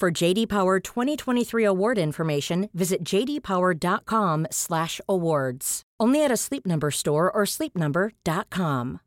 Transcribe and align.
For 0.00 0.10
JD 0.10 0.48
Power 0.48 0.80
2023 0.80 1.62
award 1.64 1.98
information, 1.98 2.68
visit 2.74 3.04
jdpower.com/awards. 3.04 5.82
Only 6.00 6.24
at 6.24 6.32
a 6.32 6.36
Sleep 6.36 6.66
Number 6.66 6.90
store 6.90 7.30
or 7.30 7.44
sleepnumber.com. 7.44 8.98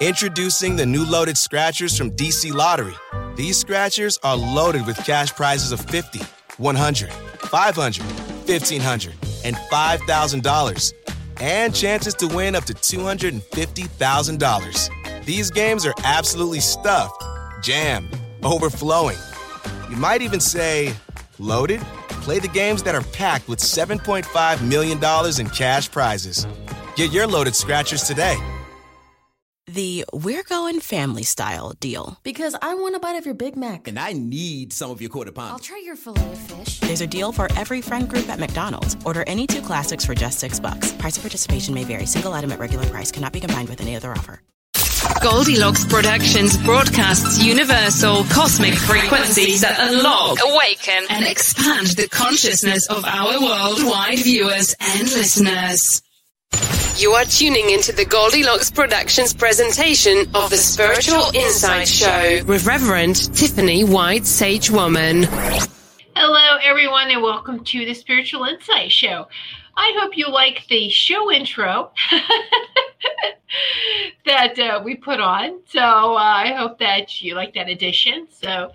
Introducing 0.00 0.76
the 0.76 0.86
new 0.86 1.04
loaded 1.04 1.36
scratchers 1.36 1.98
from 1.98 2.12
DC 2.12 2.52
Lottery. 2.52 2.94
These 3.36 3.58
scratchers 3.58 4.16
are 4.22 4.36
loaded 4.36 4.86
with 4.86 5.04
cash 5.04 5.32
prizes 5.32 5.72
of 5.72 5.80
50, 5.80 6.20
100, 6.56 7.12
500, 7.12 8.06
1500, 8.46 9.14
and 9.44 9.56
$5,000. 9.56 10.92
And 11.40 11.74
chances 11.74 12.14
to 12.14 12.28
win 12.28 12.54
up 12.54 12.64
to 12.64 12.72
$250,000. 12.72 14.88
These 15.26 15.50
games 15.50 15.84
are 15.84 15.94
absolutely 16.04 16.60
stuffed, 16.60 17.22
jammed, 17.60 18.18
overflowing. 18.42 19.18
You 19.88 19.96
might 19.96 20.22
even 20.22 20.40
say 20.40 20.94
loaded. 21.38 21.80
Play 22.22 22.38
the 22.38 22.48
games 22.48 22.82
that 22.82 22.94
are 22.94 23.02
packed 23.12 23.48
with 23.48 23.58
$7.5 23.58 24.66
million 24.66 24.98
in 25.40 25.50
cash 25.50 25.90
prizes. 25.90 26.46
Get 26.96 27.12
your 27.12 27.26
loaded 27.26 27.54
scratchers 27.54 28.02
today. 28.02 28.36
The 29.66 30.04
We're 30.12 30.42
Going 30.42 30.80
Family 30.80 31.22
Style 31.22 31.74
deal. 31.78 32.18
Because 32.24 32.56
I 32.60 32.74
want 32.74 32.96
a 32.96 32.98
bite 32.98 33.14
of 33.14 33.24
your 33.24 33.36
Big 33.36 33.56
Mac. 33.56 33.86
And 33.86 34.00
I 34.00 34.12
need 34.12 34.72
some 34.72 34.90
of 34.90 35.00
your 35.00 35.10
quarter 35.10 35.30
pound. 35.30 35.52
I'll 35.52 35.58
try 35.60 35.80
your 35.84 35.94
Filet-O-Fish. 35.94 36.80
There's 36.80 37.00
a 37.02 37.06
deal 37.06 37.30
for 37.30 37.46
every 37.56 37.80
friend 37.80 38.08
group 38.08 38.28
at 38.28 38.40
McDonald's. 38.40 38.96
Order 39.04 39.22
any 39.28 39.46
two 39.46 39.62
classics 39.62 40.04
for 40.04 40.14
just 40.14 40.40
six 40.40 40.58
bucks. 40.58 40.92
Price 40.94 41.16
of 41.16 41.22
participation 41.22 41.72
may 41.72 41.84
vary. 41.84 42.06
Single 42.06 42.32
item 42.32 42.50
at 42.50 42.58
regular 42.58 42.86
price 42.86 43.12
cannot 43.12 43.32
be 43.32 43.38
combined 43.38 43.68
with 43.68 43.80
any 43.80 43.94
other 43.94 44.10
offer. 44.10 44.42
Goldilocks 45.22 45.84
Productions 45.84 46.56
broadcasts 46.56 47.44
universal 47.44 48.24
cosmic 48.24 48.72
frequencies 48.72 49.60
that 49.60 49.76
unlock, 49.78 50.38
awaken, 50.42 51.04
and 51.10 51.26
expand 51.26 51.88
the 51.88 52.08
consciousness 52.08 52.88
of 52.88 53.04
our 53.04 53.38
worldwide 53.38 54.18
viewers 54.20 54.74
and 54.80 55.02
listeners. 55.02 56.00
You 56.96 57.12
are 57.12 57.26
tuning 57.26 57.68
into 57.68 57.92
the 57.92 58.06
Goldilocks 58.06 58.70
Productions 58.70 59.34
presentation 59.34 60.20
of 60.34 60.48
the 60.48 60.56
Spiritual 60.56 61.30
Insight 61.34 61.88
Show 61.88 62.42
with 62.46 62.64
Reverend 62.64 63.16
Tiffany 63.36 63.84
White 63.84 64.24
Sage 64.24 64.70
Woman. 64.70 65.24
Hello, 66.16 66.58
everyone, 66.64 67.10
and 67.10 67.22
welcome 67.22 67.62
to 67.64 67.84
the 67.84 67.92
Spiritual 67.92 68.44
Insight 68.44 68.90
Show. 68.90 69.26
I 69.80 69.96
hope 69.98 70.14
you 70.14 70.28
like 70.28 70.66
the 70.68 70.90
show 70.90 71.32
intro 71.32 71.90
that 74.26 74.58
uh, 74.58 74.82
we 74.84 74.94
put 74.94 75.20
on. 75.20 75.60
So 75.64 75.80
uh, 75.80 76.18
I 76.18 76.52
hope 76.52 76.78
that 76.80 77.22
you 77.22 77.34
like 77.34 77.54
that 77.54 77.70
addition. 77.70 78.28
So, 78.30 78.72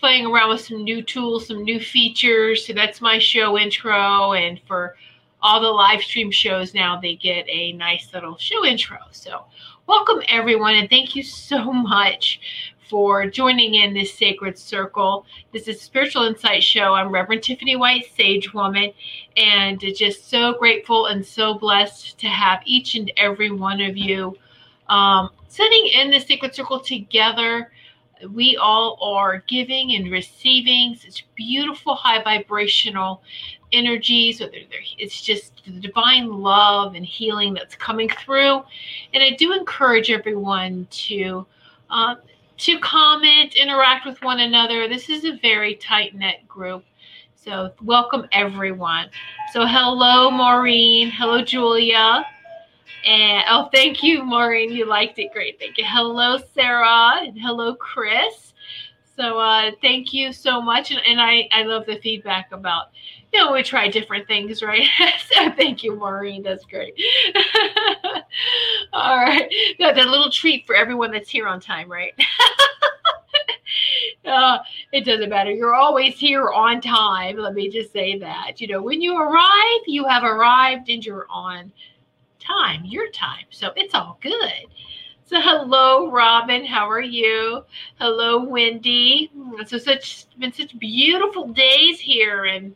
playing 0.00 0.26
around 0.26 0.48
with 0.48 0.62
some 0.62 0.82
new 0.82 1.00
tools, 1.00 1.46
some 1.46 1.62
new 1.62 1.78
features. 1.78 2.66
So 2.66 2.72
that's 2.72 3.00
my 3.00 3.20
show 3.20 3.56
intro, 3.56 4.32
and 4.32 4.60
for 4.66 4.96
all 5.40 5.60
the 5.60 5.68
live 5.68 6.02
stream 6.02 6.32
shows 6.32 6.74
now, 6.74 7.00
they 7.00 7.14
get 7.14 7.48
a 7.48 7.70
nice 7.74 8.12
little 8.12 8.36
show 8.38 8.66
intro. 8.66 8.98
So, 9.12 9.44
welcome 9.86 10.22
everyone, 10.28 10.74
and 10.74 10.90
thank 10.90 11.14
you 11.14 11.22
so 11.22 11.72
much 11.72 12.40
for 12.88 13.26
joining 13.26 13.74
in 13.74 13.94
this 13.94 14.14
sacred 14.14 14.58
circle. 14.58 15.26
This 15.52 15.66
is 15.66 15.80
Spiritual 15.80 16.22
Insight 16.22 16.62
Show. 16.62 16.94
I'm 16.94 17.10
Reverend 17.10 17.42
Tiffany 17.42 17.74
White, 17.74 18.06
Sage 18.16 18.54
Woman, 18.54 18.92
and 19.36 19.80
just 19.94 20.30
so 20.30 20.54
grateful 20.54 21.06
and 21.06 21.24
so 21.24 21.54
blessed 21.54 22.18
to 22.18 22.26
have 22.26 22.60
each 22.64 22.94
and 22.94 23.12
every 23.16 23.50
one 23.50 23.80
of 23.80 23.96
you 23.96 24.36
um, 24.88 25.30
sitting 25.48 25.86
in 25.86 26.10
the 26.10 26.20
sacred 26.20 26.54
circle 26.54 26.80
together. 26.80 27.72
We 28.30 28.56
all 28.56 28.98
are 29.02 29.42
giving 29.46 29.94
and 29.94 30.10
receiving 30.10 30.94
such 30.94 31.26
beautiful, 31.34 31.94
high 31.94 32.22
vibrational 32.22 33.22
energies. 33.72 34.40
Whether 34.40 34.56
it's 34.98 35.20
just 35.20 35.62
the 35.64 35.72
divine 35.72 36.30
love 36.30 36.94
and 36.94 37.04
healing 37.04 37.52
that's 37.52 37.74
coming 37.74 38.08
through. 38.08 38.62
And 39.12 39.22
I 39.22 39.30
do 39.38 39.52
encourage 39.52 40.10
everyone 40.10 40.86
to. 40.90 41.46
Uh, 41.90 42.16
to 42.58 42.78
comment, 42.78 43.54
interact 43.54 44.06
with 44.06 44.22
one 44.22 44.40
another. 44.40 44.88
This 44.88 45.10
is 45.10 45.26
a 45.26 45.36
very 45.42 45.74
tight 45.74 46.14
knit 46.14 46.48
group. 46.48 46.86
So, 47.46 47.70
welcome 47.80 48.26
everyone. 48.32 49.08
So, 49.52 49.66
hello, 49.66 50.32
Maureen. 50.32 51.12
Hello, 51.12 51.42
Julia. 51.42 52.26
And 53.06 53.44
oh, 53.48 53.68
thank 53.72 54.02
you, 54.02 54.24
Maureen. 54.24 54.72
You 54.72 54.84
liked 54.84 55.20
it. 55.20 55.32
Great. 55.32 55.56
Thank 55.60 55.78
you. 55.78 55.84
Hello, 55.86 56.38
Sarah. 56.54 57.20
And 57.20 57.38
hello, 57.40 57.76
Chris. 57.76 58.52
So, 59.16 59.38
uh, 59.38 59.70
thank 59.80 60.12
you 60.12 60.32
so 60.32 60.60
much. 60.60 60.90
And, 60.90 60.98
and 61.06 61.20
I, 61.20 61.48
I 61.52 61.62
love 61.62 61.86
the 61.86 62.00
feedback 62.00 62.50
about, 62.50 62.86
you 63.36 63.44
know, 63.44 63.52
we 63.52 63.62
try 63.62 63.86
different 63.86 64.26
things, 64.26 64.62
right? 64.62 64.88
so, 65.30 65.50
thank 65.52 65.84
you, 65.84 65.94
Maureen. 65.94 66.42
That's 66.42 66.64
great. 66.64 66.94
All 68.94 69.16
right. 69.16 69.52
That 69.78 69.96
little 69.96 70.30
treat 70.30 70.66
for 70.66 70.74
everyone 70.74 71.10
that's 71.10 71.28
here 71.28 71.46
on 71.46 71.60
time, 71.60 71.90
right? 71.90 72.14
uh, 74.24 74.58
it 74.92 75.04
doesn't 75.04 75.28
matter. 75.28 75.50
You're 75.50 75.74
always 75.74 76.18
here 76.18 76.50
on 76.50 76.80
time. 76.80 77.36
Let 77.36 77.52
me 77.52 77.68
just 77.68 77.92
say 77.92 78.18
that. 78.18 78.58
You 78.58 78.68
know, 78.68 78.82
when 78.82 79.02
you 79.02 79.18
arrive, 79.18 79.80
you 79.86 80.06
have 80.06 80.24
arrived 80.24 80.88
and 80.88 81.04
you're 81.04 81.26
on 81.28 81.70
time, 82.40 82.86
your 82.86 83.10
time. 83.10 83.44
So 83.50 83.70
it's 83.76 83.94
all 83.94 84.18
good. 84.22 84.66
So 85.26 85.40
hello, 85.42 86.10
Robin. 86.10 86.64
How 86.64 86.88
are 86.88 87.02
you? 87.02 87.64
Hello, 87.98 88.42
Wendy. 88.44 89.30
So 89.66 89.76
such 89.76 90.24
been 90.38 90.52
such 90.52 90.78
beautiful 90.78 91.48
days 91.48 92.00
here 92.00 92.46
in 92.46 92.74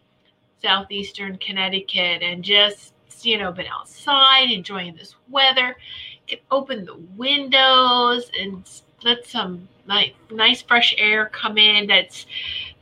southeastern 0.62 1.38
Connecticut, 1.38 2.22
and 2.22 2.42
just 2.42 2.92
you 3.22 3.38
know 3.38 3.52
been 3.52 3.66
outside 3.66 4.50
enjoying 4.50 4.94
this 4.96 5.14
weather. 5.28 5.76
Can 6.26 6.38
open 6.50 6.84
the 6.84 6.96
windows 7.16 8.30
and 8.38 8.68
let 9.02 9.26
some 9.26 9.68
nice, 9.86 10.12
nice 10.30 10.62
fresh 10.62 10.94
air 10.98 11.26
come 11.26 11.58
in. 11.58 11.86
That's 11.86 12.26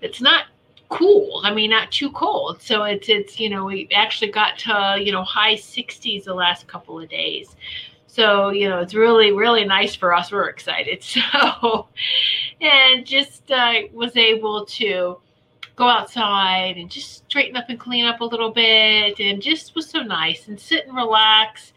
that's 0.01 0.21
not 0.21 0.47
cool. 0.89 1.41
I 1.45 1.53
mean, 1.53 1.71
not 1.71 1.91
too 1.91 2.11
cold. 2.13 2.63
So 2.63 2.85
it's 2.85 3.09
it's 3.09 3.41
you 3.41 3.51
know 3.51 3.65
we 3.65 3.89
actually 3.95 4.31
got 4.31 4.59
to 4.61 4.99
you 5.01 5.13
know 5.13 5.25
high 5.25 5.55
60s 5.55 6.25
the 6.25 6.35
last 6.35 6.67
couple 6.67 7.01
of 7.01 7.09
days. 7.09 7.57
So, 8.19 8.49
you 8.49 8.69
know, 8.69 8.81
it's 8.81 8.95
really, 8.95 9.31
really 9.31 9.65
nice 9.65 9.95
for 9.95 10.13
us. 10.13 10.33
We're 10.33 10.49
excited. 10.49 11.05
So, 11.05 11.87
and 12.61 13.07
just 13.07 13.49
uh, 13.53 13.83
was 13.93 14.17
able 14.17 14.67
to 14.67 15.21
go 15.79 15.89
outside 15.89 16.77
and 16.77 16.91
just 16.91 17.25
straighten 17.31 17.57
up 17.57 17.69
and 17.69 17.79
clean 17.79 18.05
up 18.05 18.21
a 18.21 18.25
little 18.25 18.51
bit 18.51 19.21
and 19.21 19.41
just 19.41 19.77
was 19.77 19.89
so 19.89 20.01
nice 20.01 20.49
and 20.49 20.59
sit 20.59 20.87
and 20.87 20.97
relax, 20.97 21.73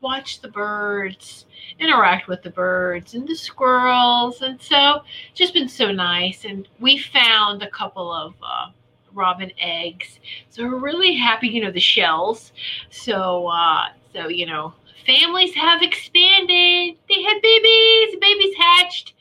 watch 0.00 0.40
the 0.40 0.48
birds, 0.48 1.46
interact 1.80 2.28
with 2.28 2.42
the 2.42 2.50
birds 2.50 3.14
and 3.14 3.26
the 3.26 3.34
squirrels. 3.34 4.40
And 4.42 4.62
so 4.62 5.02
just 5.34 5.52
been 5.52 5.68
so 5.68 5.90
nice. 5.90 6.44
And 6.44 6.68
we 6.78 6.96
found 6.98 7.62
a 7.62 7.70
couple 7.70 8.12
of 8.12 8.34
uh, 8.40 8.70
robin 9.12 9.50
eggs. 9.58 10.20
So 10.50 10.62
we're 10.62 10.78
really 10.78 11.16
happy, 11.16 11.48
you 11.48 11.60
know, 11.60 11.72
the 11.72 11.80
shells. 11.80 12.52
So, 12.90 13.48
uh, 13.48 13.86
so, 14.14 14.28
you 14.28 14.46
know, 14.46 14.74
families 15.04 15.54
have 15.54 15.82
expanded. 15.82 16.96
They 17.08 17.22
had 17.22 17.42
babies, 17.42 18.16
babies 18.20 18.54
hatched. 18.56 19.14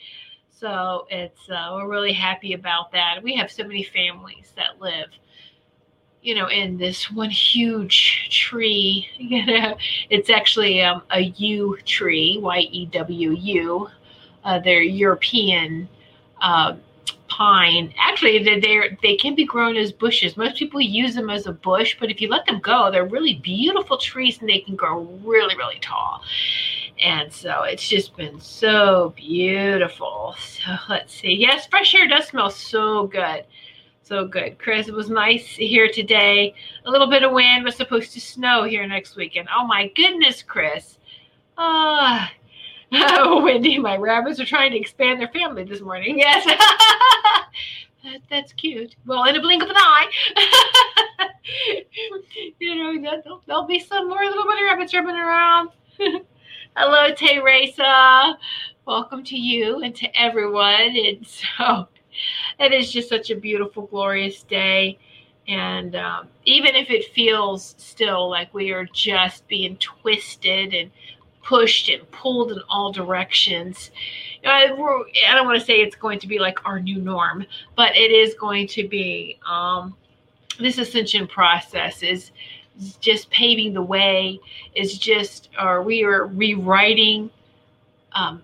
So 0.59 1.07
it's 1.09 1.49
uh, 1.49 1.71
we're 1.73 1.87
really 1.87 2.11
happy 2.11 2.51
about 2.53 2.91
that. 2.91 3.23
We 3.23 3.33
have 3.35 3.49
so 3.49 3.63
many 3.63 3.83
families 3.83 4.51
that 4.57 4.81
live, 4.81 5.07
you 6.21 6.35
know, 6.35 6.47
in 6.49 6.77
this 6.77 7.09
one 7.09 7.29
huge 7.29 8.27
tree. 8.29 9.07
You 9.17 9.45
know, 9.45 9.77
it's 10.09 10.29
actually 10.29 10.81
um, 10.81 11.03
a 11.11 11.21
yew 11.21 11.77
tree, 11.85 12.39
Y 12.41 12.59
E 12.71 12.85
W 12.87 13.31
U. 13.31 13.89
Uh, 14.43 14.59
they're 14.59 14.81
European 14.81 15.87
uh, 16.41 16.75
pine. 17.39 17.93
Actually, 17.97 18.43
they 18.43 18.97
they 19.01 19.15
can 19.15 19.33
be 19.33 19.45
grown 19.45 19.77
as 19.77 19.93
bushes. 19.93 20.35
Most 20.35 20.57
people 20.57 20.81
use 20.81 21.15
them 21.15 21.29
as 21.29 21.47
a 21.47 21.53
bush, 21.53 21.95
but 21.97 22.11
if 22.11 22.19
you 22.19 22.27
let 22.27 22.45
them 22.45 22.59
go, 22.59 22.91
they're 22.91 23.05
really 23.05 23.35
beautiful 23.35 23.97
trees 23.97 24.39
and 24.41 24.49
they 24.49 24.59
can 24.59 24.75
grow 24.75 24.99
really 25.23 25.55
really 25.55 25.79
tall. 25.79 26.21
And 27.01 27.31
so 27.31 27.63
it's 27.63 27.87
just 27.87 28.17
been 28.17 28.41
so 28.41 29.13
beautiful. 29.15 30.35
So 30.59 30.75
let's 30.89 31.13
see. 31.13 31.33
Yes, 31.33 31.65
fresh 31.67 31.95
air 31.95 32.07
does 32.07 32.27
smell 32.27 32.49
so 32.49 33.07
good. 33.07 33.45
So 34.03 34.27
good. 34.27 34.59
Chris, 34.59 34.89
it 34.89 34.93
was 34.93 35.09
nice 35.09 35.47
here 35.47 35.87
today. 35.87 36.53
A 36.85 36.91
little 36.91 37.09
bit 37.09 37.23
of 37.23 37.31
wind 37.31 37.63
was 37.63 37.77
supposed 37.77 38.11
to 38.13 38.19
snow 38.19 38.63
here 38.63 38.85
next 38.85 39.15
weekend. 39.15 39.47
Oh 39.55 39.65
my 39.65 39.87
goodness, 39.95 40.43
Chris. 40.43 40.97
Ah. 41.57 42.29
Wendy, 43.43 43.77
my 43.77 43.97
rabbits 43.97 44.39
are 44.39 44.45
trying 44.45 44.71
to 44.71 44.77
expand 44.77 45.19
their 45.19 45.27
family 45.27 45.63
this 45.63 45.81
morning. 45.81 46.17
Yes. 46.17 46.43
that, 48.03 48.19
that's 48.31 48.51
cute. 48.53 48.95
Well, 49.05 49.25
in 49.25 49.35
a 49.35 49.41
blink 49.41 49.61
of 49.61 49.69
an 49.69 49.75
eye. 49.77 50.07
you 52.59 52.75
know, 52.75 53.21
there'll, 53.23 53.43
there'll 53.45 53.67
be 53.67 53.79
some 53.79 54.09
more 54.09 54.23
little 54.23 54.43
bunny 54.43 54.63
rabbits 54.63 54.93
running 54.95 55.15
around. 55.15 55.69
Hello, 56.75 57.13
Teresa. 57.13 58.37
Welcome 58.87 59.23
to 59.25 59.37
you 59.37 59.83
and 59.83 59.95
to 59.95 60.07
everyone. 60.19 60.95
And 60.95 61.27
so 61.27 61.87
it 62.59 62.73
is 62.73 62.91
just 62.91 63.07
such 63.07 63.29
a 63.29 63.35
beautiful, 63.35 63.85
glorious 63.85 64.41
day. 64.41 64.97
And 65.47 65.95
um, 65.95 66.27
even 66.45 66.75
if 66.75 66.89
it 66.89 67.13
feels 67.13 67.75
still 67.77 68.29
like 68.29 68.51
we 68.51 68.71
are 68.71 68.85
just 68.93 69.47
being 69.47 69.77
twisted 69.77 70.73
and 70.73 70.89
pushed 71.49 71.89
and 71.89 72.09
pulled 72.11 72.51
in 72.51 72.59
all 72.69 72.91
directions, 72.91 73.89
uh, 74.45 74.49
I 74.49 74.67
don't 74.67 74.77
want 75.47 75.59
to 75.59 75.65
say 75.65 75.77
it's 75.77 75.95
going 75.95 76.19
to 76.19 76.27
be 76.27 76.37
like 76.37 76.63
our 76.63 76.79
new 76.79 77.01
norm, 77.01 77.43
but 77.75 77.97
it 77.97 78.11
is 78.11 78.35
going 78.35 78.67
to 78.67 78.87
be 78.87 79.39
um, 79.49 79.95
this 80.59 80.77
ascension 80.77 81.27
process 81.27 82.03
is 82.03 82.31
just 83.01 83.31
paving 83.31 83.73
the 83.73 83.81
way 83.81 84.39
is 84.75 84.97
just 84.97 85.49
or 85.59 85.81
we 85.81 86.03
are 86.03 86.27
rewriting 86.27 87.31
um, 88.13 88.41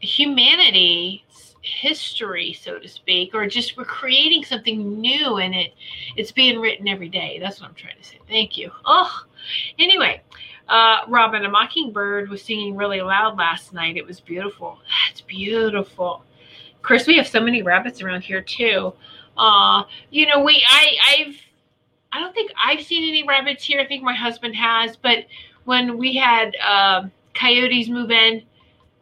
humanity's 0.00 1.20
history 1.60 2.52
so 2.52 2.78
to 2.80 2.88
speak 2.88 3.32
or 3.34 3.46
just 3.46 3.76
we're 3.76 3.84
creating 3.84 4.42
something 4.42 5.00
new 5.00 5.36
and 5.36 5.54
it. 5.54 5.74
It's 6.16 6.32
being 6.32 6.58
written 6.58 6.88
every 6.88 7.08
day. 7.08 7.38
That's 7.40 7.60
what 7.60 7.68
i'm 7.68 7.76
trying 7.76 7.98
to 7.98 8.04
say. 8.04 8.18
Thank 8.26 8.56
you. 8.56 8.72
Oh 8.84 9.22
anyway 9.78 10.22
uh, 10.68 10.98
robin 11.08 11.44
a 11.44 11.48
mockingbird 11.48 12.28
was 12.28 12.42
singing 12.42 12.76
really 12.76 13.00
loud 13.00 13.36
last 13.36 13.72
night. 13.72 13.96
It 13.96 14.06
was 14.06 14.20
beautiful. 14.20 14.78
That's 15.08 15.20
beautiful. 15.20 16.24
Chris 16.82 17.06
we 17.06 17.16
have 17.16 17.28
so 17.28 17.40
many 17.40 17.62
rabbits 17.62 18.02
around 18.02 18.22
here 18.22 18.42
too. 18.42 18.92
Uh 19.36 19.84
you 20.10 20.26
know 20.26 20.42
we 20.42 20.64
i 20.68 20.96
i've 21.08 21.36
I 22.12 22.20
don't 22.20 22.34
think 22.34 22.52
I've 22.62 22.84
seen 22.84 23.08
any 23.08 23.26
rabbits 23.26 23.64
here. 23.64 23.80
I 23.80 23.86
think 23.86 24.02
my 24.02 24.14
husband 24.14 24.54
has, 24.54 24.96
but 24.96 25.24
when 25.64 25.96
we 25.96 26.14
had 26.14 26.54
uh, 26.62 27.04
coyotes 27.34 27.88
move 27.88 28.10
in, 28.10 28.42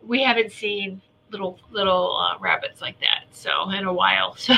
we 0.07 0.23
haven't 0.23 0.53
seen 0.53 1.03
little 1.31 1.59
little 1.71 2.17
uh, 2.17 2.39
rabbits 2.39 2.81
like 2.81 2.99
that. 3.01 3.25
So 3.33 3.71
in 3.71 3.85
a 3.85 3.93
while, 3.93 4.35
so 4.37 4.55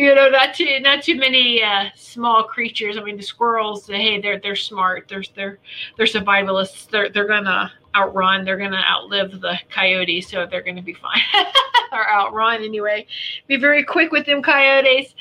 you 0.00 0.14
know, 0.14 0.30
not 0.30 0.54
too 0.54 0.80
not 0.80 1.02
too 1.02 1.16
many 1.16 1.62
uh, 1.62 1.90
small 1.94 2.44
creatures. 2.44 2.96
I 2.96 3.02
mean, 3.02 3.18
the 3.18 3.22
squirrels, 3.22 3.86
hey, 3.86 4.18
they're 4.18 4.40
they're 4.40 4.56
smart. 4.56 5.08
They're 5.08 5.22
they're 5.34 5.58
they're 5.98 6.06
survivalists. 6.06 6.88
They're 6.88 7.10
they're 7.10 7.26
gonna 7.26 7.70
outrun. 7.94 8.46
They're 8.46 8.56
gonna 8.56 8.82
outlive 8.88 9.42
the 9.42 9.58
coyotes, 9.68 10.30
so 10.30 10.46
they're 10.46 10.62
gonna 10.62 10.80
be 10.80 10.94
fine. 10.94 11.20
or 11.92 12.08
outrun 12.10 12.64
anyway. 12.64 13.06
Be 13.46 13.58
very 13.58 13.84
quick 13.84 14.10
with 14.10 14.24
them 14.24 14.42
coyotes. 14.42 15.14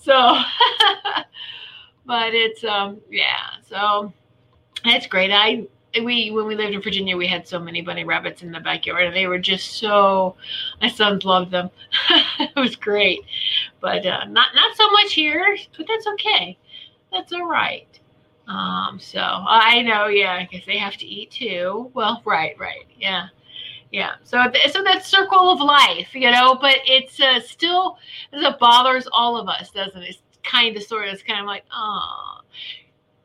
So, 0.00 0.12
but 2.04 2.34
it's 2.34 2.64
um 2.64 3.00
yeah. 3.08 3.50
So 3.68 4.12
that's 4.84 5.06
great. 5.06 5.30
I 5.30 5.68
we 6.02 6.30
when 6.30 6.46
we 6.46 6.54
lived 6.56 6.74
in 6.74 6.82
Virginia, 6.82 7.16
we 7.16 7.26
had 7.26 7.46
so 7.46 7.58
many 7.58 7.80
bunny 7.82 8.04
rabbits 8.04 8.42
in 8.42 8.50
the 8.50 8.60
backyard, 8.60 9.04
and 9.06 9.14
they 9.16 9.26
were 9.26 9.38
just 9.38 9.74
so. 9.78 10.36
My 10.80 10.88
sons 10.88 11.24
loved 11.24 11.50
them. 11.50 11.70
it 12.40 12.56
was 12.56 12.76
great, 12.76 13.20
but 13.84 14.06
uh, 14.06 14.24
not 14.24 14.54
not 14.54 14.74
so 14.76 14.90
much 14.92 15.12
here. 15.12 15.58
But 15.76 15.86
that's 15.86 16.06
okay. 16.06 16.56
That's 17.12 17.34
all 17.34 17.46
right. 17.46 17.86
Um, 18.48 18.98
so 18.98 19.20
I 19.20 19.82
know, 19.82 20.06
yeah, 20.06 20.42
because 20.42 20.66
they 20.66 20.78
have 20.78 20.96
to 20.96 21.06
eat 21.06 21.30
too. 21.30 21.90
Well, 21.92 22.22
right, 22.24 22.58
right, 22.58 22.86
yeah, 22.98 23.28
yeah. 23.92 24.12
So, 24.24 24.42
so 24.70 24.82
that 24.82 25.04
circle 25.04 25.50
of 25.50 25.60
life, 25.60 26.14
you 26.14 26.30
know. 26.30 26.56
But 26.58 26.78
it's 26.86 27.20
uh, 27.20 27.40
still 27.40 27.98
it 28.32 28.58
bothers 28.58 29.06
all 29.12 29.36
of 29.36 29.48
us, 29.48 29.70
doesn't 29.70 30.02
it? 30.02 30.08
It's 30.08 30.22
kind 30.42 30.74
of, 30.76 30.82
sort 30.82 31.06
of, 31.06 31.14
it's 31.14 31.22
kind 31.22 31.40
of 31.40 31.46
like, 31.46 31.64
oh. 31.70 32.40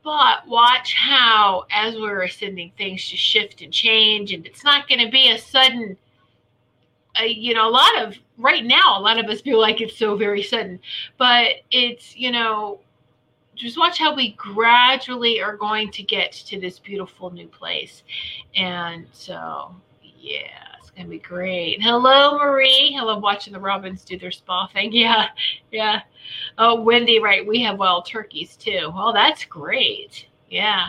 But 0.02 0.46
watch 0.46 0.94
how, 0.94 1.64
as 1.70 1.94
we're 1.94 2.22
ascending, 2.22 2.72
things 2.76 3.02
just 3.04 3.22
shift 3.22 3.62
and 3.62 3.72
change, 3.72 4.32
and 4.34 4.46
it's 4.46 4.64
not 4.64 4.88
going 4.88 5.04
to 5.04 5.10
be 5.10 5.30
a 5.30 5.38
sudden. 5.38 5.96
Uh, 7.18 7.24
you 7.24 7.54
know, 7.54 7.68
a 7.68 7.70
lot 7.70 8.02
of 8.02 8.16
right 8.40 8.64
now, 8.64 8.98
a 8.98 9.00
lot 9.00 9.18
of 9.18 9.26
us 9.26 9.40
feel 9.40 9.60
like 9.60 9.80
it's 9.80 9.96
so 9.96 10.16
very 10.16 10.42
sudden, 10.42 10.80
but 11.18 11.56
it's 11.70 12.16
you 12.16 12.30
know 12.30 12.80
just 13.60 13.78
watch 13.78 13.98
how 13.98 14.14
we 14.14 14.32
gradually 14.32 15.40
are 15.40 15.56
going 15.56 15.90
to 15.90 16.02
get 16.02 16.32
to 16.32 16.58
this 16.58 16.78
beautiful 16.78 17.30
new 17.30 17.46
place. 17.46 18.04
And 18.56 19.06
so, 19.12 19.74
yeah, 20.02 20.64
it's 20.78 20.90
to 20.90 21.04
be 21.04 21.18
great. 21.18 21.82
Hello, 21.82 22.38
Marie. 22.38 22.96
I 22.98 23.02
love 23.02 23.22
watching 23.22 23.52
the 23.52 23.60
robins 23.60 24.02
do 24.02 24.18
their 24.18 24.30
spa 24.30 24.66
thing. 24.68 24.92
Yeah, 25.00 25.28
yeah. 25.70 26.00
Oh, 26.56 26.80
Wendy, 26.80 27.20
right. 27.20 27.46
We 27.46 27.62
have 27.62 27.78
wild 27.78 28.06
turkeys 28.06 28.56
too. 28.56 28.90
Well, 28.94 29.12
that's 29.12 29.44
great. 29.44 30.26
Yeah. 30.48 30.88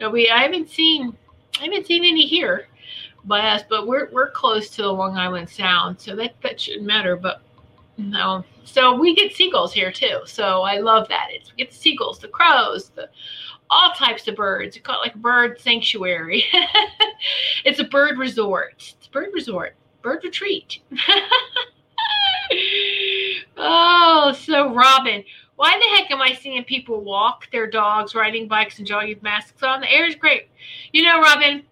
No, 0.00 0.10
we, 0.10 0.28
I 0.30 0.42
haven't 0.42 0.68
seen, 0.68 1.16
I 1.60 1.64
haven't 1.64 1.86
seen 1.86 2.04
any 2.04 2.26
here 2.26 2.66
by 3.24 3.40
us, 3.40 3.62
but 3.68 3.86
we're, 3.86 4.10
we're 4.10 4.30
close 4.30 4.70
to 4.70 4.82
the 4.82 4.92
Long 4.92 5.16
Island 5.16 5.48
Sound. 5.48 6.00
So 6.00 6.16
that, 6.16 6.34
that 6.42 6.60
shouldn't 6.60 6.86
matter. 6.86 7.16
But 7.16 7.42
no. 7.96 8.44
So 8.64 8.98
we 8.98 9.14
get 9.14 9.32
seagulls 9.32 9.72
here 9.72 9.92
too. 9.92 10.20
So 10.24 10.62
I 10.62 10.78
love 10.78 11.08
that. 11.08 11.28
It's 11.30 11.50
we 11.50 11.56
get 11.56 11.70
the 11.70 11.76
seagulls, 11.76 12.18
the 12.18 12.28
crows, 12.28 12.90
the 12.90 13.08
all 13.70 13.92
types 13.92 14.28
of 14.28 14.36
birds. 14.36 14.76
You 14.76 14.82
call 14.82 15.00
it 15.00 15.04
like 15.04 15.14
a 15.14 15.18
bird 15.18 15.60
sanctuary. 15.60 16.44
it's 17.64 17.80
a 17.80 17.84
bird 17.84 18.18
resort. 18.18 18.94
It's 18.98 19.06
a 19.06 19.10
bird 19.10 19.30
resort. 19.32 19.76
Bird 20.02 20.20
retreat. 20.24 20.80
oh, 23.56 24.36
so 24.38 24.74
Robin, 24.74 25.24
why 25.56 25.78
the 25.78 25.96
heck 25.96 26.10
am 26.10 26.20
I 26.20 26.34
seeing 26.34 26.64
people 26.64 27.02
walk 27.02 27.50
their 27.50 27.68
dogs, 27.68 28.14
riding 28.14 28.48
bikes, 28.48 28.78
and 28.78 28.86
jogging 28.86 29.14
with 29.14 29.22
masks 29.22 29.62
on? 29.62 29.80
The 29.80 29.90
air 29.90 30.06
is 30.06 30.16
great. 30.16 30.48
You 30.92 31.02
know, 31.02 31.20
Robin, 31.20 31.62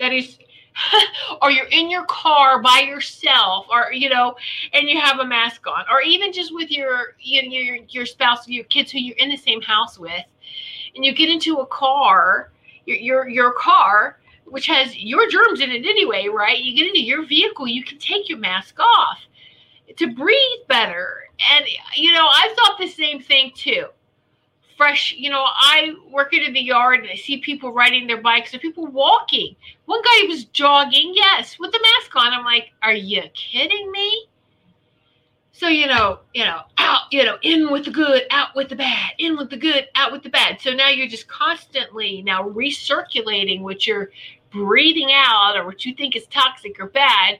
that 0.00 0.12
is 0.12 0.38
or 1.42 1.50
you're 1.50 1.66
in 1.66 1.90
your 1.90 2.04
car 2.04 2.60
by 2.60 2.80
yourself 2.80 3.66
or 3.70 3.92
you 3.92 4.08
know 4.08 4.36
and 4.72 4.88
you 4.88 5.00
have 5.00 5.18
a 5.20 5.24
mask 5.24 5.66
on 5.66 5.84
or 5.90 6.00
even 6.02 6.32
just 6.32 6.54
with 6.54 6.70
your 6.70 7.14
you 7.20 7.42
know, 7.42 7.48
your 7.48 7.76
your 7.88 8.06
spouse 8.06 8.46
your 8.48 8.64
kids 8.64 8.90
who 8.90 8.98
you're 8.98 9.16
in 9.16 9.30
the 9.30 9.36
same 9.36 9.60
house 9.62 9.98
with 9.98 10.24
and 10.94 11.04
you 11.04 11.14
get 11.14 11.30
into 11.30 11.56
a 11.58 11.66
car 11.66 12.52
your 12.84 12.96
your, 12.96 13.28
your 13.28 13.52
car 13.52 14.18
which 14.44 14.66
has 14.66 14.96
your 14.96 15.28
germs 15.28 15.60
in 15.60 15.70
it 15.70 15.84
anyway 15.84 16.28
right? 16.28 16.62
You 16.62 16.76
get 16.76 16.86
into 16.86 17.02
your 17.02 17.26
vehicle 17.26 17.66
you 17.66 17.84
can 17.84 17.98
take 17.98 18.28
your 18.28 18.38
mask 18.38 18.78
off 18.78 19.18
to 19.96 20.12
breathe 20.14 20.66
better. 20.68 21.22
And 21.54 21.64
you 21.94 22.12
know 22.12 22.26
i 22.26 22.54
thought 22.56 22.78
the 22.78 22.88
same 22.88 23.20
thing 23.20 23.52
too 23.54 23.86
fresh, 24.76 25.14
you 25.16 25.30
know, 25.30 25.44
I 25.44 25.94
work 26.10 26.32
it 26.32 26.42
in 26.42 26.52
the 26.52 26.60
yard 26.60 27.00
and 27.00 27.10
I 27.10 27.14
see 27.14 27.38
people 27.38 27.72
riding 27.72 28.06
their 28.06 28.20
bikes 28.20 28.52
and 28.52 28.60
people 28.60 28.86
walking. 28.86 29.56
One 29.86 30.02
guy 30.02 30.26
was 30.28 30.44
jogging, 30.46 31.12
yes, 31.14 31.58
with 31.58 31.72
the 31.72 31.80
mask 31.80 32.14
on. 32.16 32.32
I'm 32.32 32.44
like, 32.44 32.72
are 32.82 32.92
you 32.92 33.22
kidding 33.34 33.90
me? 33.90 34.28
So, 35.52 35.68
you 35.68 35.86
know, 35.86 36.20
you 36.34 36.44
know, 36.44 36.60
out, 36.76 37.02
you 37.10 37.24
know, 37.24 37.38
in 37.40 37.72
with 37.72 37.86
the 37.86 37.90
good, 37.90 38.24
out 38.30 38.54
with 38.54 38.68
the 38.68 38.76
bad, 38.76 39.12
in 39.18 39.38
with 39.38 39.48
the 39.48 39.56
good, 39.56 39.88
out 39.94 40.12
with 40.12 40.22
the 40.22 40.28
bad. 40.28 40.60
So 40.60 40.72
now 40.72 40.90
you're 40.90 41.08
just 41.08 41.28
constantly 41.28 42.20
now 42.20 42.42
recirculating 42.42 43.62
what 43.62 43.86
you're 43.86 44.10
breathing 44.50 45.12
out 45.12 45.56
or 45.56 45.64
what 45.64 45.86
you 45.86 45.94
think 45.94 46.14
is 46.14 46.26
toxic 46.26 46.78
or 46.78 46.88
bad. 46.88 47.38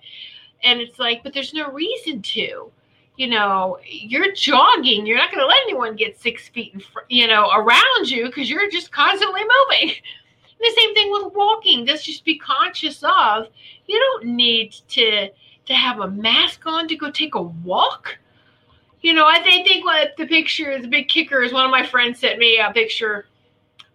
And 0.63 0.81
it's 0.81 0.99
like, 0.99 1.23
but 1.23 1.35
there's 1.35 1.53
no 1.53 1.71
reason 1.71 2.23
to 2.23 2.71
you 3.17 3.29
know, 3.29 3.79
you're 3.85 4.33
jogging. 4.33 5.07
You're 5.07 5.17
not 5.17 5.31
going 5.31 5.41
to 5.41 5.47
let 5.47 5.57
anyone 5.65 5.97
get 5.97 6.21
six 6.21 6.49
feet, 6.49 6.75
in 6.75 6.81
fr- 6.81 7.01
you 7.09 7.27
know, 7.27 7.51
around 7.55 8.11
you 8.11 8.27
because 8.27 8.49
you're 8.49 8.71
just 8.71 8.93
constantly 8.93 9.43
moving. 9.43 9.95
The 10.59 10.73
same 10.75 10.95
thing 10.95 11.11
with 11.11 11.35
walking. 11.35 11.85
Just 11.85 12.07
just 12.07 12.25
be 12.25 12.39
conscious 12.39 13.03
of. 13.03 13.49
You 13.87 13.99
don't 13.99 14.35
need 14.37 14.73
to 14.89 15.29
to 15.67 15.75
have 15.75 16.01
a 16.01 16.09
mask 16.09 16.63
on 16.65 16.89
to 16.89 16.97
go 16.97 17.11
take 17.11 17.35
a 17.35 17.43
walk. 17.43 18.17
You 19.03 19.13
know, 19.13 19.27
I, 19.27 19.35
I 19.35 19.63
think 19.65 19.85
what 19.85 20.17
the 20.17 20.27
picture, 20.27 20.71
is 20.71 20.83
the 20.83 20.89
big 20.89 21.09
kicker 21.09 21.43
is 21.43 21.53
one 21.53 21.67
of 21.67 21.71
my 21.71 21.85
friends 21.85 22.21
sent 22.21 22.39
me 22.39 22.59
a 22.59 22.73
picture. 22.73 23.27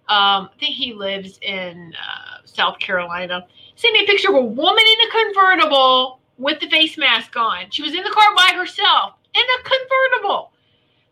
Um, 0.08 0.50
I 0.54 0.60
think 0.60 0.76
he 0.76 0.94
lives 0.94 1.40
in 1.42 1.94
uh, 1.96 2.42
South 2.46 2.78
Carolina. 2.78 3.48
Sent 3.76 3.94
me 3.94 4.04
a 4.04 4.06
picture 4.06 4.30
of 4.30 4.36
a 4.36 4.46
woman 4.46 4.84
in 4.86 5.08
a 5.08 5.12
convertible 5.12 6.21
with 6.42 6.60
the 6.60 6.70
face 6.70 6.98
mask 6.98 7.36
on. 7.38 7.70
She 7.70 7.84
was 7.84 7.94
in 7.94 8.04
the 8.04 8.10
car 8.10 8.36
by 8.36 8.52
herself 8.56 9.14
in 9.34 9.42
a 9.42 9.64
convertible. 9.64 10.52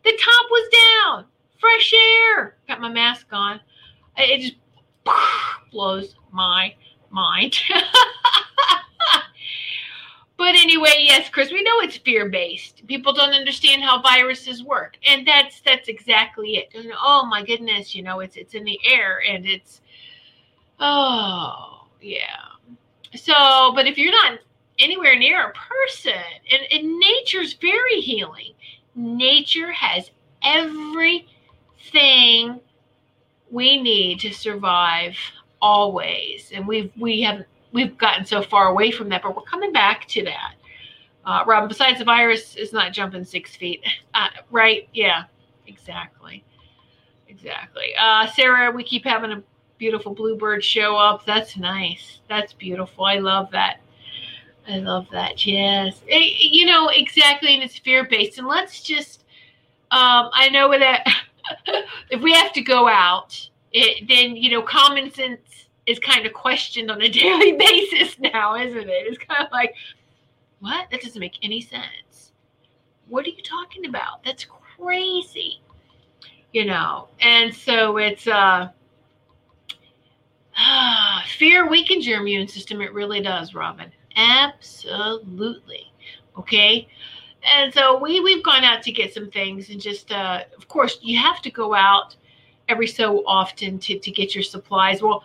The 0.04 0.18
top 0.20 0.46
was 0.50 0.70
down. 0.70 1.26
Fresh 1.60 1.94
air. 1.94 2.58
Got 2.68 2.82
my 2.82 2.90
mask 2.90 3.28
on. 3.32 3.60
It 4.18 4.42
just 4.42 4.56
blows 5.72 6.16
my 6.32 6.74
mind. 7.12 7.58
but 10.38 10.56
anyway, 10.56 10.96
yes, 11.00 11.30
Chris, 11.30 11.52
we 11.52 11.62
know 11.64 11.80
it's 11.82 11.98
fear-based. 11.98 12.88
People 12.88 13.14
don't 13.14 13.34
understand 13.34 13.84
how 13.84 14.02
viruses 14.02 14.64
work. 14.64 14.98
And 15.08 15.28
that's 15.28 15.62
that's 15.62 15.90
exactly 15.90 16.56
it. 16.56 16.70
And, 16.74 16.92
oh 16.98 17.26
my 17.26 17.44
goodness, 17.46 17.94
you 17.94 18.02
know, 18.02 18.22
it's 18.22 18.36
it's 18.36 18.56
in 18.56 18.64
the 18.64 18.80
air 18.86 19.22
and 19.28 19.46
it's 19.46 19.82
oh 20.80 21.88
yeah. 22.02 22.46
So, 23.16 23.74
but 23.76 23.88
if 23.88 23.98
you're 23.98 24.12
not 24.12 24.40
anywhere 24.80 25.18
near 25.18 25.50
a 25.50 25.54
person. 25.54 26.14
And, 26.52 26.62
and 26.72 27.00
nature's 27.00 27.54
very 27.54 28.02
healing. 28.02 28.54
Nature 28.96 29.72
has 29.72 30.12
everything 30.44 31.30
we 33.52 33.82
need 33.82 34.20
to 34.22 34.34
survive 34.34 35.16
always. 35.62 36.52
And 36.54 36.68
we've 36.68 36.92
we 36.98 37.22
have 37.22 37.44
we've 37.72 37.98
gotten 37.98 38.26
so 38.26 38.42
far 38.42 38.68
away 38.68 38.92
from 38.92 39.10
that, 39.10 39.22
but 39.22 39.36
we're 39.36 39.42
coming 39.44 39.72
back 39.72 40.08
to 40.10 40.24
that. 40.26 40.54
Uh, 41.26 41.44
Robin, 41.46 41.68
besides 41.68 42.00
the 42.00 42.06
virus 42.06 42.56
is 42.56 42.74
not 42.74 42.94
jumping 42.94 43.24
six 43.24 43.56
feet, 43.56 43.84
uh, 44.14 44.30
right? 44.52 44.88
Yeah, 44.94 45.26
exactly, 45.68 46.44
exactly. 47.28 47.94
Uh, 48.00 48.28
Sarah, 48.28 48.72
we 48.72 48.84
keep 48.84 49.04
having 49.04 49.32
a 49.32 49.44
beautiful 49.78 50.14
bluebird 50.14 50.64
show 50.64 50.96
up. 50.96 51.26
That's 51.26 51.58
nice. 51.58 52.20
That's 52.30 52.54
beautiful. 52.54 53.06
I 53.06 53.20
love 53.20 53.52
that. 53.52 53.80
I 54.70 54.78
love 54.78 55.08
that. 55.12 55.46
Yes. 55.46 56.02
Eh, 56.08 56.36
you 56.38 56.66
know, 56.66 56.90
exactly. 56.90 57.56
And 57.56 57.64
it's 57.64 57.80
fear 57.80 58.08
based. 58.08 58.38
And 58.38 58.48
let's 58.48 58.84
just, 58.84 59.24
um, 59.92 60.30
I 60.34 60.50
know 60.52 60.70
that 60.78 61.08
if 62.12 62.22
we 62.22 62.34
have 62.34 62.54
to 62.54 62.62
go 62.62 62.88
out, 62.88 63.50
it, 63.72 64.08
then, 64.08 64.36
you 64.36 64.52
know, 64.52 64.62
common 64.62 65.12
sense 65.12 65.40
is 65.88 65.98
kind 65.98 66.26
of 66.26 66.34
questioned 66.34 66.92
on 66.92 67.02
a 67.02 67.10
daily 67.10 67.54
basis 67.54 68.20
now, 68.20 68.56
isn't 68.56 68.78
it? 68.78 69.08
It's 69.08 69.18
kind 69.18 69.44
of 69.44 69.52
like, 69.52 69.74
what? 70.60 70.88
That 70.92 71.02
doesn't 71.02 71.20
make 71.20 71.38
any 71.42 71.62
sense. 71.62 72.32
What 73.08 73.26
are 73.26 73.30
you 73.30 73.42
talking 73.42 73.88
about? 73.88 74.24
That's 74.24 74.46
crazy. 74.46 75.62
You 76.54 76.66
know, 76.66 77.08
and 77.22 77.54
so 77.54 77.98
it's, 77.98 78.28
uh, 78.28 78.70
fear 81.38 81.68
weakens 81.68 82.06
your 82.06 82.20
immune 82.20 82.48
system. 82.48 82.82
It 82.82 82.94
really 82.94 83.22
does, 83.22 83.56
Robin. 83.56 83.92
Absolutely. 84.16 85.92
Okay. 86.38 86.88
And 87.44 87.74
so 87.74 87.98
we 87.98 88.20
we've 88.20 88.44
gone 88.44 88.64
out 88.64 88.84
to 88.84 88.92
get 88.92 89.14
some 89.14 89.30
things 89.32 89.70
and 89.70 89.80
just 89.80 90.12
uh, 90.12 90.44
of 90.58 90.68
course 90.68 91.00
you 91.02 91.18
have 91.18 91.42
to 91.42 91.52
go 91.52 91.74
out 91.74 92.16
every 92.68 92.88
so 92.88 93.26
often 93.26 93.80
to, 93.80 93.98
to 93.98 94.12
get 94.12 94.36
your 94.36 94.44
supplies. 94.44 95.02
Well, 95.02 95.24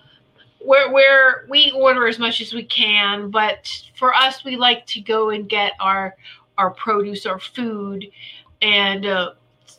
we're, 0.64 0.92
we're 0.92 1.46
we 1.48 1.72
order 1.72 2.06
as 2.06 2.18
much 2.18 2.40
as 2.40 2.54
we 2.54 2.64
can, 2.64 3.30
but 3.30 3.68
for 3.96 4.14
us 4.14 4.44
we 4.44 4.56
like 4.56 4.86
to 4.86 5.00
go 5.00 5.30
and 5.30 5.48
get 5.48 5.72
our 5.80 6.16
our 6.56 6.70
produce, 6.70 7.26
our 7.26 7.40
food, 7.40 8.06
and 8.62 9.04
uh, 9.06 9.32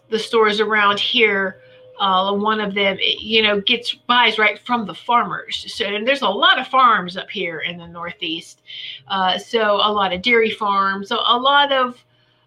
the 0.09 0.19
stores 0.19 0.59
around 0.59 0.99
here 0.99 1.61
uh, 1.99 2.33
one 2.33 2.59
of 2.59 2.73
them, 2.73 2.97
you 2.99 3.41
know, 3.41 3.61
gets 3.61 3.93
buys 3.93 4.37
right 4.37 4.59
from 4.59 4.85
the 4.85 4.93
farmers. 4.93 5.65
So, 5.73 5.85
and 5.85 6.07
there's 6.07 6.21
a 6.21 6.29
lot 6.29 6.59
of 6.59 6.67
farms 6.67 7.17
up 7.17 7.29
here 7.29 7.59
in 7.59 7.77
the 7.77 7.87
Northeast. 7.87 8.61
Uh, 9.07 9.37
so, 9.37 9.75
a 9.75 9.91
lot 9.91 10.13
of 10.13 10.21
dairy 10.21 10.51
farms, 10.51 11.09
so 11.09 11.19
a 11.25 11.37
lot 11.37 11.71
of, 11.71 12.03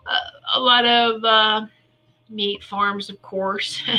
uh, 0.06 0.30
a 0.54 0.60
lot 0.60 0.84
of 0.84 1.24
uh, 1.24 1.66
meat 2.28 2.62
farms, 2.62 3.08
of 3.10 3.20
course. 3.22 3.82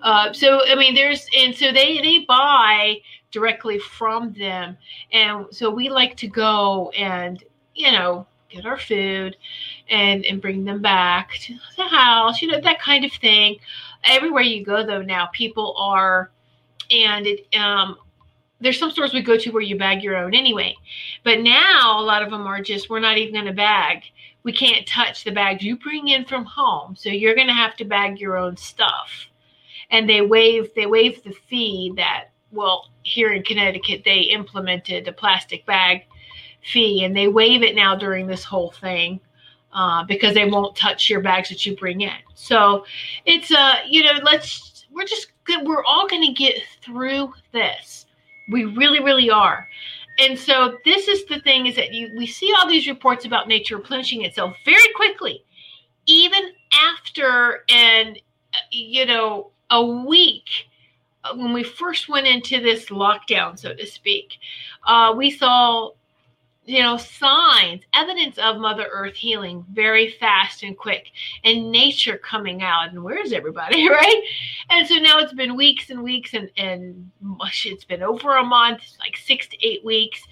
Uh, 0.00 0.32
so, 0.32 0.60
I 0.64 0.76
mean, 0.76 0.94
there's, 0.94 1.26
and 1.36 1.52
so 1.52 1.72
they 1.72 2.00
they 2.00 2.20
buy 2.20 2.98
directly 3.32 3.80
from 3.80 4.32
them, 4.34 4.76
and 5.10 5.46
so 5.50 5.68
we 5.70 5.88
like 5.88 6.16
to 6.18 6.28
go 6.28 6.90
and 6.90 7.42
you 7.74 7.90
know 7.90 8.24
get 8.48 8.64
our 8.64 8.78
food 8.78 9.36
and 9.90 10.24
and 10.24 10.40
bring 10.40 10.64
them 10.64 10.80
back 10.80 11.32
to 11.40 11.56
the 11.76 11.88
house, 11.88 12.40
you 12.40 12.48
know, 12.48 12.60
that 12.60 12.80
kind 12.80 13.04
of 13.04 13.12
thing 13.12 13.58
everywhere 14.04 14.42
you 14.42 14.64
go 14.64 14.84
though 14.84 15.02
now 15.02 15.26
people 15.32 15.74
are 15.78 16.30
and 16.90 17.26
it 17.26 17.46
um 17.56 17.96
there's 18.60 18.78
some 18.78 18.90
stores 18.90 19.12
we 19.12 19.22
go 19.22 19.36
to 19.36 19.50
where 19.50 19.62
you 19.62 19.78
bag 19.78 20.02
your 20.02 20.16
own 20.16 20.34
anyway. 20.34 20.74
But 21.24 21.40
now 21.40 22.00
a 22.00 22.02
lot 22.02 22.22
of 22.22 22.30
them 22.30 22.46
are 22.46 22.60
just 22.60 22.90
we're 22.90 22.98
not 23.00 23.18
even 23.18 23.34
going 23.34 23.46
to 23.46 23.52
bag. 23.52 24.02
We 24.42 24.52
can't 24.52 24.86
touch 24.86 25.24
the 25.24 25.30
bags 25.30 25.62
you 25.62 25.78
bring 25.78 26.08
in 26.08 26.24
from 26.24 26.44
home. 26.44 26.96
So 26.96 27.08
you're 27.08 27.34
going 27.34 27.46
to 27.46 27.52
have 27.52 27.76
to 27.76 27.84
bag 27.84 28.18
your 28.18 28.36
own 28.36 28.56
stuff. 28.56 29.28
And 29.90 30.08
they 30.08 30.22
waive 30.22 30.74
they 30.74 30.86
waive 30.86 31.22
the 31.22 31.34
fee 31.48 31.92
that 31.96 32.30
well 32.50 32.90
here 33.02 33.32
in 33.32 33.42
connecticut 33.42 34.02
they 34.04 34.20
implemented 34.20 35.06
a 35.06 35.12
plastic 35.12 35.64
bag 35.66 36.06
fee 36.72 37.04
and 37.04 37.16
they 37.16 37.28
waive 37.28 37.62
it 37.62 37.74
now 37.74 37.94
during 37.94 38.26
this 38.26 38.44
whole 38.44 38.70
thing 38.72 39.20
uh, 39.72 40.04
because 40.04 40.34
they 40.34 40.48
won't 40.48 40.76
touch 40.76 41.10
your 41.10 41.20
bags 41.20 41.48
that 41.48 41.64
you 41.66 41.76
bring 41.76 42.00
in. 42.00 42.16
So 42.34 42.84
it's 43.26 43.50
uh, 43.50 43.76
you 43.88 44.02
know, 44.02 44.18
let's 44.22 44.86
we're 44.90 45.04
just 45.04 45.32
good. 45.44 45.66
We're 45.66 45.84
all 45.84 46.08
going 46.08 46.22
to 46.22 46.32
get 46.32 46.60
through 46.82 47.32
this. 47.52 48.06
We 48.50 48.64
really, 48.64 49.00
really 49.00 49.30
are. 49.30 49.68
And 50.18 50.38
so 50.38 50.78
this 50.84 51.06
is 51.06 51.24
the 51.26 51.40
thing 51.40 51.66
is 51.66 51.76
that 51.76 51.92
you 51.92 52.10
we 52.16 52.26
see 52.26 52.52
all 52.58 52.68
these 52.68 52.88
reports 52.88 53.24
about 53.24 53.46
nature 53.46 53.76
replenishing 53.76 54.24
itself 54.24 54.56
very 54.64 54.92
quickly, 54.96 55.44
even 56.06 56.50
after 56.72 57.64
and 57.68 58.20
you 58.70 59.06
know 59.06 59.50
a 59.70 59.84
week 59.84 60.68
uh, 61.24 61.36
when 61.36 61.52
we 61.52 61.62
first 61.62 62.08
went 62.08 62.26
into 62.26 62.60
this 62.60 62.86
lockdown, 62.86 63.58
so 63.58 63.74
to 63.74 63.86
speak, 63.86 64.38
uh, 64.86 65.14
we 65.16 65.30
saw 65.30 65.90
you 66.68 66.82
know, 66.82 66.98
signs, 66.98 67.82
evidence 67.94 68.36
of 68.36 68.58
Mother 68.58 68.86
Earth 68.92 69.14
healing 69.14 69.64
very 69.72 70.10
fast 70.10 70.62
and 70.62 70.76
quick, 70.76 71.10
and 71.42 71.72
nature 71.72 72.18
coming 72.18 72.62
out. 72.62 72.90
And 72.90 73.02
where's 73.02 73.32
everybody, 73.32 73.88
right? 73.90 74.22
And 74.68 74.86
so 74.86 74.96
now 74.96 75.18
it's 75.18 75.32
been 75.32 75.56
weeks 75.56 75.88
and 75.88 76.02
weeks, 76.02 76.34
and 76.34 76.50
and 76.58 77.10
it's 77.64 77.84
been 77.84 78.02
over 78.02 78.36
a 78.36 78.44
month, 78.44 78.82
like 79.00 79.16
six 79.16 79.48
to 79.48 79.66
eight 79.66 79.82
weeks, 79.82 80.22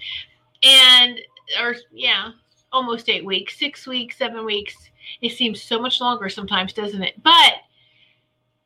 and 0.61 1.19
or 1.59 1.75
yeah, 1.91 2.33
almost 2.71 3.09
eight 3.09 3.25
weeks, 3.25 3.57
six 3.57 3.87
weeks, 3.87 4.15
seven 4.17 4.45
weeks. 4.45 4.75
It 5.21 5.31
seems 5.31 5.59
so 5.59 5.81
much 5.81 5.99
longer 5.99 6.29
sometimes, 6.29 6.71
doesn't 6.71 7.01
it? 7.01 7.15
But 7.23 7.53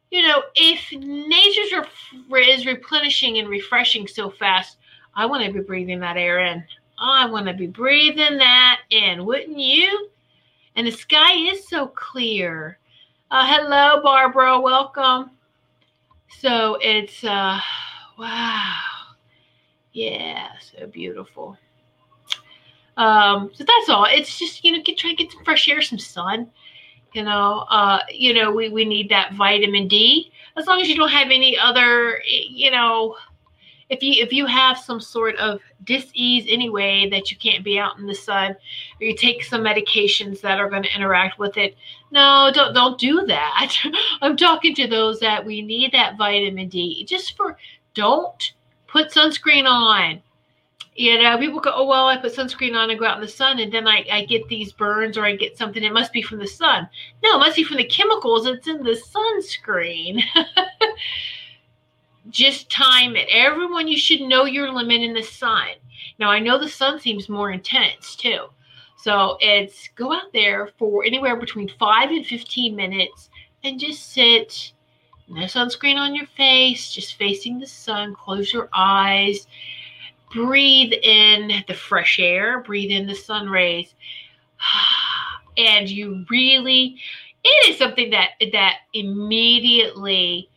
you 0.10 0.28
know, 0.28 0.44
if 0.56 0.92
nature's 0.92 1.72
is 2.34 2.66
replenishing 2.66 3.38
and 3.38 3.48
refreshing 3.48 4.08
so 4.08 4.30
fast, 4.30 4.76
I 5.16 5.26
want 5.26 5.46
to 5.46 5.54
be 5.54 5.62
breathing 5.62 6.02
that 6.02 6.18
air 6.18 6.40
in. 6.40 6.66
I 7.02 7.26
want 7.26 7.48
to 7.48 7.54
be 7.54 7.66
breathing 7.66 8.38
that 8.38 8.82
in, 8.92 9.26
wouldn't 9.26 9.58
you? 9.58 10.10
And 10.76 10.86
the 10.86 10.92
sky 10.92 11.34
is 11.34 11.68
so 11.68 11.88
clear. 11.88 12.78
Uh, 13.32 13.44
hello, 13.48 14.04
Barbara. 14.04 14.60
Welcome. 14.60 15.32
So 16.40 16.78
it's, 16.80 17.24
uh, 17.24 17.60
wow. 18.20 18.74
Yeah, 19.94 20.50
so 20.60 20.86
beautiful. 20.86 21.58
Um, 22.98 23.50
so 23.52 23.64
that's 23.64 23.90
all. 23.90 24.06
It's 24.06 24.38
just, 24.38 24.64
you 24.64 24.72
know, 24.72 24.84
get, 24.84 25.00
try 25.00 25.10
to 25.10 25.16
get 25.16 25.32
some 25.32 25.44
fresh 25.44 25.68
air, 25.68 25.82
some 25.82 25.98
sun. 25.98 26.52
You 27.14 27.24
know, 27.24 27.66
uh, 27.70 28.02
you 28.12 28.36
know, 28.36 28.52
we, 28.52 28.70
we 28.70 28.86
need 28.86 29.10
that 29.10 29.34
vitamin 29.34 29.88
D. 29.88 30.32
As 30.56 30.68
long 30.68 30.80
as 30.80 30.88
you 30.88 30.96
don't 30.96 31.10
have 31.10 31.32
any 31.32 31.58
other, 31.58 32.22
you 32.28 32.70
know, 32.70 33.16
if 33.92 34.02
you 34.02 34.24
if 34.24 34.32
you 34.32 34.46
have 34.46 34.78
some 34.78 35.02
sort 35.02 35.36
of 35.36 35.60
dis-ease 35.84 36.46
anyway 36.48 37.10
that 37.10 37.30
you 37.30 37.38
can't 37.38 37.64
be 37.64 37.78
out 37.78 38.00
in 38.00 38.08
the 38.08 38.16
sun 38.16 38.52
or 38.52 39.06
you 39.06 39.16
take 39.16 39.44
some 39.44 39.62
medications 39.62 40.40
that 40.42 40.60
are 40.60 40.70
going 40.70 40.82
to 40.82 40.96
interact 40.96 41.38
with 41.38 41.58
it 41.58 41.76
no 42.10 42.50
don't 42.54 42.74
don't 42.74 42.98
do 42.98 43.26
that. 43.28 43.76
I'm 44.22 44.38
talking 44.38 44.74
to 44.76 44.88
those 44.88 45.20
that 45.20 45.46
we 45.46 45.62
need 45.62 45.92
that 45.92 46.18
vitamin 46.18 46.70
d 46.70 47.06
just 47.06 47.36
for 47.36 47.58
don't 47.94 48.54
put 48.88 49.12
sunscreen 49.12 49.66
on. 49.66 50.22
You 50.96 51.22
know 51.22 51.38
people 51.38 51.60
go 51.60 51.72
oh 51.74 51.86
well 51.86 52.08
i 52.08 52.18
put 52.18 52.34
sunscreen 52.34 52.76
on 52.76 52.90
and 52.90 53.00
go 53.00 53.06
out 53.06 53.18
in 53.18 53.22
the 53.22 53.28
sun 53.28 53.60
and 53.60 53.72
then 53.72 53.88
i, 53.88 54.06
I 54.12 54.26
get 54.26 54.48
these 54.48 54.72
burns 54.72 55.18
or 55.18 55.26
i 55.26 55.36
get 55.36 55.58
something. 55.58 55.84
It 55.84 55.94
must 55.94 56.14
be 56.14 56.22
from 56.22 56.40
the 56.40 56.48
sun. 56.48 56.88
No 57.24 57.36
it 57.36 57.40
must 57.40 57.58
be 57.58 57.64
from 57.66 57.78
the 57.78 57.86
chemicals 57.86 58.46
that's 58.46 58.68
in 58.68 58.84
the 58.84 59.02
sunscreen 59.14 60.22
just 62.30 62.70
time 62.70 63.16
it. 63.16 63.28
Everyone, 63.32 63.88
you 63.88 63.98
should 63.98 64.22
know 64.22 64.46
your 64.46 64.72
limit 64.72 65.02
in 65.02 65.14
the 65.14 65.24
sun. 65.24 65.70
Now, 66.20 66.30
I 66.30 66.40
know 66.40 66.60
the 66.60 66.70
sun 66.70 67.00
seems 67.00 67.30
more 67.30 67.52
intense 67.52 68.16
too. 68.16 68.48
So 68.98 69.38
it's 69.40 69.90
go 69.96 70.14
out 70.14 70.32
there 70.32 70.70
for 70.78 71.04
anywhere 71.04 71.36
between 71.36 71.72
five 71.80 72.12
and 72.12 72.26
15 72.26 72.76
minutes 72.76 73.30
and 73.64 73.80
just 73.80 74.14
sit. 74.14 74.74
No 75.28 75.44
sunscreen 75.44 75.96
on 75.96 76.14
your 76.14 76.28
face, 76.28 76.92
just 76.92 77.16
facing 77.16 77.60
the 77.60 77.66
sun. 77.66 78.14
Close 78.14 78.54
your 78.54 78.70
eyes. 78.74 79.48
Breathe 80.32 80.94
in 81.04 81.64
the 81.68 81.74
fresh 81.74 82.20
air, 82.20 82.60
breathe 82.60 82.92
in 82.92 83.08
the 83.08 83.16
sun 83.16 83.50
rays. 83.50 83.94
And 85.58 85.90
you 85.90 86.26
really, 86.30 86.96
it 87.44 87.70
is 87.70 87.78
something 87.78 88.12
that 88.12 88.30
that 88.54 88.76
immediately 88.94 90.50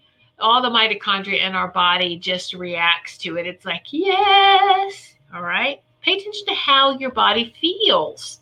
all 0.44 0.60
the 0.60 0.68
mitochondria 0.68 1.40
in 1.40 1.54
our 1.54 1.68
body 1.68 2.18
just 2.18 2.52
reacts 2.52 3.16
to 3.16 3.38
it. 3.38 3.46
It's 3.46 3.64
like, 3.64 3.84
yes. 3.90 5.14
All 5.34 5.40
right. 5.40 5.80
Pay 6.02 6.18
attention 6.18 6.46
to 6.48 6.54
how 6.54 6.98
your 6.98 7.12
body 7.12 7.54
feels. 7.58 8.40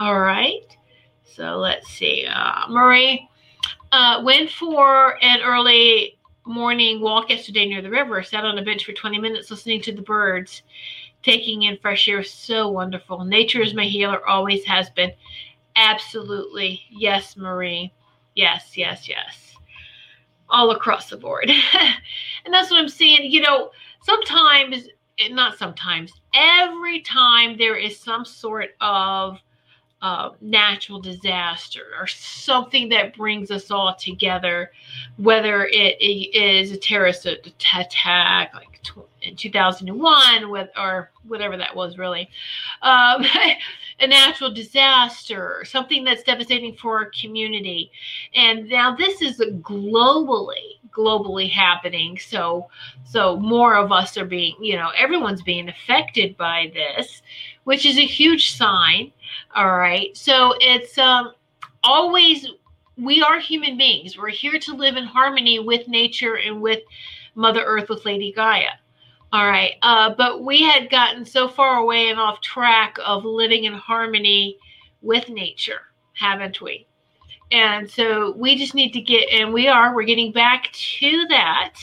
All 0.00 0.18
right. 0.18 0.74
So 1.24 1.58
let's 1.58 1.86
see. 1.86 2.26
Uh, 2.26 2.66
Marie 2.70 3.28
uh, 3.92 4.22
went 4.24 4.50
for 4.50 5.22
an 5.22 5.40
early 5.42 6.18
morning 6.46 7.02
walk 7.02 7.28
yesterday 7.28 7.66
near 7.66 7.82
the 7.82 7.90
river, 7.90 8.22
sat 8.22 8.46
on 8.46 8.56
a 8.56 8.64
bench 8.64 8.86
for 8.86 8.92
20 8.92 9.18
minutes 9.18 9.50
listening 9.50 9.82
to 9.82 9.92
the 9.92 10.00
birds, 10.00 10.62
taking 11.22 11.64
in 11.64 11.76
fresh 11.76 12.08
air. 12.08 12.24
So 12.24 12.70
wonderful. 12.70 13.22
Nature 13.22 13.60
is 13.60 13.74
my 13.74 13.84
healer, 13.84 14.26
always 14.26 14.64
has 14.64 14.88
been. 14.88 15.12
Absolutely. 15.76 16.80
Yes, 16.88 17.36
Marie. 17.36 17.92
Yes, 18.34 18.78
yes, 18.78 19.06
yes 19.06 19.47
all 20.50 20.70
across 20.70 21.10
the 21.10 21.16
board. 21.16 21.50
and 22.44 22.52
that's 22.54 22.70
what 22.70 22.80
I'm 22.80 22.88
saying. 22.88 23.30
You 23.30 23.42
know, 23.42 23.70
sometimes, 24.02 24.88
eh, 25.18 25.28
not 25.28 25.58
sometimes, 25.58 26.12
every 26.34 27.00
time 27.00 27.56
there 27.56 27.76
is 27.76 27.98
some 27.98 28.24
sort 28.24 28.70
of 28.80 29.38
uh, 30.00 30.30
natural 30.40 31.00
disaster 31.00 31.82
or 31.98 32.06
something 32.06 32.88
that 32.88 33.16
brings 33.16 33.50
us 33.50 33.70
all 33.70 33.94
together, 33.94 34.70
whether 35.16 35.64
it, 35.66 35.96
it 36.00 36.36
is 36.36 36.70
a 36.70 36.76
terrorist 36.76 37.26
attack 37.26 38.54
like 38.54 38.78
in 39.22 39.36
2001 39.36 40.50
with, 40.50 40.68
or 40.76 41.10
whatever 41.26 41.56
that 41.56 41.74
was 41.74 41.98
really, 41.98 42.30
um, 42.82 43.24
a 44.00 44.06
natural 44.06 44.52
disaster, 44.52 45.64
something 45.64 46.04
that's 46.04 46.22
devastating 46.22 46.74
for 46.74 46.98
our 46.98 47.10
community. 47.20 47.90
And 48.34 48.68
now 48.68 48.94
this 48.94 49.20
is 49.20 49.38
globally, 49.38 50.78
globally 50.90 51.50
happening. 51.50 52.18
So, 52.18 52.68
so 53.04 53.36
more 53.36 53.76
of 53.76 53.90
us 53.90 54.16
are 54.16 54.24
being, 54.24 54.54
you 54.60 54.76
know, 54.76 54.90
everyone's 54.96 55.42
being 55.42 55.68
affected 55.68 56.36
by 56.36 56.70
this, 56.72 57.22
which 57.68 57.84
is 57.84 57.98
a 57.98 58.06
huge 58.06 58.56
sign. 58.56 59.12
All 59.54 59.76
right. 59.76 60.16
So 60.16 60.54
it's 60.58 60.96
um, 60.96 61.34
always, 61.84 62.46
we 62.96 63.20
are 63.20 63.38
human 63.38 63.76
beings. 63.76 64.16
We're 64.16 64.30
here 64.30 64.58
to 64.58 64.74
live 64.74 64.96
in 64.96 65.04
harmony 65.04 65.58
with 65.58 65.86
nature 65.86 66.36
and 66.38 66.62
with 66.62 66.80
Mother 67.34 67.62
Earth, 67.62 67.90
with 67.90 68.06
Lady 68.06 68.32
Gaia. 68.32 68.70
All 69.34 69.46
right. 69.46 69.74
Uh, 69.82 70.14
but 70.16 70.44
we 70.44 70.62
had 70.62 70.88
gotten 70.88 71.26
so 71.26 71.46
far 71.46 71.80
away 71.80 72.08
and 72.08 72.18
off 72.18 72.40
track 72.40 72.96
of 73.04 73.26
living 73.26 73.64
in 73.64 73.74
harmony 73.74 74.56
with 75.02 75.28
nature, 75.28 75.82
haven't 76.14 76.62
we? 76.62 76.86
And 77.52 77.90
so 77.90 78.32
we 78.32 78.56
just 78.56 78.74
need 78.74 78.94
to 78.94 79.02
get, 79.02 79.28
and 79.30 79.52
we 79.52 79.68
are, 79.68 79.94
we're 79.94 80.04
getting 80.04 80.32
back 80.32 80.72
to 80.72 81.26
that. 81.28 81.74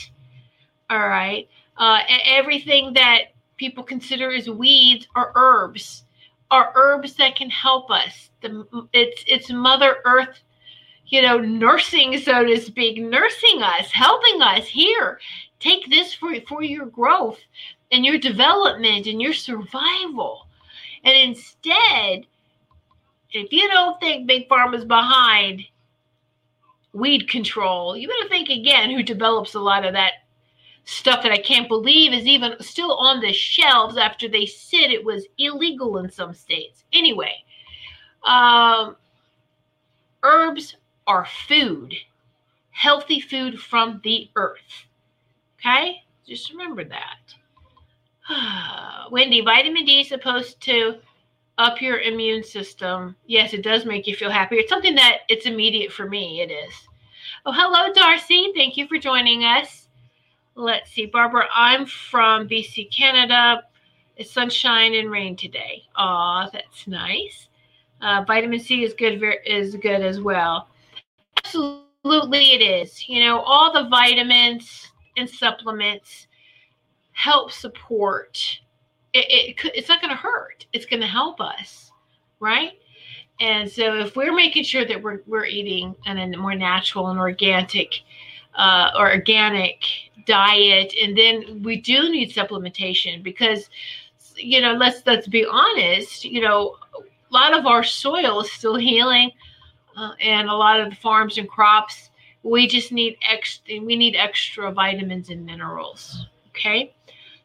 All 0.90 1.06
right. 1.06 1.48
Uh, 1.76 2.00
everything 2.24 2.92
that 2.94 3.35
people 3.56 3.84
consider 3.84 4.32
as 4.32 4.48
weeds 4.48 5.06
are 5.14 5.32
herbs, 5.34 6.04
are 6.50 6.72
herbs 6.74 7.14
that 7.14 7.36
can 7.36 7.50
help 7.50 7.90
us. 7.90 8.30
The, 8.42 8.88
it's, 8.92 9.24
it's 9.26 9.50
Mother 9.50 9.96
Earth 10.04 10.40
you 11.08 11.22
know, 11.22 11.38
nursing, 11.38 12.18
so 12.18 12.44
to 12.44 12.60
speak, 12.60 12.98
nursing 12.98 13.62
us, 13.62 13.90
helping 13.90 14.42
us 14.42 14.66
here. 14.66 15.20
Take 15.60 15.88
this 15.88 16.12
for, 16.12 16.34
for 16.48 16.62
your 16.62 16.86
growth 16.86 17.38
and 17.92 18.04
your 18.04 18.18
development 18.18 19.06
and 19.06 19.22
your 19.22 19.32
survival. 19.32 20.48
And 21.04 21.16
instead, 21.16 22.26
if 23.30 23.52
you 23.52 23.68
don't 23.68 23.98
think 24.00 24.26
Big 24.26 24.48
Pharma's 24.48 24.84
behind 24.84 25.62
weed 26.92 27.28
control, 27.28 27.96
you 27.96 28.08
better 28.08 28.28
think 28.28 28.48
again 28.48 28.90
who 28.90 29.02
develops 29.02 29.54
a 29.54 29.60
lot 29.60 29.84
of 29.84 29.92
that 29.92 30.14
stuff 30.86 31.22
that 31.22 31.32
I 31.32 31.38
can't 31.38 31.68
believe 31.68 32.12
is 32.12 32.26
even 32.26 32.54
still 32.60 32.96
on 32.96 33.20
the 33.20 33.32
shelves 33.32 33.96
after 33.96 34.28
they 34.28 34.46
said 34.46 34.90
it 34.90 35.04
was 35.04 35.26
illegal 35.36 35.98
in 35.98 36.10
some 36.10 36.32
states. 36.32 36.84
Anyway, 36.92 37.34
um, 38.24 38.96
herbs 40.22 40.76
are 41.06 41.26
food, 41.48 41.94
healthy 42.70 43.20
food 43.20 43.60
from 43.60 44.00
the 44.04 44.30
earth. 44.36 44.86
Okay? 45.58 46.04
Just 46.26 46.50
remember 46.50 46.84
that. 46.84 47.34
Wendy, 49.10 49.40
vitamin 49.40 49.84
D 49.84 50.00
is 50.00 50.08
supposed 50.08 50.60
to 50.62 50.98
up 51.58 51.80
your 51.80 51.98
immune 52.00 52.44
system. 52.44 53.16
Yes, 53.26 53.54
it 53.54 53.62
does 53.62 53.84
make 53.84 54.06
you 54.06 54.14
feel 54.14 54.30
happier. 54.30 54.60
It's 54.60 54.70
something 54.70 54.94
that 54.94 55.20
it's 55.28 55.46
immediate 55.46 55.90
for 55.90 56.08
me. 56.08 56.42
It 56.42 56.52
is. 56.52 56.74
Oh, 57.44 57.52
hello, 57.52 57.92
Darcy. 57.92 58.52
Thank 58.54 58.76
you 58.76 58.86
for 58.86 58.98
joining 58.98 59.42
us. 59.42 59.85
Let's 60.58 60.90
see, 60.90 61.04
Barbara. 61.04 61.46
I'm 61.54 61.84
from 61.84 62.48
BC, 62.48 62.90
Canada. 62.90 63.62
It's 64.16 64.30
sunshine 64.30 64.94
and 64.94 65.10
rain 65.10 65.36
today. 65.36 65.82
Aw, 65.96 66.48
that's 66.50 66.86
nice. 66.86 67.48
Uh, 68.00 68.24
vitamin 68.26 68.58
C 68.58 68.82
is 68.82 68.94
good. 68.94 69.22
Is 69.44 69.74
good 69.74 70.00
as 70.00 70.18
well. 70.18 70.68
Absolutely, 71.44 72.52
it 72.52 72.62
is. 72.62 73.06
You 73.06 73.22
know, 73.22 73.40
all 73.40 73.70
the 73.70 73.86
vitamins 73.90 74.90
and 75.18 75.28
supplements 75.28 76.26
help 77.12 77.52
support. 77.52 78.40
It, 79.12 79.26
it 79.28 79.72
it's 79.74 79.90
not 79.90 80.00
going 80.00 80.10
to 80.10 80.16
hurt. 80.16 80.64
It's 80.72 80.86
going 80.86 81.02
to 81.02 81.06
help 81.06 81.38
us, 81.38 81.90
right? 82.40 82.72
And 83.40 83.70
so, 83.70 83.98
if 83.98 84.16
we're 84.16 84.34
making 84.34 84.64
sure 84.64 84.86
that 84.86 85.02
we're 85.02 85.20
we're 85.26 85.44
eating 85.44 85.94
an, 86.06 86.16
a 86.32 86.38
more 86.38 86.54
natural 86.54 87.08
and 87.08 87.18
organic, 87.18 88.00
uh, 88.56 88.90
or 88.96 89.12
organic 89.12 89.82
diet, 90.26 90.94
and 91.00 91.16
then 91.16 91.62
we 91.62 91.80
do 91.80 92.10
need 92.10 92.32
supplementation 92.32 93.22
because, 93.22 93.68
you 94.36 94.60
know, 94.60 94.72
let's 94.72 95.02
let's 95.06 95.28
be 95.28 95.46
honest. 95.46 96.24
You 96.24 96.40
know, 96.40 96.76
a 96.94 97.34
lot 97.34 97.56
of 97.56 97.66
our 97.66 97.84
soil 97.84 98.40
is 98.40 98.50
still 98.50 98.76
healing, 98.76 99.30
uh, 99.96 100.12
and 100.20 100.48
a 100.48 100.54
lot 100.54 100.80
of 100.80 100.90
the 100.90 100.96
farms 100.96 101.38
and 101.38 101.48
crops 101.48 102.10
we 102.46 102.66
just 102.66 102.92
need 102.92 103.16
extra 103.28 103.80
we 103.80 103.96
need 103.96 104.14
extra 104.14 104.70
vitamins 104.70 105.30
and 105.30 105.44
minerals 105.44 106.26
okay 106.48 106.94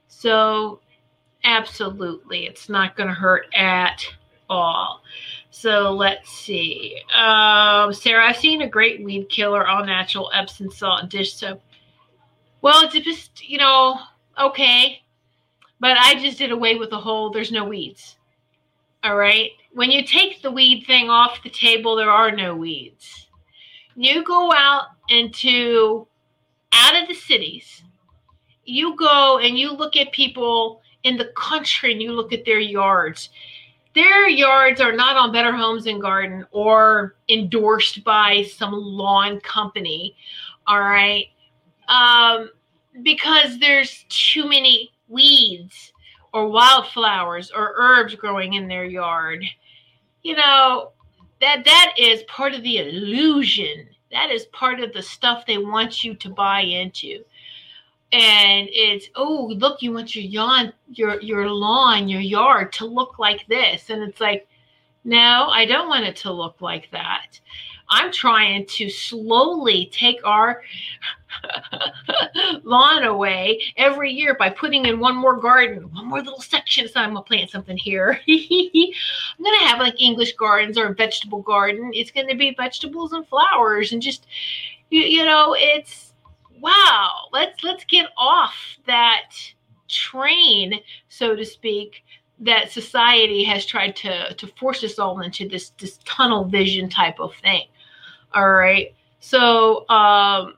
so 0.07 0.79
absolutely 1.43 2.45
it's 2.45 2.69
not 2.69 2.95
going 2.95 3.09
to 3.09 3.15
hurt 3.15 3.47
at 3.55 4.05
all 4.49 5.01
so 5.51 5.91
let's 5.91 6.29
see. 6.29 7.01
Um, 7.15 7.93
sarah 7.93 8.27
i've 8.27 8.37
seen 8.37 8.61
a 8.61 8.69
great 8.69 9.03
weed 9.03 9.29
killer 9.29 9.67
all 9.67 9.85
natural 9.85 10.31
epsom 10.33 10.71
salt 10.71 11.01
and 11.01 11.09
dish 11.09 11.33
soap. 11.35 11.61
Well 12.61 12.83
it's 12.83 12.97
just 13.05 13.47
you 13.47 13.57
know 13.57 13.99
okay. 14.39 15.03
But 15.79 15.97
i 15.97 16.15
just 16.15 16.37
did 16.37 16.51
away 16.51 16.75
with 16.75 16.89
the 16.89 16.99
whole 16.99 17.29
there's 17.29 17.51
no 17.51 17.65
weeds. 17.65 18.17
All 19.03 19.15
right? 19.15 19.51
When 19.73 19.89
you 19.89 20.05
take 20.05 20.41
the 20.41 20.51
weed 20.51 20.85
thing 20.85 21.09
off 21.09 21.43
the 21.43 21.49
table 21.49 21.95
there 21.95 22.09
are 22.09 22.31
no 22.31 22.55
weeds. 22.55 23.27
You 23.95 24.23
go 24.23 24.51
out 24.53 24.85
into 25.09 26.07
out 26.73 27.01
of 27.01 27.07
the 27.07 27.13
cities 27.13 27.83
you 28.65 28.95
go 28.95 29.39
and 29.39 29.57
you 29.57 29.71
look 29.71 29.95
at 29.95 30.11
people 30.11 30.81
in 31.03 31.17
the 31.17 31.31
country 31.35 31.91
and 31.91 32.01
you 32.01 32.11
look 32.11 32.31
at 32.31 32.45
their 32.45 32.59
yards 32.59 33.29
their 33.93 34.27
yards 34.27 34.79
are 34.79 34.93
not 34.93 35.17
on 35.17 35.31
Better 35.31 35.55
Homes 35.55 35.85
and 35.85 36.01
Garden 36.01 36.45
or 36.51 37.15
endorsed 37.29 38.03
by 38.03 38.43
some 38.43 38.71
lawn 38.73 39.39
company. 39.41 40.15
All 40.67 40.79
right. 40.79 41.25
Um, 41.87 42.49
because 43.03 43.59
there's 43.59 44.05
too 44.09 44.47
many 44.47 44.91
weeds 45.07 45.91
or 46.33 46.47
wildflowers 46.47 47.51
or 47.51 47.73
herbs 47.75 48.15
growing 48.15 48.53
in 48.53 48.67
their 48.67 48.85
yard. 48.85 49.43
You 50.23 50.35
know, 50.35 50.91
that 51.41 51.65
that 51.65 51.95
is 51.97 52.23
part 52.23 52.53
of 52.53 52.63
the 52.63 52.77
illusion. 52.77 53.87
That 54.11 54.29
is 54.29 54.45
part 54.47 54.79
of 54.79 54.93
the 54.93 55.01
stuff 55.01 55.45
they 55.45 55.57
want 55.57 56.03
you 56.03 56.15
to 56.15 56.29
buy 56.29 56.61
into. 56.61 57.23
And 58.13 58.67
it's 58.71 59.07
oh 59.15 59.51
look, 59.57 59.81
you 59.81 59.93
want 59.93 60.15
your 60.15 60.25
yawn, 60.25 60.73
your 60.89 61.21
your 61.21 61.49
lawn, 61.49 62.09
your 62.09 62.21
yard 62.21 62.73
to 62.73 62.85
look 62.85 63.19
like 63.19 63.45
this. 63.47 63.89
And 63.89 64.03
it's 64.03 64.19
like, 64.19 64.47
no, 65.03 65.47
I 65.49 65.65
don't 65.65 65.87
want 65.87 66.05
it 66.05 66.17
to 66.17 66.31
look 66.31 66.61
like 66.61 66.89
that. 66.91 67.39
I'm 67.91 68.11
trying 68.11 68.65
to 68.67 68.89
slowly 68.89 69.89
take 69.91 70.25
our 70.25 70.63
lawn 72.63 73.03
away 73.03 73.61
every 73.75 74.11
year 74.11 74.33
by 74.35 74.49
putting 74.49 74.85
in 74.85 74.99
one 74.99 75.15
more 75.15 75.37
garden, 75.37 75.91
one 75.93 76.07
more 76.07 76.21
little 76.21 76.41
section. 76.41 76.87
So 76.87 77.01
I'm 77.01 77.13
gonna 77.13 77.23
plant 77.23 77.49
something 77.49 77.77
here. 77.77 78.19
I'm 78.29 79.43
gonna 79.43 79.67
have 79.67 79.79
like 79.79 80.01
English 80.01 80.33
gardens 80.33 80.77
or 80.77 80.87
a 80.87 80.95
vegetable 80.95 81.41
garden. 81.41 81.91
It's 81.93 82.11
gonna 82.11 82.35
be 82.35 82.55
vegetables 82.55 83.11
and 83.11 83.27
flowers 83.27 83.91
and 83.91 84.01
just 84.01 84.25
you, 84.89 85.01
you 85.01 85.25
know, 85.25 85.55
it's 85.57 86.10
wow. 86.61 87.27
Let's 87.33 87.63
let's 87.63 87.83
get 87.85 88.07
off 88.17 88.55
that 88.87 89.31
train, 89.89 90.79
so 91.09 91.35
to 91.35 91.45
speak, 91.45 92.03
that 92.39 92.71
society 92.71 93.43
has 93.43 93.65
tried 93.65 93.95
to 93.97 94.33
to 94.33 94.47
force 94.59 94.83
us 94.83 94.99
all 94.99 95.21
into 95.21 95.47
this 95.47 95.71
this 95.71 95.99
tunnel 96.05 96.45
vision 96.45 96.89
type 96.89 97.19
of 97.19 97.35
thing. 97.35 97.67
All 98.33 98.51
right. 98.51 98.93
So 99.19 99.87
um 99.89 100.55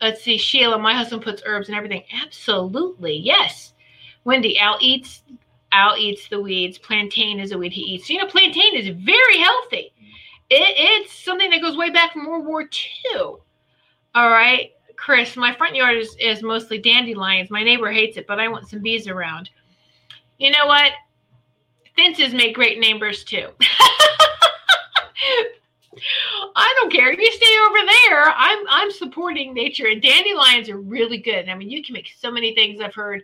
let's 0.00 0.22
see, 0.22 0.36
Sheila, 0.36 0.78
my 0.78 0.92
husband 0.92 1.22
puts 1.22 1.42
herbs 1.46 1.68
and 1.68 1.76
everything. 1.76 2.02
Absolutely. 2.22 3.16
Yes. 3.16 3.72
Wendy, 4.24 4.58
Al 4.58 4.78
eats 4.80 5.22
Al 5.72 5.96
eats 5.96 6.28
the 6.28 6.40
weeds. 6.40 6.78
Plantain 6.78 7.40
is 7.40 7.52
a 7.52 7.58
weed 7.58 7.72
he 7.72 7.80
eats. 7.82 8.08
You 8.08 8.18
know, 8.18 8.26
plantain 8.26 8.76
is 8.76 8.88
very 8.88 9.38
healthy. 9.38 9.92
It, 10.50 10.74
it's 10.76 11.12
something 11.12 11.50
that 11.50 11.62
goes 11.62 11.76
way 11.76 11.90
back 11.90 12.12
from 12.12 12.26
World 12.26 12.46
War 12.46 12.62
II. 12.62 13.36
All 14.14 14.30
right. 14.30 14.70
Chris, 14.96 15.36
my 15.36 15.54
front 15.54 15.74
yard 15.74 15.96
is, 15.96 16.16
is 16.20 16.42
mostly 16.42 16.78
dandelions. 16.78 17.50
My 17.50 17.62
neighbor 17.62 17.90
hates 17.90 18.16
it, 18.16 18.26
but 18.26 18.40
I 18.40 18.48
want 18.48 18.68
some 18.68 18.80
bees 18.80 19.08
around. 19.08 19.50
You 20.38 20.50
know 20.50 20.66
what? 20.66 20.92
Fences 21.96 22.32
make 22.32 22.54
great 22.54 22.78
neighbors 22.78 23.24
too. 23.24 23.48
I 26.56 26.74
don't 26.80 26.92
care. 26.92 27.12
You 27.12 27.32
stay 27.32 27.56
over 27.68 27.78
there. 27.86 28.32
I'm 28.36 28.58
I'm 28.68 28.90
supporting 28.90 29.54
nature, 29.54 29.86
and 29.86 30.02
dandelions 30.02 30.68
are 30.68 30.78
really 30.78 31.18
good. 31.18 31.48
I 31.48 31.54
mean, 31.54 31.70
you 31.70 31.82
can 31.82 31.92
make 31.92 32.08
so 32.18 32.30
many 32.30 32.54
things. 32.54 32.80
I've 32.80 32.94
heard 32.94 33.22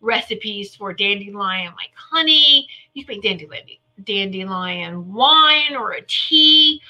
recipes 0.00 0.74
for 0.74 0.92
dandelion 0.92 1.72
like 1.76 1.90
honey. 1.94 2.68
You 2.94 3.04
can 3.04 3.16
make 3.16 3.22
dandelion 3.22 3.64
dandelion 4.04 5.12
wine 5.12 5.76
or 5.76 5.92
a 5.92 6.02
tea. 6.02 6.80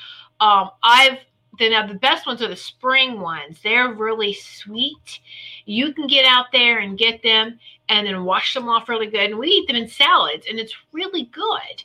Um, 0.41 0.71
I've 0.83 1.19
then 1.59 1.73
now 1.73 1.87
the 1.87 1.94
best 1.94 2.27
ones 2.27 2.42
are 2.42 2.49
the 2.49 2.57
spring 2.57 3.21
ones. 3.21 3.59
They're 3.62 3.92
really 3.92 4.33
sweet. 4.33 5.21
You 5.64 5.92
can 5.92 6.07
get 6.07 6.25
out 6.25 6.47
there 6.53 6.79
and 6.79 6.99
get 6.99 7.23
them 7.23 7.59
and 7.88 8.07
then 8.07 8.25
wash 8.25 8.55
them 8.55 8.68
off 8.68 8.88
really 8.88 9.07
good. 9.07 9.31
And 9.31 9.38
we 9.38 9.49
eat 9.49 9.66
them 9.66 9.77
in 9.77 9.88
salads, 9.88 10.47
and 10.49 10.59
it's 10.59 10.75
really 10.92 11.25
good. 11.25 11.83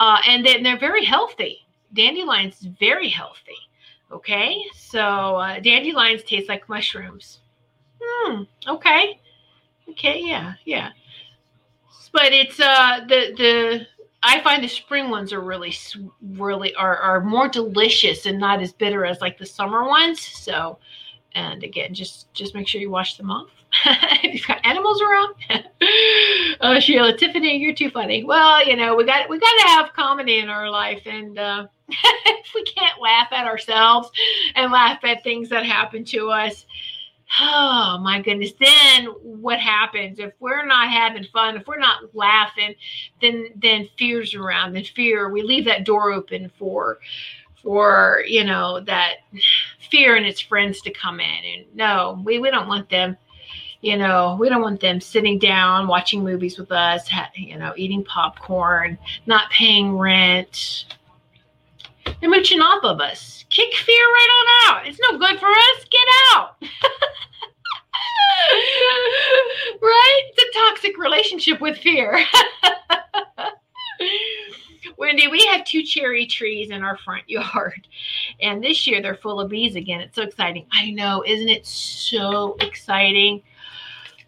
Uh, 0.00 0.18
and 0.26 0.44
then 0.44 0.62
they're 0.62 0.78
very 0.78 1.04
healthy 1.04 1.66
dandelions 1.94 2.60
is 2.60 2.66
very 2.66 3.08
healthy. 3.08 3.56
Okay, 4.10 4.64
so 4.74 5.00
uh, 5.36 5.60
dandelions 5.60 6.22
taste 6.22 6.48
like 6.48 6.68
mushrooms. 6.68 7.40
Hmm. 8.02 8.42
Okay. 8.66 9.20
Okay. 9.90 10.20
Yeah. 10.22 10.54
Yeah. 10.64 10.90
But 12.12 12.32
it's 12.32 12.58
uh 12.58 13.00
the 13.06 13.34
the 13.36 13.86
I 14.22 14.40
find 14.40 14.62
the 14.62 14.68
spring 14.68 15.10
ones 15.10 15.32
are 15.32 15.40
really 15.40 15.74
really 16.22 16.74
are 16.74 16.96
are 16.96 17.20
more 17.20 17.48
delicious 17.48 18.26
and 18.26 18.38
not 18.38 18.60
as 18.60 18.72
bitter 18.72 19.04
as 19.04 19.20
like 19.20 19.38
the 19.38 19.46
summer 19.46 19.86
ones. 19.86 20.20
So, 20.20 20.78
and 21.32 21.62
again, 21.62 21.94
just 21.94 22.32
just 22.34 22.54
make 22.54 22.66
sure 22.66 22.80
you 22.80 22.90
wash 22.90 23.16
them 23.16 23.30
off. 23.30 23.48
If 24.20 24.34
you've 24.34 24.46
got 24.46 24.64
animals 24.66 25.00
around. 25.00 25.34
oh, 26.60 26.80
Sheila, 26.80 27.16
Tiffany, 27.16 27.58
you're 27.58 27.74
too 27.74 27.90
funny. 27.90 28.24
Well, 28.24 28.66
you 28.66 28.74
know 28.76 28.96
we 28.96 29.04
got 29.04 29.28
we 29.28 29.38
got 29.38 29.62
to 29.62 29.68
have 29.68 29.92
comedy 29.92 30.38
in 30.40 30.48
our 30.48 30.68
life, 30.68 31.02
and 31.06 31.38
uh, 31.38 31.66
if 31.88 32.54
we 32.54 32.64
can't 32.64 33.00
laugh 33.00 33.28
at 33.30 33.46
ourselves 33.46 34.10
and 34.56 34.72
laugh 34.72 34.98
at 35.04 35.22
things 35.22 35.48
that 35.50 35.64
happen 35.64 36.04
to 36.06 36.30
us, 36.30 36.66
oh 37.40 37.98
my 38.02 38.20
goodness, 38.22 38.52
then 38.58 39.06
what 39.22 39.60
happens? 39.60 40.18
If 40.18 40.32
we're 40.40 40.66
not 40.66 40.88
having 40.88 41.24
fun, 41.24 41.56
if 41.56 41.66
we're 41.66 41.78
not 41.78 42.14
laughing, 42.14 42.74
then 43.20 43.48
then 43.56 43.88
fear's 43.98 44.34
around 44.34 44.76
and 44.76 44.86
fear, 44.86 45.30
we 45.30 45.42
leave 45.42 45.64
that 45.66 45.84
door 45.84 46.12
open 46.12 46.50
for 46.58 46.98
for 47.62 48.22
you 48.26 48.44
know 48.44 48.80
that 48.80 49.16
fear 49.90 50.16
and 50.16 50.26
its 50.26 50.40
friends 50.40 50.80
to 50.82 50.90
come 50.92 51.20
in. 51.20 51.44
And 51.44 51.66
no 51.74 52.22
we, 52.24 52.38
we 52.38 52.50
don't 52.50 52.68
want 52.68 52.88
them 52.88 53.16
you 53.80 53.96
know 53.96 54.36
we 54.40 54.48
don't 54.48 54.62
want 54.62 54.80
them 54.80 55.00
sitting 55.00 55.38
down 55.38 55.86
watching 55.86 56.24
movies 56.24 56.58
with 56.58 56.72
us 56.72 57.08
you 57.34 57.56
know 57.56 57.72
eating 57.76 58.04
popcorn 58.04 58.98
not 59.26 59.50
paying 59.50 59.96
rent 59.96 60.86
they're 62.20 62.30
mooching 62.30 62.60
off 62.60 62.84
of 62.84 63.00
us. 63.00 63.44
Kick 63.50 63.74
fear 63.74 64.04
right 64.04 64.28
on 64.38 64.76
out. 64.76 64.86
It's 64.86 65.00
no 65.10 65.18
good 65.18 65.38
for 65.38 65.48
us. 65.48 65.84
Get 65.90 66.06
out. 66.34 66.56
right? 69.82 70.22
It's 70.28 70.56
a 70.56 70.58
toxic 70.58 70.98
relationship 70.98 71.60
with 71.60 71.78
fear. 71.78 72.18
Wendy, 74.96 75.28
we 75.28 75.44
have 75.46 75.64
two 75.64 75.82
cherry 75.82 76.26
trees 76.26 76.70
in 76.70 76.82
our 76.82 76.96
front 76.98 77.28
yard, 77.28 77.86
and 78.40 78.62
this 78.62 78.86
year 78.86 79.00
they're 79.00 79.14
full 79.14 79.40
of 79.40 79.48
bees 79.50 79.76
again. 79.76 80.00
It's 80.00 80.16
so 80.16 80.22
exciting. 80.22 80.66
I 80.72 80.90
know, 80.90 81.22
isn't 81.26 81.48
it 81.48 81.66
so 81.66 82.56
exciting? 82.60 83.42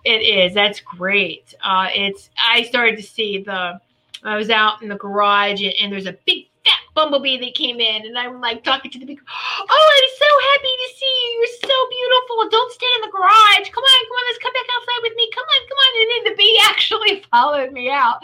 It 0.05 0.23
is. 0.23 0.55
That's 0.55 0.81
great. 0.81 1.55
Uh, 1.62 1.88
it's. 1.95 2.31
I 2.38 2.62
started 2.62 2.97
to 2.97 3.03
see 3.03 3.43
the. 3.43 3.81
I 4.23 4.37
was 4.37 4.51
out 4.51 4.83
in 4.83 4.88
the 4.88 4.97
garage, 4.97 5.62
and, 5.62 5.75
and 5.81 5.93
there's 5.93 6.07
a 6.07 6.16
big 6.25 6.49
bumblebee 6.94 7.38
that 7.38 7.55
came 7.55 7.81
in, 7.81 8.07
and 8.07 8.18
I'm 8.18 8.40
like 8.40 8.64
talking 8.64 8.90
to 8.90 8.99
the 8.99 9.07
bee. 9.07 9.18
Oh, 9.18 9.87
I'm 9.96 10.11
so 10.18 10.31
happy 10.53 10.75
to 10.75 10.88
see 10.96 11.14
you. 11.23 11.29
You're 11.40 11.61
so 11.64 11.77
beautiful. 11.88 12.51
Don't 12.51 12.73
stay 12.73 12.92
in 12.96 13.03
the 13.09 13.12
garage. 13.12 13.68
Come 13.73 13.85
on, 13.85 14.01
come 14.05 14.18
on. 14.18 14.25
Let's 14.29 14.42
come 14.42 14.53
back 14.53 14.68
outside 14.77 15.03
with 15.03 15.16
me. 15.16 15.31
Come 15.35 15.49
on, 15.49 15.62
come 15.68 15.81
on. 15.81 15.92
And 15.96 16.11
then 16.11 16.23
the 16.33 16.37
bee 16.37 16.61
actually 16.68 17.25
followed 17.31 17.73
me 17.73 17.90
out, 17.90 18.20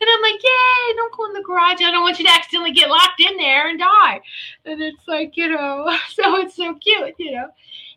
and 0.00 0.08
I'm 0.08 0.22
like, 0.22 0.42
Yay! 0.42 0.94
Don't 0.96 1.14
go 1.16 1.26
in 1.26 1.34
the 1.34 1.42
garage. 1.42 1.82
I 1.82 1.90
don't 1.90 2.02
want 2.02 2.18
you 2.18 2.26
to 2.26 2.32
accidentally 2.32 2.72
get 2.72 2.90
locked 2.90 3.20
in 3.20 3.36
there 3.36 3.68
and 3.68 3.78
die. 3.78 4.20
And 4.64 4.80
it's 4.80 5.06
like, 5.08 5.36
you 5.36 5.48
know, 5.48 5.90
so 6.14 6.36
it's 6.38 6.56
so 6.56 6.74
cute, 6.74 7.14
you 7.18 7.32
know. 7.32 7.48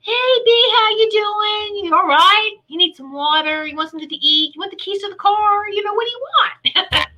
Hey, 0.04 0.44
bee, 0.44 0.70
how 0.76 0.90
you 0.90 1.10
doing? 1.12 1.86
You 1.86 1.96
all 1.96 2.06
right? 2.06 2.56
You 2.68 2.78
need 2.78 2.94
some 2.94 3.14
water? 3.14 3.66
You 3.66 3.78
want 3.78 3.90
something 3.90 4.10
to 4.10 4.16
eat? 4.16 4.54
You 4.54 4.60
want 4.60 4.72
the 4.72 4.78
keys 4.78 5.02
to 5.02 5.10
the 5.10 5.16
car? 5.16 5.70
You 5.70 5.82
know, 5.82 5.94
what 5.94 6.06
do 6.06 6.12
you 6.12 6.20
want? 6.20 7.08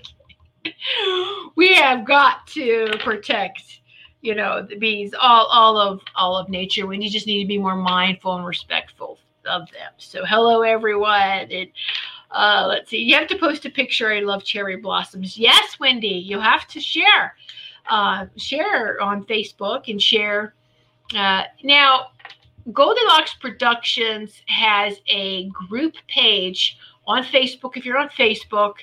we 1.56 1.74
have 1.76 2.06
got 2.06 2.46
to 2.48 2.90
protect 3.00 3.82
you 4.22 4.34
know 4.34 4.66
the 4.68 4.76
bees 4.76 5.14
all 5.20 5.46
all 5.48 5.78
of 5.78 6.02
all 6.16 6.36
of 6.36 6.50
nature. 6.50 6.88
We 6.88 7.08
just 7.10 7.28
need 7.28 7.44
to 7.44 7.48
be 7.48 7.58
more 7.58 7.76
mindful 7.76 8.36
and 8.36 8.46
respectful 8.46 9.20
of 9.46 9.70
them. 9.72 9.92
So 9.98 10.26
hello 10.26 10.64
everyone. 10.64 11.52
And 11.52 11.70
uh, 12.32 12.66
let's 12.68 12.90
see. 12.90 12.98
You 12.98 13.16
have 13.16 13.28
to 13.28 13.38
post 13.38 13.66
a 13.66 13.70
picture. 13.70 14.12
I 14.12 14.20
love 14.20 14.44
cherry 14.44 14.78
blossoms. 14.78 15.38
Yes 15.38 15.80
wendy 15.80 16.08
you 16.08 16.40
have 16.40 16.68
to 16.70 16.80
share 16.80 17.36
uh, 17.90 18.26
share 18.36 19.00
on 19.02 19.24
facebook 19.26 19.88
and 19.88 20.02
share. 20.02 20.56
Uh, 21.16 21.44
now 21.64 22.08
goldilocks 22.74 23.36
productions 23.36 24.42
has 24.48 25.00
a 25.08 25.50
group 25.50 25.94
page 26.08 26.78
on 27.06 27.24
facebook. 27.24 27.78
If 27.78 27.86
you're 27.86 28.00
on 28.00 28.10
facebook 28.10 28.76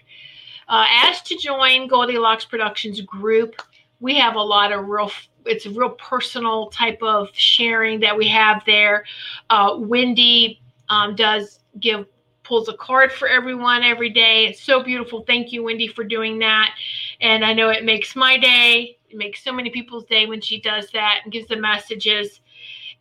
uh, 0.68 0.86
asked 0.88 1.26
to 1.26 1.36
join 1.36 1.88
Goldilocks 1.88 2.44
Productions 2.44 3.00
group. 3.00 3.60
We 4.00 4.14
have 4.16 4.34
a 4.34 4.42
lot 4.42 4.72
of 4.72 4.88
real, 4.88 5.10
it's 5.44 5.66
a 5.66 5.70
real 5.70 5.90
personal 5.90 6.70
type 6.70 7.02
of 7.02 7.28
sharing 7.32 8.00
that 8.00 8.16
we 8.16 8.28
have 8.28 8.62
there. 8.66 9.04
Uh, 9.50 9.76
Wendy 9.78 10.60
um, 10.88 11.14
does 11.14 11.60
give 11.80 12.06
pulls 12.44 12.68
a 12.68 12.74
card 12.74 13.12
for 13.12 13.28
everyone 13.28 13.82
every 13.82 14.10
day. 14.10 14.46
It's 14.46 14.62
so 14.62 14.82
beautiful. 14.82 15.22
Thank 15.22 15.52
you, 15.52 15.62
Wendy, 15.62 15.88
for 15.88 16.04
doing 16.04 16.38
that. 16.40 16.74
And 17.20 17.44
I 17.44 17.52
know 17.52 17.70
it 17.70 17.84
makes 17.84 18.16
my 18.16 18.36
day. 18.36 18.98
It 19.08 19.16
makes 19.16 19.42
so 19.42 19.52
many 19.52 19.70
people's 19.70 20.04
day 20.04 20.26
when 20.26 20.40
she 20.40 20.60
does 20.60 20.90
that 20.90 21.20
and 21.22 21.32
gives 21.32 21.48
the 21.48 21.56
messages. 21.56 22.40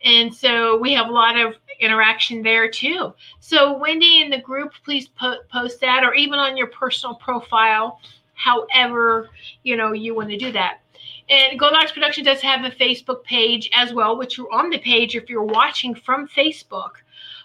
And 0.04 0.34
so 0.34 0.78
we 0.78 0.92
have 0.94 1.08
a 1.08 1.12
lot 1.12 1.38
of 1.38 1.54
interaction 1.82 2.42
there 2.42 2.70
too. 2.70 3.12
So, 3.40 3.76
Wendy 3.76 4.22
in 4.22 4.30
the 4.30 4.38
group, 4.40 4.72
please 4.84 5.08
po- 5.08 5.42
post 5.52 5.80
that 5.80 6.04
or 6.04 6.14
even 6.14 6.38
on 6.38 6.56
your 6.56 6.68
personal 6.68 7.16
profile. 7.16 8.00
however 8.34 9.28
you 9.62 9.76
know 9.76 9.92
you 9.92 10.14
want 10.14 10.30
to 10.30 10.36
do 10.36 10.52
that. 10.52 10.80
And 11.28 11.58
Goldilocks 11.58 11.92
Production 11.92 12.24
does 12.24 12.40
have 12.40 12.64
a 12.64 12.74
Facebook 12.74 13.22
page 13.24 13.70
as 13.74 13.92
well, 13.94 14.16
which 14.18 14.36
you're 14.36 14.52
on 14.52 14.70
the 14.70 14.78
page 14.78 15.14
if 15.14 15.30
you're 15.30 15.44
watching 15.44 15.94
from 15.94 16.28
Facebook. 16.28 16.90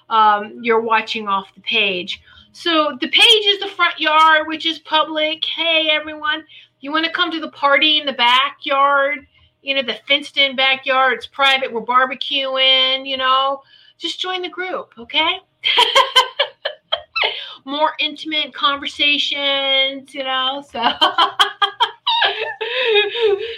Um, 0.09 0.59
you're 0.61 0.81
watching 0.81 1.27
off 1.27 1.53
the 1.53 1.61
page. 1.61 2.21
So 2.53 2.97
the 2.99 3.09
page 3.09 3.45
is 3.45 3.59
the 3.59 3.67
front 3.67 3.99
yard, 3.99 4.47
which 4.47 4.65
is 4.65 4.79
public. 4.79 5.45
Hey, 5.45 5.89
everyone, 5.91 6.43
you 6.79 6.91
want 6.91 7.05
to 7.05 7.11
come 7.11 7.29
to 7.31 7.39
the 7.39 7.51
party 7.51 7.99
in 7.99 8.05
the 8.05 8.13
backyard? 8.13 9.27
You 9.61 9.75
know, 9.75 9.83
the 9.83 9.99
fenced 10.07 10.37
in 10.37 10.55
backyard. 10.55 11.13
It's 11.13 11.27
private. 11.27 11.71
We're 11.71 11.81
barbecuing, 11.81 13.07
you 13.07 13.17
know. 13.17 13.61
Just 13.97 14.19
join 14.19 14.41
the 14.41 14.49
group, 14.49 14.93
okay? 14.97 15.39
More 17.65 17.93
intimate 17.99 18.53
conversations, 18.53 20.13
you 20.13 20.23
know. 20.23 20.63
So 20.71 20.81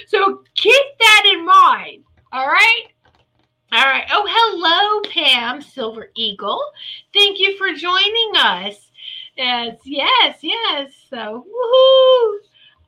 so 0.07 0.43
keep 0.55 0.85
that 0.99 1.31
in 1.33 1.45
mind. 1.45 2.03
All 2.31 2.47
right. 2.47 2.85
All 3.71 3.85
right. 3.85 4.05
Oh, 4.11 4.25
hello, 4.27 5.01
Pam 5.11 5.61
Silver 5.61 6.09
Eagle. 6.15 6.61
Thank 7.13 7.39
you 7.39 7.55
for 7.57 7.73
joining 7.73 8.31
us. 8.35 8.89
Yes, 9.37 9.77
yes, 9.85 10.39
yes. 10.41 10.91
So, 11.09 11.45
woohoo! 11.47 12.39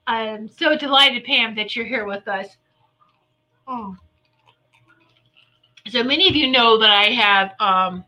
I'm 0.08 0.48
so 0.48 0.76
delighted, 0.76 1.24
Pam, 1.24 1.54
that 1.56 1.76
you're 1.76 1.86
here 1.86 2.06
with 2.06 2.28
us. 2.28 2.48
Oh. 3.68 3.96
So 5.88 6.04
many 6.04 6.28
of 6.30 6.36
you 6.36 6.52
know 6.52 6.78
that 6.78 6.90
I 6.90 7.06
have 7.06 7.54
um, 7.60 8.06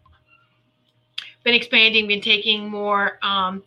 been 1.44 1.54
expanding, 1.54 2.08
been 2.08 2.22
taking 2.22 2.70
more 2.70 3.20
um, 3.24 3.64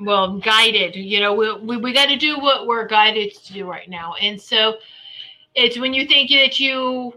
well 0.00 0.38
guided 0.38 0.96
you 0.96 1.20
know 1.20 1.32
we, 1.32 1.54
we, 1.58 1.76
we 1.76 1.92
got 1.92 2.06
to 2.06 2.16
do 2.16 2.38
what 2.38 2.66
we're 2.66 2.86
guided 2.86 3.34
to 3.34 3.52
do 3.52 3.70
right 3.70 3.88
now. 3.88 4.14
And 4.20 4.40
so 4.40 4.76
it's 5.54 5.78
when 5.78 5.94
you 5.94 6.06
think 6.06 6.30
that 6.30 6.58
you 6.58 7.14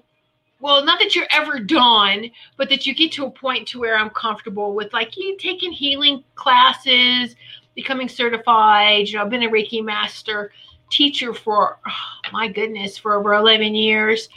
well 0.59 0.83
not 0.83 0.99
that 0.99 1.15
you're 1.15 1.27
ever 1.31 1.59
done 1.59 2.29
but 2.57 2.69
that 2.69 2.85
you 2.85 2.93
get 2.93 3.11
to 3.11 3.25
a 3.25 3.31
point 3.31 3.67
to 3.67 3.79
where 3.79 3.97
i'm 3.97 4.09
comfortable 4.09 4.73
with 4.73 4.91
like 4.93 5.15
you 5.17 5.37
taking 5.37 5.71
healing 5.71 6.23
classes 6.35 7.35
becoming 7.75 8.09
certified 8.09 9.07
you 9.07 9.15
know 9.15 9.23
i've 9.23 9.29
been 9.29 9.43
a 9.43 9.49
reiki 9.49 9.83
master 9.83 10.51
teacher 10.89 11.33
for 11.33 11.77
oh, 11.87 12.29
my 12.31 12.47
goodness 12.47 12.97
for 12.97 13.15
over 13.15 13.33
11 13.33 13.75
years 13.75 14.29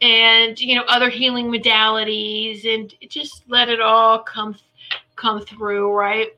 and 0.00 0.60
you 0.60 0.74
know 0.74 0.84
other 0.88 1.08
healing 1.08 1.46
modalities 1.46 2.64
and 2.72 2.94
just 3.08 3.44
let 3.48 3.68
it 3.68 3.80
all 3.80 4.18
come 4.18 4.56
come 5.16 5.40
through 5.40 5.92
right 5.92 6.30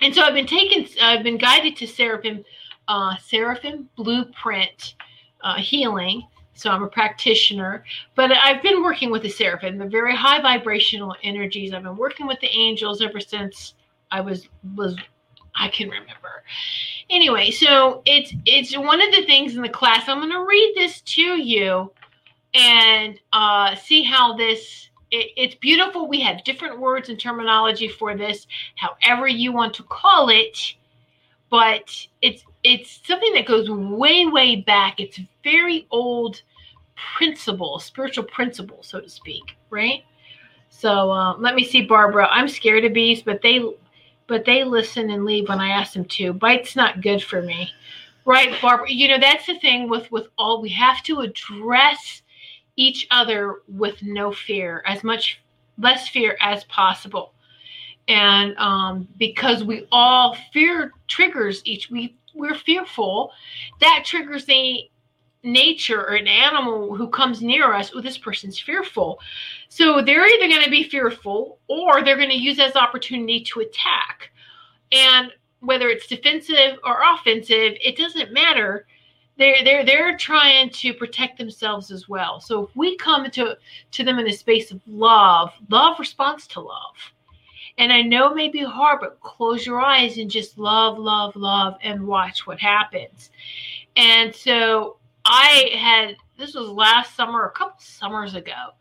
and 0.00 0.14
so 0.14 0.22
I've 0.22 0.34
been 0.34 0.46
taken, 0.46 0.86
I've 1.02 1.22
been 1.22 1.38
guided 1.38 1.76
to 1.76 1.86
Seraphim, 1.86 2.44
uh, 2.86 3.16
Seraphim 3.16 3.88
Blueprint 3.96 4.94
uh, 5.42 5.56
Healing. 5.56 6.22
So 6.54 6.70
I'm 6.70 6.82
a 6.82 6.88
practitioner, 6.88 7.84
but 8.16 8.32
I've 8.32 8.62
been 8.64 8.82
working 8.82 9.12
with 9.12 9.22
the 9.22 9.28
Seraphim, 9.28 9.78
the 9.78 9.86
very 9.86 10.14
high 10.14 10.40
vibrational 10.40 11.14
energies. 11.22 11.72
I've 11.72 11.84
been 11.84 11.96
working 11.96 12.26
with 12.26 12.40
the 12.40 12.48
angels 12.48 13.00
ever 13.00 13.20
since 13.20 13.74
I 14.10 14.20
was 14.20 14.48
was 14.74 14.96
I 15.54 15.68
can 15.68 15.88
remember. 15.88 16.42
Anyway, 17.10 17.52
so 17.52 18.02
it's 18.06 18.34
it's 18.44 18.76
one 18.76 19.00
of 19.00 19.14
the 19.14 19.24
things 19.24 19.54
in 19.54 19.62
the 19.62 19.68
class. 19.68 20.08
I'm 20.08 20.18
going 20.18 20.32
to 20.32 20.44
read 20.44 20.72
this 20.74 21.00
to 21.02 21.22
you 21.22 21.92
and 22.54 23.18
uh, 23.32 23.74
see 23.74 24.02
how 24.02 24.36
this 24.36 24.88
it, 25.10 25.30
it's 25.36 25.54
beautiful. 25.56 26.08
We 26.08 26.20
have 26.20 26.44
different 26.44 26.78
words 26.78 27.08
and 27.08 27.18
terminology 27.18 27.88
for 27.88 28.16
this, 28.16 28.46
however 28.76 29.26
you 29.26 29.52
want 29.52 29.74
to 29.74 29.82
call 29.84 30.28
it, 30.28 30.74
but 31.50 32.06
it's 32.22 32.44
it's 32.64 33.00
something 33.06 33.32
that 33.34 33.46
goes 33.46 33.70
way 33.70 34.26
way 34.26 34.56
back. 34.56 35.00
It's 35.00 35.20
very 35.44 35.86
old 35.90 36.42
principle, 37.16 37.78
spiritual 37.78 38.24
principle, 38.24 38.78
so 38.82 39.00
to 39.00 39.08
speak, 39.08 39.56
right? 39.70 40.02
So 40.68 41.10
uh, 41.10 41.36
let 41.38 41.54
me 41.54 41.64
see, 41.64 41.82
Barbara. 41.82 42.28
I'm 42.30 42.48
scared 42.48 42.84
of 42.84 42.92
bees, 42.92 43.22
but 43.22 43.40
they 43.42 43.62
but 44.26 44.44
they 44.44 44.62
listen 44.64 45.10
and 45.10 45.24
leave 45.24 45.48
when 45.48 45.60
I 45.60 45.70
ask 45.70 45.94
them 45.94 46.04
to. 46.04 46.32
Bite's 46.32 46.76
not 46.76 47.00
good 47.00 47.22
for 47.22 47.40
me, 47.40 47.70
right, 48.24 48.54
Barbara? 48.60 48.90
You 48.90 49.08
know 49.08 49.18
that's 49.18 49.46
the 49.46 49.58
thing 49.58 49.88
with 49.88 50.10
with 50.12 50.28
all 50.36 50.60
we 50.60 50.68
have 50.70 51.02
to 51.04 51.20
address 51.20 52.22
each 52.78 53.08
other 53.10 53.56
with 53.66 54.02
no 54.02 54.32
fear, 54.32 54.82
as 54.86 55.02
much 55.02 55.42
less 55.78 56.08
fear 56.08 56.38
as 56.40 56.64
possible. 56.64 57.34
And 58.06 58.56
um, 58.56 59.08
because 59.18 59.64
we 59.64 59.86
all 59.92 60.36
fear 60.52 60.92
triggers 61.08 61.60
each, 61.64 61.90
we 61.90 62.16
we're 62.34 62.54
fearful, 62.54 63.32
that 63.80 64.04
triggers 64.06 64.44
the 64.46 64.88
nature 65.42 66.00
or 66.00 66.14
an 66.14 66.28
animal 66.28 66.94
who 66.94 67.08
comes 67.08 67.42
near 67.42 67.74
us. 67.74 67.90
Oh, 67.94 68.00
this 68.00 68.16
person's 68.16 68.60
fearful. 68.60 69.18
So 69.68 70.00
they're 70.00 70.26
either 70.26 70.48
going 70.48 70.64
to 70.64 70.70
be 70.70 70.84
fearful 70.84 71.58
or 71.66 72.02
they're 72.02 72.16
going 72.16 72.28
to 72.30 72.36
use 72.36 72.60
as 72.60 72.76
opportunity 72.76 73.40
to 73.44 73.60
attack. 73.60 74.30
And 74.92 75.32
whether 75.60 75.88
it's 75.88 76.06
defensive 76.06 76.78
or 76.84 77.00
offensive, 77.12 77.74
it 77.80 77.96
doesn't 77.96 78.32
matter 78.32 78.86
they're 79.38 79.64
they're 79.64 79.84
they're 79.84 80.16
trying 80.16 80.68
to 80.70 80.92
protect 80.92 81.38
themselves 81.38 81.90
as 81.90 82.08
well. 82.08 82.40
So 82.40 82.66
if 82.66 82.76
we 82.76 82.96
come 82.96 83.30
to 83.30 83.56
to 83.92 84.04
them 84.04 84.18
in 84.18 84.28
a 84.28 84.32
space 84.32 84.70
of 84.70 84.80
love, 84.86 85.52
love 85.70 85.98
responds 85.98 86.46
to 86.48 86.60
love. 86.60 86.96
And 87.78 87.92
I 87.92 88.02
know 88.02 88.32
it 88.32 88.36
may 88.36 88.48
be 88.48 88.64
hard, 88.64 88.98
but 89.00 89.20
close 89.20 89.64
your 89.64 89.80
eyes 89.80 90.18
and 90.18 90.28
just 90.28 90.58
love, 90.58 90.98
love, 90.98 91.36
love, 91.36 91.76
and 91.82 92.08
watch 92.08 92.44
what 92.44 92.58
happens. 92.58 93.30
And 93.94 94.34
so 94.34 94.96
I 95.24 95.70
had 95.74 96.16
this 96.36 96.54
was 96.54 96.68
last 96.68 97.14
summer, 97.14 97.46
a 97.46 97.50
couple 97.52 97.76
summers 97.78 98.34
ago. 98.34 98.72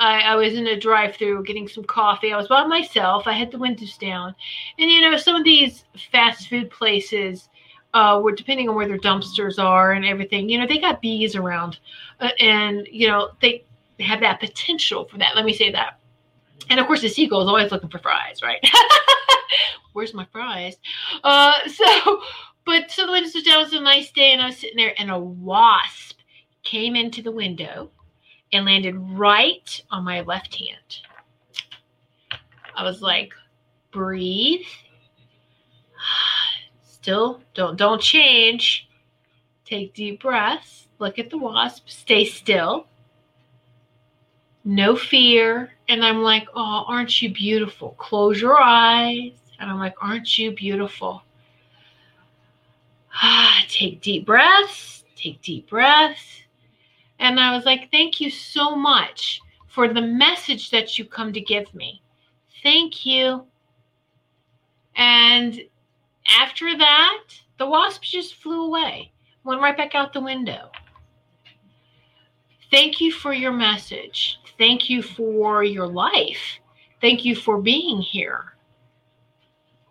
I, 0.00 0.20
I 0.20 0.34
was 0.36 0.54
in 0.54 0.68
a 0.68 0.78
drive-through 0.78 1.42
getting 1.42 1.66
some 1.66 1.82
coffee. 1.82 2.32
I 2.32 2.36
was 2.36 2.46
by 2.46 2.64
myself. 2.64 3.26
I 3.26 3.32
had 3.32 3.50
the 3.50 3.58
windows 3.58 3.98
down, 3.98 4.32
and 4.78 4.88
you 4.88 5.00
know 5.00 5.16
some 5.16 5.34
of 5.34 5.42
these 5.42 5.82
fast 6.12 6.48
food 6.48 6.70
places 6.70 7.48
uh, 7.94 8.20
where 8.20 8.34
depending 8.34 8.68
on 8.68 8.74
where 8.74 8.86
their 8.88 8.98
dumpsters 8.98 9.58
are 9.58 9.92
and 9.92 10.04
everything, 10.04 10.48
you 10.48 10.58
know, 10.58 10.66
they 10.66 10.78
got 10.78 11.00
bees 11.00 11.34
around, 11.34 11.78
uh, 12.20 12.30
and 12.40 12.86
you 12.90 13.08
know 13.08 13.30
they 13.40 13.64
have 14.00 14.20
that 14.20 14.40
potential 14.40 15.06
for 15.06 15.18
that. 15.18 15.34
Let 15.34 15.44
me 15.44 15.52
say 15.52 15.70
that. 15.72 15.98
And 16.70 16.78
of 16.78 16.86
course, 16.86 17.00
the 17.00 17.08
seagull 17.08 17.42
is 17.42 17.48
always 17.48 17.72
looking 17.72 17.88
for 17.88 17.98
fries, 17.98 18.42
right? 18.42 18.60
Where's 19.92 20.14
my 20.14 20.26
fries? 20.30 20.76
Uh, 21.24 21.54
so, 21.66 22.20
but 22.66 22.90
so 22.90 23.06
the 23.06 23.12
windows 23.12 23.34
was 23.34 23.44
down. 23.44 23.60
It 23.60 23.64
was 23.64 23.72
a 23.72 23.80
nice 23.80 24.10
day, 24.10 24.32
and 24.32 24.42
I 24.42 24.46
was 24.46 24.58
sitting 24.58 24.76
there, 24.76 24.94
and 24.98 25.10
a 25.10 25.18
wasp 25.18 26.18
came 26.62 26.94
into 26.94 27.22
the 27.22 27.32
window 27.32 27.90
and 28.52 28.66
landed 28.66 28.96
right 28.96 29.82
on 29.90 30.04
my 30.04 30.20
left 30.20 30.54
hand. 30.54 31.00
I 32.76 32.84
was 32.84 33.00
like, 33.02 33.32
breathe 33.90 34.66
still 37.08 37.40
don't 37.54 37.78
don't 37.78 38.02
change. 38.02 38.86
Take 39.64 39.94
deep 39.94 40.20
breaths. 40.20 40.88
Look 40.98 41.18
at 41.18 41.30
the 41.30 41.38
wasp. 41.38 41.88
Stay 41.88 42.26
still. 42.26 42.86
No 44.62 44.94
fear. 44.94 45.72
And 45.88 46.04
I'm 46.04 46.20
like, 46.20 46.46
oh, 46.54 46.84
aren't 46.86 47.22
you 47.22 47.32
beautiful? 47.32 47.94
Close 47.96 48.42
your 48.42 48.60
eyes. 48.60 49.32
And 49.58 49.70
I'm 49.70 49.78
like, 49.78 49.94
aren't 50.02 50.36
you 50.36 50.52
beautiful? 50.52 51.22
Ah, 53.14 53.64
take 53.68 54.02
deep 54.02 54.26
breaths. 54.26 55.04
Take 55.16 55.40
deep 55.40 55.70
breaths. 55.70 56.42
And 57.18 57.40
I 57.40 57.56
was 57.56 57.64
like, 57.64 57.90
thank 57.90 58.20
you 58.20 58.30
so 58.30 58.76
much 58.76 59.40
for 59.66 59.88
the 59.88 60.02
message 60.02 60.70
that 60.72 60.98
you 60.98 61.06
come 61.06 61.32
to 61.32 61.40
give 61.40 61.74
me. 61.74 62.02
Thank 62.62 63.06
you. 63.06 63.46
And 64.94 65.62
after 66.28 66.76
that, 66.76 67.24
the 67.58 67.66
wasp 67.66 68.02
just 68.02 68.34
flew 68.36 68.66
away, 68.66 69.12
went 69.44 69.60
right 69.60 69.76
back 69.76 69.94
out 69.94 70.12
the 70.12 70.20
window. 70.20 70.70
Thank 72.70 73.00
you 73.00 73.12
for 73.12 73.32
your 73.32 73.52
message. 73.52 74.38
Thank 74.58 74.90
you 74.90 75.02
for 75.02 75.64
your 75.64 75.86
life. 75.86 76.60
Thank 77.00 77.24
you 77.24 77.34
for 77.34 77.58
being 77.60 78.00
here. 78.00 78.54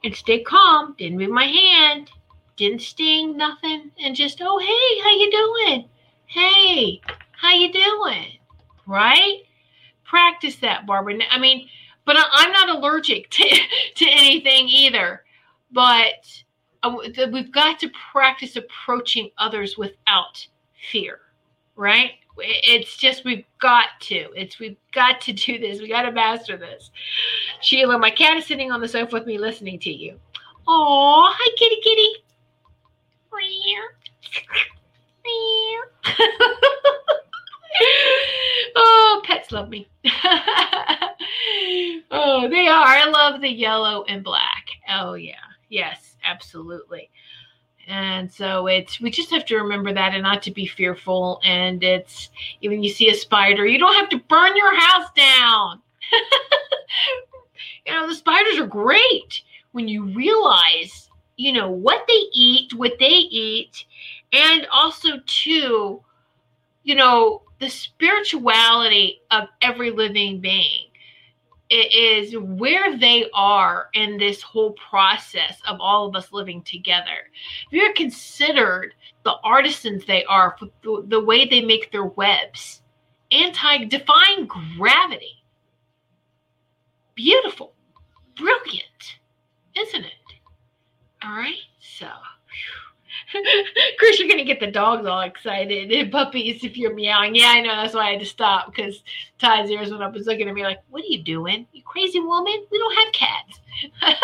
And 0.03 0.15
stay 0.15 0.43
calm. 0.43 0.95
Didn't 0.97 1.17
move 1.17 1.31
my 1.31 1.45
hand. 1.45 2.11
Didn't 2.55 2.81
sting. 2.81 3.35
Nothing. 3.35 3.91
And 3.99 4.15
just, 4.15 4.41
oh 4.41 4.59
hey, 4.59 5.01
how 5.03 5.09
you 5.09 5.31
doing? 5.31 5.89
Hey, 6.27 7.01
how 7.31 7.53
you 7.53 7.71
doing? 7.71 8.37
Right? 8.85 9.43
Practice 10.03 10.57
that, 10.57 10.85
Barbara. 10.85 11.15
I 11.31 11.39
mean, 11.39 11.67
but 12.05 12.15
I'm 12.31 12.51
not 12.51 12.69
allergic 12.69 13.29
to, 13.31 13.43
to 13.95 14.05
anything 14.05 14.67
either 14.69 15.23
but 15.71 16.43
uh, 16.83 16.95
we've 17.31 17.51
got 17.51 17.79
to 17.79 17.89
practice 18.11 18.55
approaching 18.55 19.29
others 19.37 19.77
without 19.77 20.45
fear, 20.91 21.19
right? 21.75 22.11
It's 22.39 22.97
just 22.97 23.25
we've 23.25 23.45
got 23.59 23.87
to. 24.01 24.27
It's 24.35 24.59
we've 24.59 24.77
got 24.93 25.21
to 25.21 25.33
do 25.33 25.57
this. 25.57 25.81
We 25.81 25.89
got 25.89 26.03
to 26.03 26.11
master 26.11 26.55
this. 26.55 26.91
Sheila, 27.61 27.97
my 27.97 28.11
cat 28.11 28.37
is 28.37 28.45
sitting 28.45 28.71
on 28.71 28.79
the 28.79 28.87
sofa 28.87 29.15
with 29.15 29.25
me, 29.25 29.37
listening 29.37 29.79
to 29.79 29.91
you. 29.91 30.19
Oh, 30.67 31.33
hi, 31.33 31.55
kitty, 31.57 31.81
kitty. 31.81 32.23
oh, 38.75 39.21
pets 39.25 39.51
love 39.51 39.69
me. 39.69 39.87
oh, 42.11 42.47
they 42.49 42.67
are. 42.67 42.85
I 42.85 43.09
love 43.09 43.41
the 43.41 43.49
yellow 43.49 44.03
and 44.03 44.23
black. 44.23 44.67
Oh, 44.89 45.13
yeah. 45.13 45.35
Yes, 45.69 46.15
absolutely. 46.23 47.09
And 47.87 48.31
so 48.31 48.67
it's 48.67 48.99
we 48.99 49.09
just 49.11 49.31
have 49.31 49.45
to 49.45 49.57
remember 49.57 49.93
that 49.93 50.13
and 50.13 50.23
not 50.23 50.43
to 50.43 50.51
be 50.51 50.65
fearful. 50.67 51.39
And 51.43 51.83
it's 51.83 52.29
even 52.61 52.83
you 52.83 52.89
see 52.89 53.09
a 53.09 53.15
spider, 53.15 53.65
you 53.65 53.79
don't 53.79 53.95
have 53.95 54.09
to 54.09 54.19
burn 54.29 54.55
your 54.57 54.75
house 54.75 55.09
down. 55.15 55.81
you 57.85 57.93
know, 57.93 58.07
the 58.07 58.15
spiders 58.15 58.59
are 58.59 58.67
great 58.67 59.41
when 59.71 59.87
you 59.87 60.05
realize, 60.05 61.09
you 61.37 61.53
know, 61.53 61.69
what 61.69 62.05
they 62.07 62.23
eat, 62.33 62.73
what 62.73 62.93
they 62.99 63.07
eat, 63.07 63.85
and 64.33 64.67
also 64.71 65.09
too, 65.25 66.03
you 66.83 66.95
know, 66.95 67.41
the 67.59 67.69
spirituality 67.69 69.21
of 69.31 69.45
every 69.61 69.91
living 69.91 70.39
being 70.39 70.86
it 71.69 71.93
is 71.93 72.37
where 72.37 72.97
they 72.97 73.29
are 73.33 73.89
in 73.93 74.17
this 74.17 74.41
whole 74.41 74.73
process 74.89 75.59
of 75.67 75.77
all 75.81 76.07
of 76.07 76.15
us 76.15 76.31
living 76.31 76.61
together. 76.61 77.29
If 77.67 77.73
you're 77.73 77.93
considered 77.93 78.93
the 79.23 79.35
artisans 79.43 80.05
they 80.05 80.23
are, 80.25 80.55
for 80.57 81.01
the 81.03 81.23
way 81.23 81.45
they 81.45 81.61
make 81.61 81.91
their 81.91 82.05
webs, 82.05 82.81
anti 83.31 83.85
defying 83.85 84.47
gravity. 84.47 85.43
Beautiful, 87.15 87.73
brilliant, 88.35 89.19
isn't 89.75 90.05
it? 90.05 90.11
All 91.23 91.31
right, 91.31 91.55
so. 91.79 92.07
Chris, 93.99 94.19
you're 94.19 94.29
gonna 94.29 94.45
get 94.45 94.59
the 94.59 94.71
dogs 94.71 95.05
all 95.05 95.21
excited 95.21 95.91
and 95.91 96.11
puppies 96.11 96.63
if 96.63 96.77
you're 96.77 96.93
meowing. 96.93 97.35
Yeah, 97.35 97.49
I 97.49 97.61
know 97.61 97.75
that's 97.75 97.93
why 97.93 98.07
I 98.07 98.11
had 98.11 98.19
to 98.21 98.25
stop 98.25 98.73
because 98.73 99.03
Ty's 99.37 99.69
ears 99.69 99.89
went 99.89 100.01
up 100.01 100.09
and 100.09 100.17
was 100.17 100.27
looking 100.27 100.47
at 100.47 100.55
me 100.55 100.63
like, 100.63 100.79
"What 100.89 101.03
are 101.03 101.07
you 101.07 101.23
doing, 101.23 101.67
you 101.73 101.83
crazy 101.83 102.19
woman? 102.19 102.65
We 102.71 102.77
don't 102.77 102.97
have 102.97 103.13
cats." 103.13 103.59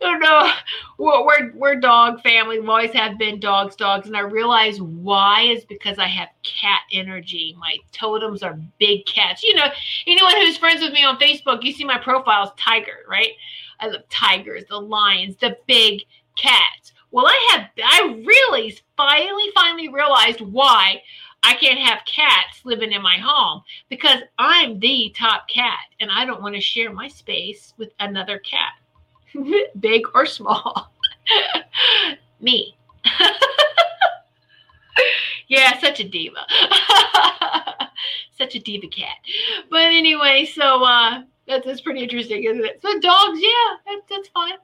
oh 0.00 0.14
no, 0.14 0.52
we're, 0.98 1.24
we're 1.24 1.52
we're 1.54 1.76
dog 1.76 2.20
family. 2.22 2.58
We 2.58 2.66
always 2.66 2.92
have 2.92 3.16
been 3.16 3.38
dogs, 3.38 3.76
dogs, 3.76 4.08
and 4.08 4.16
I 4.16 4.20
realize 4.20 4.80
why 4.80 5.42
is 5.42 5.64
because 5.66 5.98
I 5.98 6.08
have 6.08 6.30
cat 6.42 6.80
energy. 6.92 7.54
My 7.60 7.76
totems 7.92 8.42
are 8.42 8.58
big 8.80 9.06
cats. 9.06 9.44
You 9.44 9.54
know, 9.54 9.68
anyone 10.08 10.34
who's 10.36 10.56
friends 10.56 10.82
with 10.82 10.92
me 10.92 11.04
on 11.04 11.18
Facebook, 11.18 11.62
you 11.62 11.72
see 11.72 11.84
my 11.84 11.98
profile 11.98 12.44
is 12.44 12.50
Tiger, 12.58 13.04
right? 13.08 13.32
I 13.80 13.88
love 13.88 14.08
tigers, 14.08 14.64
the 14.68 14.80
lions, 14.80 15.36
the 15.36 15.56
big 15.66 16.02
cats. 16.36 16.92
Well, 17.10 17.26
I 17.26 17.48
have, 17.52 17.68
I 17.82 18.22
really 18.26 18.78
finally, 18.96 19.50
finally 19.54 19.88
realized 19.88 20.40
why 20.40 21.02
I 21.42 21.54
can't 21.54 21.78
have 21.78 22.04
cats 22.04 22.60
living 22.64 22.92
in 22.92 23.00
my 23.02 23.16
home 23.16 23.62
because 23.88 24.20
I'm 24.38 24.78
the 24.78 25.14
top 25.16 25.48
cat 25.48 25.78
and 26.00 26.10
I 26.10 26.24
don't 26.24 26.42
want 26.42 26.54
to 26.54 26.60
share 26.60 26.92
my 26.92 27.08
space 27.08 27.74
with 27.78 27.92
another 28.00 28.38
cat, 28.40 28.72
big 29.80 30.06
or 30.14 30.26
small. 30.26 30.92
Me. 32.40 32.76
yeah, 35.48 35.78
such 35.78 36.00
a 36.00 36.04
diva. 36.04 36.46
such 38.36 38.54
a 38.54 38.58
diva 38.58 38.88
cat. 38.88 39.16
But 39.70 39.82
anyway, 39.82 40.44
so 40.44 40.84
uh 40.84 41.22
that's, 41.48 41.66
that's 41.66 41.80
pretty 41.80 42.02
interesting, 42.02 42.44
isn't 42.44 42.64
it? 42.64 42.80
So 42.82 43.00
dogs, 43.00 43.40
yeah, 43.40 43.76
that, 43.86 44.00
that's 44.08 44.28
fine. 44.28 44.54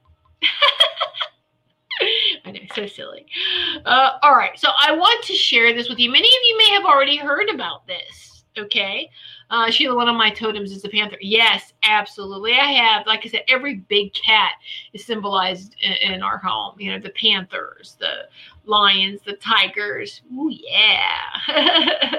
I 2.44 2.50
know, 2.50 2.60
so 2.74 2.86
silly. 2.86 3.26
Uh, 3.84 4.18
all 4.22 4.36
right, 4.36 4.58
so 4.58 4.68
I 4.80 4.92
want 4.92 5.24
to 5.24 5.32
share 5.32 5.72
this 5.72 5.88
with 5.88 5.98
you. 5.98 6.10
Many 6.10 6.28
of 6.28 6.42
you 6.46 6.58
may 6.58 6.68
have 6.70 6.84
already 6.84 7.16
heard 7.16 7.48
about 7.48 7.86
this. 7.86 8.44
Okay, 8.58 9.08
uh, 9.54 9.70
Sheila, 9.70 9.94
one 9.94 10.08
of 10.08 10.16
my 10.16 10.30
totems 10.30 10.72
is 10.72 10.82
the 10.82 10.88
panther. 10.88 11.16
Yes, 11.20 11.74
absolutely. 11.84 12.54
I 12.54 12.72
have, 12.72 13.06
like 13.06 13.20
I 13.24 13.28
said, 13.28 13.42
every 13.46 13.76
big 13.76 14.12
cat 14.12 14.50
is 14.92 15.04
symbolized 15.04 15.76
in, 15.80 16.14
in 16.14 16.22
our 16.24 16.38
home. 16.38 16.74
You 16.80 16.90
know, 16.90 16.98
the 16.98 17.10
panthers, 17.10 17.96
the 18.00 18.26
lions, 18.64 19.20
the 19.24 19.34
tigers. 19.34 20.22
Ooh, 20.34 20.50
yeah. 20.50 21.20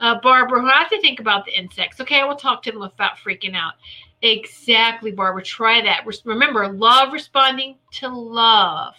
uh, 0.00 0.20
Barbara, 0.22 0.64
I 0.64 0.78
have 0.78 0.90
to 0.90 1.00
think 1.00 1.18
about 1.18 1.46
the 1.46 1.58
insects. 1.58 2.00
Okay, 2.00 2.20
I 2.20 2.24
will 2.24 2.36
talk 2.36 2.62
to 2.62 2.70
them 2.70 2.80
without 2.80 3.16
freaking 3.16 3.56
out. 3.56 3.72
Exactly, 4.22 5.10
Barbara. 5.10 5.42
Try 5.42 5.80
that. 5.82 6.06
Remember, 6.24 6.68
love 6.68 7.12
responding 7.12 7.74
to 7.94 8.08
love. 8.08 8.94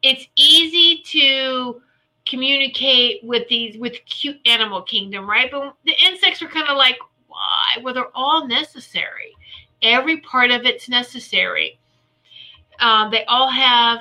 It's 0.00 0.26
easy 0.36 1.02
to 1.02 1.82
communicate 2.26 3.22
with 3.24 3.48
these 3.48 3.76
with 3.78 4.04
cute 4.06 4.38
animal 4.46 4.82
kingdom, 4.82 5.28
right? 5.28 5.50
But 5.50 5.74
the 5.84 5.94
insects 6.06 6.42
are 6.42 6.48
kind 6.48 6.68
of 6.68 6.76
like, 6.76 6.98
why? 7.26 7.82
Well, 7.82 7.94
they're 7.94 8.16
all 8.16 8.46
necessary. 8.46 9.32
Every 9.82 10.18
part 10.20 10.50
of 10.50 10.64
it's 10.64 10.88
necessary. 10.88 11.78
Um, 12.80 13.10
they 13.10 13.24
all 13.24 13.50
have 13.50 14.00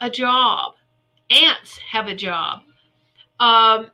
a 0.00 0.10
job. 0.10 0.74
Ants 1.30 1.78
have 1.78 2.06
a 2.06 2.14
job. 2.14 2.60
Um, 3.38 3.90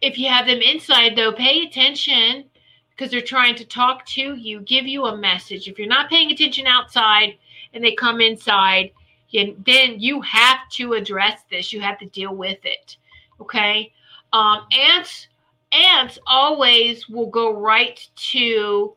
if 0.00 0.18
you 0.18 0.28
have 0.28 0.46
them 0.46 0.60
inside, 0.60 1.16
though, 1.16 1.32
pay 1.32 1.62
attention 1.62 2.44
because 2.90 3.10
they're 3.10 3.20
trying 3.20 3.54
to 3.56 3.64
talk 3.64 4.04
to 4.06 4.34
you, 4.34 4.60
give 4.60 4.86
you 4.86 5.06
a 5.06 5.16
message. 5.16 5.68
If 5.68 5.78
you're 5.78 5.88
not 5.88 6.10
paying 6.10 6.30
attention 6.30 6.66
outside 6.66 7.34
and 7.72 7.82
they 7.82 7.94
come 7.94 8.20
inside, 8.20 8.90
then 9.32 10.00
you 10.00 10.20
have 10.22 10.58
to 10.72 10.94
address 10.94 11.42
this. 11.50 11.72
You 11.72 11.80
have 11.80 11.98
to 11.98 12.06
deal 12.06 12.34
with 12.34 12.58
it. 12.64 12.96
Okay. 13.40 13.92
Um, 14.32 14.66
ants, 14.72 15.28
ants 15.72 16.18
always 16.26 17.08
will 17.08 17.28
go 17.28 17.58
right 17.58 18.06
to 18.32 18.94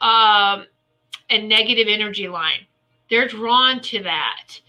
um, 0.00 0.66
a 1.30 1.46
negative 1.46 1.88
energy 1.88 2.28
line. 2.28 2.66
They're 3.10 3.28
drawn 3.28 3.80
to 3.82 4.02
that. 4.02 4.60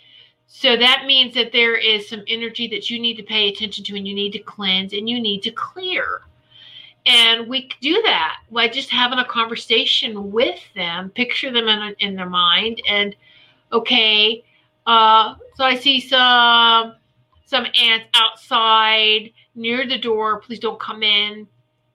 So 0.47 0.77
that 0.77 1.05
means 1.05 1.33
that 1.33 1.51
there 1.51 1.75
is 1.75 2.07
some 2.07 2.23
energy 2.27 2.67
that 2.69 2.89
you 2.89 2.99
need 2.99 3.17
to 3.17 3.23
pay 3.23 3.49
attention 3.49 3.83
to 3.85 3.97
and 3.97 4.07
you 4.07 4.13
need 4.13 4.31
to 4.33 4.39
cleanse 4.39 4.93
and 4.93 5.09
you 5.09 5.19
need 5.19 5.41
to 5.43 5.51
clear. 5.51 6.21
And 7.05 7.49
we 7.49 7.69
do 7.81 8.01
that 8.03 8.37
by 8.51 8.69
just 8.69 8.89
having 8.89 9.19
a 9.19 9.25
conversation 9.25 10.31
with 10.31 10.59
them, 10.75 11.09
picture 11.09 11.51
them 11.51 11.67
in, 11.67 11.95
in 11.99 12.15
their 12.15 12.29
mind. 12.29 12.81
And 12.87 13.15
okay, 13.73 14.43
uh, 14.85 15.35
so 15.55 15.63
I 15.63 15.75
see 15.75 15.99
some 15.99 16.95
some 17.45 17.65
ants 17.79 18.07
outside 18.13 19.31
near 19.55 19.87
the 19.87 19.97
door. 19.97 20.39
Please 20.39 20.59
don't 20.59 20.79
come 20.79 21.03
in. 21.03 21.47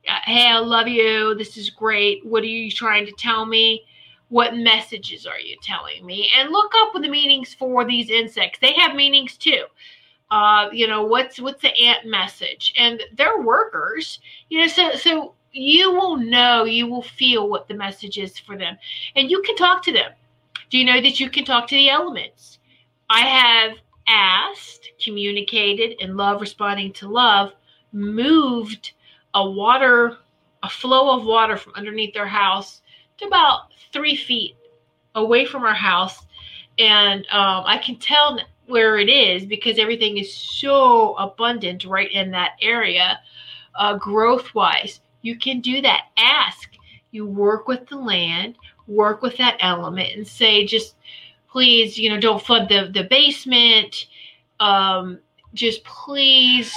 Uh, 0.09 0.19
hey, 0.25 0.47
I 0.47 0.59
love 0.59 0.89
you. 0.89 1.35
This 1.35 1.57
is 1.57 1.71
great. 1.71 2.25
What 2.25 2.43
are 2.43 2.47
you 2.47 2.71
trying 2.71 3.07
to 3.07 3.13
tell 3.13 3.45
me? 3.45 3.85
what 4.29 4.57
messages 4.57 5.27
are 5.27 5.39
you 5.39 5.57
telling 5.63 6.05
me 6.05 6.31
and 6.37 6.51
look 6.51 6.73
up 6.77 6.93
the 6.93 7.09
meanings 7.09 7.55
for 7.55 7.85
these 7.85 8.11
insects 8.11 8.59
they 8.61 8.75
have 8.75 8.95
meanings 8.95 9.37
too 9.37 9.65
uh, 10.31 10.69
you 10.73 10.87
know 10.87 11.05
what's 11.05 11.41
what's 11.41 11.63
the 11.63 11.75
ant 11.79 12.07
message 12.07 12.75
and 12.79 13.03
they're 13.17 13.41
workers 13.41 14.21
you 14.51 14.61
know 14.61 14.67
so 14.67 14.93
so 14.95 15.35
you 15.53 15.91
will 15.93 16.17
know 16.17 16.65
you 16.65 16.87
will 16.87 17.03
feel 17.03 17.49
what 17.49 17.67
the 17.69 17.75
message 17.75 18.19
is 18.19 18.39
for 18.39 18.57
them 18.57 18.77
and 19.17 19.31
you 19.31 19.41
can 19.43 19.57
talk 19.57 19.83
to 19.83 19.93
them 19.93 20.13
do 20.71 20.79
you 20.79 20.85
know 20.85 21.01
that 21.01 21.19
you 21.19 21.31
can 21.31 21.45
talk 21.45 21.67
to 21.67 21.75
the 21.75 21.89
elements 21.89 22.58
i 23.11 23.21
have 23.21 23.77
asked 24.09 24.91
communicated 25.03 25.97
and 26.01 26.17
love 26.17 26.41
responding 26.41 26.93
to 26.93 27.09
love 27.09 27.53
moved 27.93 28.93
a 29.35 29.51
water 29.51 30.19
a 30.63 30.69
flow 30.69 31.17
of 31.17 31.25
water 31.25 31.57
from 31.57 31.75
underneath 31.75 32.15
their 32.15 32.27
house 32.27 32.83
to 33.19 33.27
about 33.27 33.69
three 33.93 34.17
feet 34.17 34.57
away 35.15 35.45
from 35.45 35.65
our 35.65 35.75
house. 35.75 36.27
And 36.79 37.21
um, 37.31 37.65
I 37.67 37.79
can 37.79 37.97
tell 37.97 38.39
where 38.67 38.99
it 38.99 39.09
is 39.09 39.45
because 39.45 39.79
everything 39.79 40.19
is 40.19 40.33
so 40.33 41.15
abundant 41.15 41.85
right 41.85 42.11
in 42.11 42.31
that 42.33 42.53
area, 42.61 43.21
uh, 43.75 43.97
growth 43.97 44.55
wise. 44.55 45.01
You 45.23 45.39
can 45.39 45.61
do 45.61 45.81
that. 45.83 46.07
Ask. 46.17 46.71
You 47.11 47.27
work 47.27 47.67
with 47.69 47.87
the 47.89 47.97
land, 47.97 48.57
work 48.87 49.23
with 49.23 49.37
that 49.39 49.57
element, 49.61 50.15
and 50.15 50.27
say, 50.27 50.67
just 50.67 50.95
please, 51.51 51.99
you 51.99 52.11
know, 52.11 52.21
don't 52.21 52.43
flood 52.43 52.69
the, 52.69 52.91
the 52.93 53.05
basement. 53.05 54.07
Um, 54.61 55.19
just 55.55 55.83
please, 55.85 56.73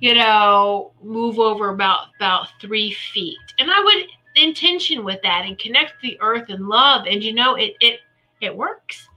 you 0.00 0.14
know, 0.14 0.92
move 1.02 1.38
over 1.38 1.70
about 1.70 2.08
about 2.16 2.48
three 2.60 2.92
feet. 2.92 3.36
And 3.58 3.70
I 3.70 3.80
would 3.80 4.06
intention 4.34 5.04
with 5.04 5.20
that 5.22 5.44
and 5.44 5.58
connect 5.58 5.94
the 6.02 6.18
earth 6.20 6.48
and 6.48 6.68
love. 6.68 7.06
And 7.06 7.22
you 7.22 7.32
know 7.32 7.54
it 7.54 7.74
it 7.80 8.00
it 8.40 8.56
works. 8.56 9.08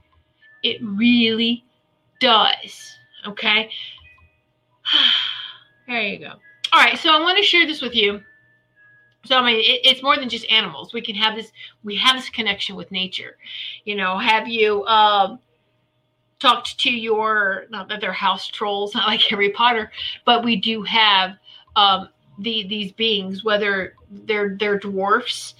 It 0.62 0.78
really 0.82 1.64
does. 2.20 2.96
Okay? 3.26 3.70
There 5.88 6.02
you 6.02 6.18
go. 6.18 6.32
All 6.72 6.80
right 6.80 6.98
so 6.98 7.10
i 7.10 7.20
want 7.20 7.38
to 7.38 7.44
share 7.44 7.64
this 7.64 7.80
with 7.80 7.94
you 7.94 8.20
So 9.26 9.36
I 9.36 9.44
mean, 9.44 9.58
it, 9.58 9.80
it's 9.84 10.02
more 10.02 10.16
than 10.16 10.28
just 10.28 10.50
animals. 10.50 10.92
We 10.92 11.02
can 11.02 11.14
have 11.14 11.36
this. 11.36 11.52
We 11.84 11.96
have 11.96 12.16
this 12.16 12.30
connection 12.30 12.76
with 12.76 12.90
nature. 12.90 13.36
You 13.84 13.96
know, 13.96 14.18
have 14.18 14.48
you 14.48 14.84
um, 14.86 15.38
talked 16.38 16.78
to 16.80 16.90
your 16.90 17.66
not 17.70 17.88
that 17.88 18.00
they're 18.00 18.12
house 18.12 18.46
trolls, 18.48 18.94
not 18.94 19.08
like 19.08 19.22
Harry 19.22 19.50
Potter, 19.50 19.90
but 20.24 20.44
we 20.44 20.56
do 20.56 20.82
have 20.82 21.36
um, 21.74 22.08
the 22.38 22.66
these 22.68 22.92
beings, 22.92 23.44
whether 23.44 23.94
they're 24.10 24.56
they're 24.58 24.78
dwarfs. 24.78 25.54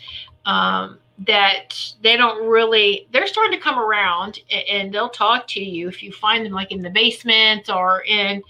Um, 0.45 0.99
that 1.27 1.95
they 2.03 2.17
don't 2.17 2.47
really 2.47 3.09
they're 3.11 3.27
starting 3.27 3.59
to 3.59 3.63
come 3.63 3.79
around 3.79 4.39
and 4.69 4.93
they'll 4.93 5.09
talk 5.09 5.47
to 5.49 5.65
you 5.65 5.89
if 5.89 6.03
you 6.03 6.13
find 6.13 6.45
them 6.45 6.53
like 6.53 6.71
in 6.71 6.83
the 6.83 6.91
basement 6.91 7.71
or 7.71 8.03
in 8.03 8.43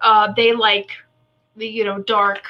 uh, 0.00 0.32
they 0.36 0.52
like 0.52 0.90
the 1.56 1.66
you 1.66 1.84
know 1.84 2.02
dark 2.02 2.42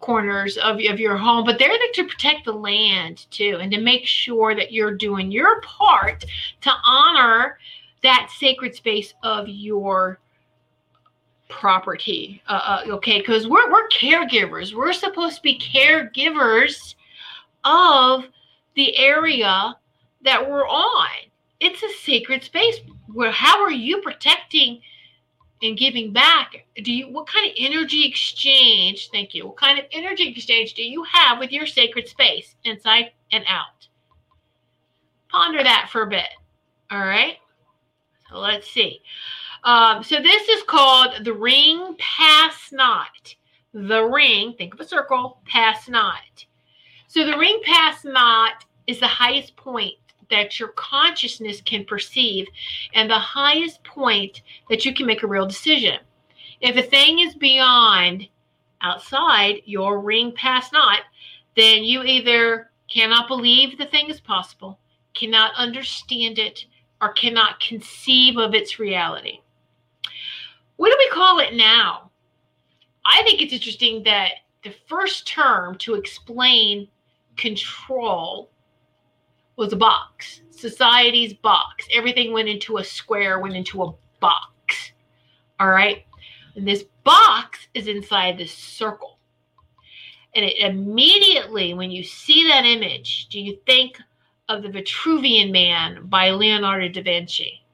corners 0.00 0.56
of, 0.58 0.76
of 0.88 1.00
your 1.00 1.16
home 1.16 1.44
but 1.44 1.58
they're 1.58 1.68
there 1.68 1.92
to 1.92 2.04
protect 2.04 2.44
the 2.44 2.52
land 2.52 3.26
too 3.30 3.58
and 3.60 3.72
to 3.72 3.80
make 3.80 4.06
sure 4.06 4.54
that 4.54 4.72
you're 4.72 4.94
doing 4.94 5.30
your 5.30 5.60
part 5.62 6.24
to 6.60 6.70
honor 6.84 7.58
that 8.02 8.30
sacred 8.38 8.74
space 8.74 9.14
of 9.22 9.48
your 9.48 10.20
property 11.48 12.42
uh, 12.48 12.82
uh, 12.86 12.92
okay 12.92 13.18
because 13.18 13.48
we're, 13.48 13.70
we're 13.72 13.88
caregivers 13.88 14.72
we're 14.72 14.92
supposed 14.92 15.36
to 15.36 15.42
be 15.42 15.58
caregivers 15.58 16.94
of 17.64 18.24
the 18.74 18.96
area 18.96 19.76
that 20.22 20.48
we're 20.48 20.66
on. 20.66 21.08
It's 21.60 21.82
a 21.82 21.90
sacred 22.04 22.42
space. 22.44 22.76
Where 23.12 23.30
how 23.30 23.60
are 23.62 23.72
you 23.72 24.00
protecting 24.00 24.80
and 25.62 25.76
giving 25.76 26.12
back? 26.12 26.66
Do 26.82 26.92
you 26.92 27.08
what 27.08 27.26
kind 27.26 27.46
of 27.46 27.52
energy 27.58 28.06
exchange? 28.06 29.10
Thank 29.10 29.34
you. 29.34 29.46
What 29.46 29.56
kind 29.56 29.78
of 29.78 29.86
energy 29.92 30.28
exchange 30.28 30.74
do 30.74 30.82
you 30.82 31.02
have 31.04 31.38
with 31.38 31.52
your 31.52 31.66
sacred 31.66 32.08
space 32.08 32.54
inside 32.64 33.12
and 33.32 33.44
out? 33.48 33.88
Ponder 35.28 35.62
that 35.62 35.88
for 35.90 36.02
a 36.02 36.06
bit. 36.06 36.28
All 36.90 37.00
right. 37.00 37.36
So 38.30 38.38
let's 38.38 38.70
see. 38.70 39.00
Um, 39.64 40.02
so 40.02 40.20
this 40.20 40.48
is 40.48 40.62
called 40.62 41.24
the 41.24 41.32
ring 41.32 41.96
pass 41.98 42.70
not. 42.72 43.34
The 43.74 44.04
ring, 44.04 44.54
think 44.56 44.74
of 44.74 44.80
a 44.80 44.88
circle, 44.88 45.40
pass 45.46 45.88
not. 45.88 46.46
So 47.06 47.26
the 47.26 47.36
ring 47.36 47.60
pass 47.64 48.04
not 48.04 48.64
is 48.86 49.00
the 49.00 49.06
highest 49.06 49.56
point 49.56 49.96
that 50.30 50.58
your 50.58 50.68
consciousness 50.70 51.60
can 51.60 51.84
perceive 51.84 52.46
and 52.94 53.10
the 53.10 53.18
highest 53.18 53.82
point 53.84 54.42
that 54.68 54.84
you 54.84 54.94
can 54.94 55.06
make 55.06 55.22
a 55.22 55.26
real 55.26 55.46
decision. 55.46 55.98
If 56.60 56.76
a 56.76 56.82
thing 56.82 57.20
is 57.20 57.34
beyond 57.34 58.28
outside 58.82 59.62
your 59.64 60.00
ring 60.00 60.32
pass 60.32 60.72
not, 60.72 61.00
then 61.56 61.84
you 61.84 62.02
either 62.02 62.70
cannot 62.88 63.28
believe 63.28 63.76
the 63.76 63.86
thing 63.86 64.08
is 64.08 64.20
possible, 64.20 64.78
cannot 65.14 65.52
understand 65.56 66.38
it, 66.38 66.64
or 67.00 67.12
cannot 67.12 67.60
conceive 67.60 68.36
of 68.38 68.54
its 68.54 68.78
reality. 68.78 69.40
What 70.76 70.90
do 70.90 70.96
we 70.98 71.08
call 71.10 71.38
it 71.40 71.54
now? 71.54 72.10
I 73.04 73.22
think 73.22 73.40
it's 73.40 73.52
interesting 73.52 74.02
that 74.04 74.32
the 74.62 74.74
first 74.86 75.26
term 75.26 75.76
to 75.78 75.94
explain 75.94 76.88
control 77.36 78.50
was 79.58 79.72
a 79.72 79.76
box, 79.76 80.42
society's 80.50 81.34
box. 81.34 81.86
Everything 81.92 82.32
went 82.32 82.48
into 82.48 82.78
a 82.78 82.84
square, 82.84 83.40
went 83.40 83.56
into 83.56 83.82
a 83.82 83.92
box. 84.20 84.92
All 85.58 85.68
right. 85.68 86.06
And 86.54 86.66
this 86.66 86.84
box 87.02 87.66
is 87.74 87.88
inside 87.88 88.38
this 88.38 88.52
circle. 88.52 89.18
And 90.36 90.44
it 90.44 90.58
immediately, 90.58 91.74
when 91.74 91.90
you 91.90 92.04
see 92.04 92.46
that 92.46 92.64
image, 92.64 93.26
do 93.30 93.40
you 93.40 93.58
think 93.66 93.98
of 94.48 94.62
the 94.62 94.68
Vitruvian 94.68 95.50
Man 95.50 96.06
by 96.06 96.30
Leonardo 96.30 96.88
da 96.88 97.02
Vinci? 97.02 97.64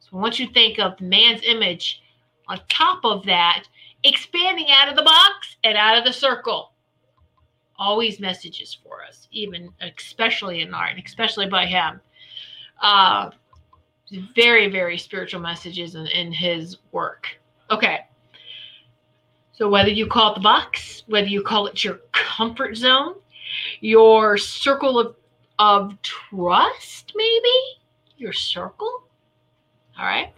So 0.00 0.16
once 0.16 0.38
you 0.38 0.48
think 0.48 0.78
of 0.78 0.98
man's 1.02 1.42
image 1.44 2.02
on 2.48 2.58
top 2.70 3.04
of 3.04 3.26
that, 3.26 3.64
expanding 4.04 4.66
out 4.70 4.88
of 4.88 4.96
the 4.96 5.02
box 5.02 5.56
and 5.64 5.76
out 5.76 5.98
of 5.98 6.04
the 6.04 6.12
circle 6.14 6.71
always 7.82 8.20
messages 8.20 8.76
for 8.82 9.02
us, 9.02 9.26
even 9.32 9.70
especially 9.80 10.60
in 10.60 10.72
art, 10.72 10.96
especially 11.04 11.48
by 11.48 11.66
him. 11.66 12.00
Uh, 12.80 13.30
very, 14.36 14.68
very 14.68 14.96
spiritual 14.96 15.40
messages 15.40 15.94
in, 15.96 16.06
in 16.06 16.32
his 16.32 16.78
work. 16.92 17.26
Okay. 17.70 18.06
So 19.52 19.68
whether 19.68 19.90
you 19.90 20.06
call 20.06 20.32
it 20.32 20.34
the 20.36 20.40
box, 20.40 21.02
whether 21.08 21.26
you 21.26 21.42
call 21.42 21.66
it 21.66 21.82
your 21.82 22.00
comfort 22.12 22.76
zone, 22.76 23.16
your 23.80 24.38
circle 24.38 24.98
of 24.98 25.16
of 25.58 26.00
trust, 26.02 27.12
maybe 27.14 27.56
your 28.16 28.32
circle. 28.32 29.04
All 29.98 30.06
right. 30.06 30.32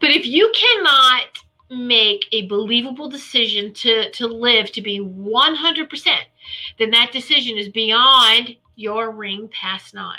But 0.00 0.10
if 0.10 0.26
you 0.26 0.52
cannot 0.54 1.38
make 1.70 2.26
a 2.32 2.46
believable 2.46 3.08
decision 3.08 3.72
to 3.72 4.10
to 4.10 4.26
live 4.26 4.72
to 4.72 4.82
be 4.82 5.00
100% 5.00 6.16
then 6.78 6.90
that 6.90 7.12
decision 7.12 7.56
is 7.56 7.68
beyond 7.68 8.56
your 8.74 9.12
ring 9.12 9.48
pass 9.52 9.92
not. 9.92 10.18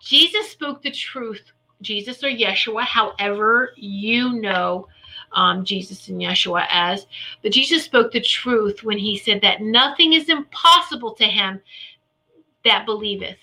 Jesus 0.00 0.50
spoke 0.50 0.82
the 0.82 0.90
truth 0.90 1.52
jesus 1.82 2.24
or 2.24 2.28
yeshua 2.28 2.82
however 2.82 3.70
you 3.76 4.32
know 4.40 4.86
um, 5.32 5.64
jesus 5.64 6.08
and 6.08 6.20
yeshua 6.20 6.66
as 6.70 7.06
but 7.42 7.52
jesus 7.52 7.84
spoke 7.84 8.10
the 8.12 8.20
truth 8.20 8.82
when 8.82 8.98
he 8.98 9.16
said 9.16 9.40
that 9.40 9.60
nothing 9.60 10.12
is 10.12 10.28
impossible 10.28 11.12
to 11.12 11.24
him 11.24 11.60
that 12.64 12.86
believeth 12.86 13.36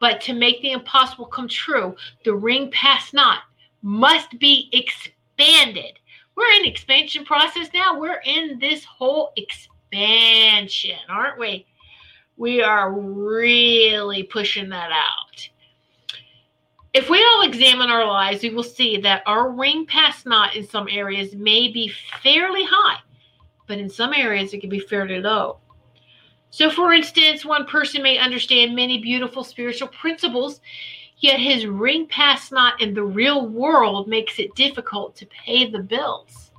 but 0.00 0.20
to 0.20 0.32
make 0.32 0.60
the 0.62 0.72
impossible 0.72 1.26
come 1.26 1.48
true 1.48 1.94
the 2.24 2.34
ring 2.34 2.70
pass 2.70 3.12
not 3.12 3.40
must 3.82 4.38
be 4.38 4.70
expanded 4.72 5.98
we're 6.36 6.52
in 6.60 6.64
expansion 6.64 7.24
process 7.24 7.68
now. 7.72 7.98
We're 7.98 8.20
in 8.24 8.58
this 8.58 8.84
whole 8.84 9.32
expansion, 9.36 10.98
aren't 11.08 11.38
we? 11.38 11.66
We 12.36 12.62
are 12.62 12.92
really 12.92 14.24
pushing 14.24 14.68
that 14.70 14.90
out. 14.90 15.48
If 16.92 17.10
we 17.10 17.24
all 17.24 17.42
examine 17.42 17.90
our 17.90 18.06
lives, 18.06 18.42
we 18.42 18.50
will 18.50 18.62
see 18.62 18.98
that 18.98 19.22
our 19.26 19.50
ring 19.50 19.86
pass 19.86 20.24
not 20.26 20.54
in 20.54 20.66
some 20.66 20.88
areas 20.90 21.34
may 21.34 21.68
be 21.68 21.92
fairly 22.22 22.64
high, 22.64 22.98
but 23.66 23.78
in 23.78 23.88
some 23.88 24.12
areas 24.12 24.52
it 24.52 24.60
can 24.60 24.70
be 24.70 24.80
fairly 24.80 25.20
low. 25.20 25.58
So, 26.50 26.70
for 26.70 26.92
instance, 26.92 27.44
one 27.44 27.66
person 27.66 28.00
may 28.00 28.18
understand 28.18 28.76
many 28.76 28.98
beautiful 28.98 29.42
spiritual 29.42 29.88
principles 29.88 30.60
Yet 31.18 31.38
his 31.40 31.66
ring 31.66 32.06
pass 32.06 32.50
not 32.50 32.80
in 32.80 32.94
the 32.94 33.04
real 33.04 33.46
world 33.46 34.08
makes 34.08 34.38
it 34.38 34.54
difficult 34.54 35.14
to 35.16 35.26
pay 35.26 35.70
the 35.70 35.78
bills. 35.78 36.50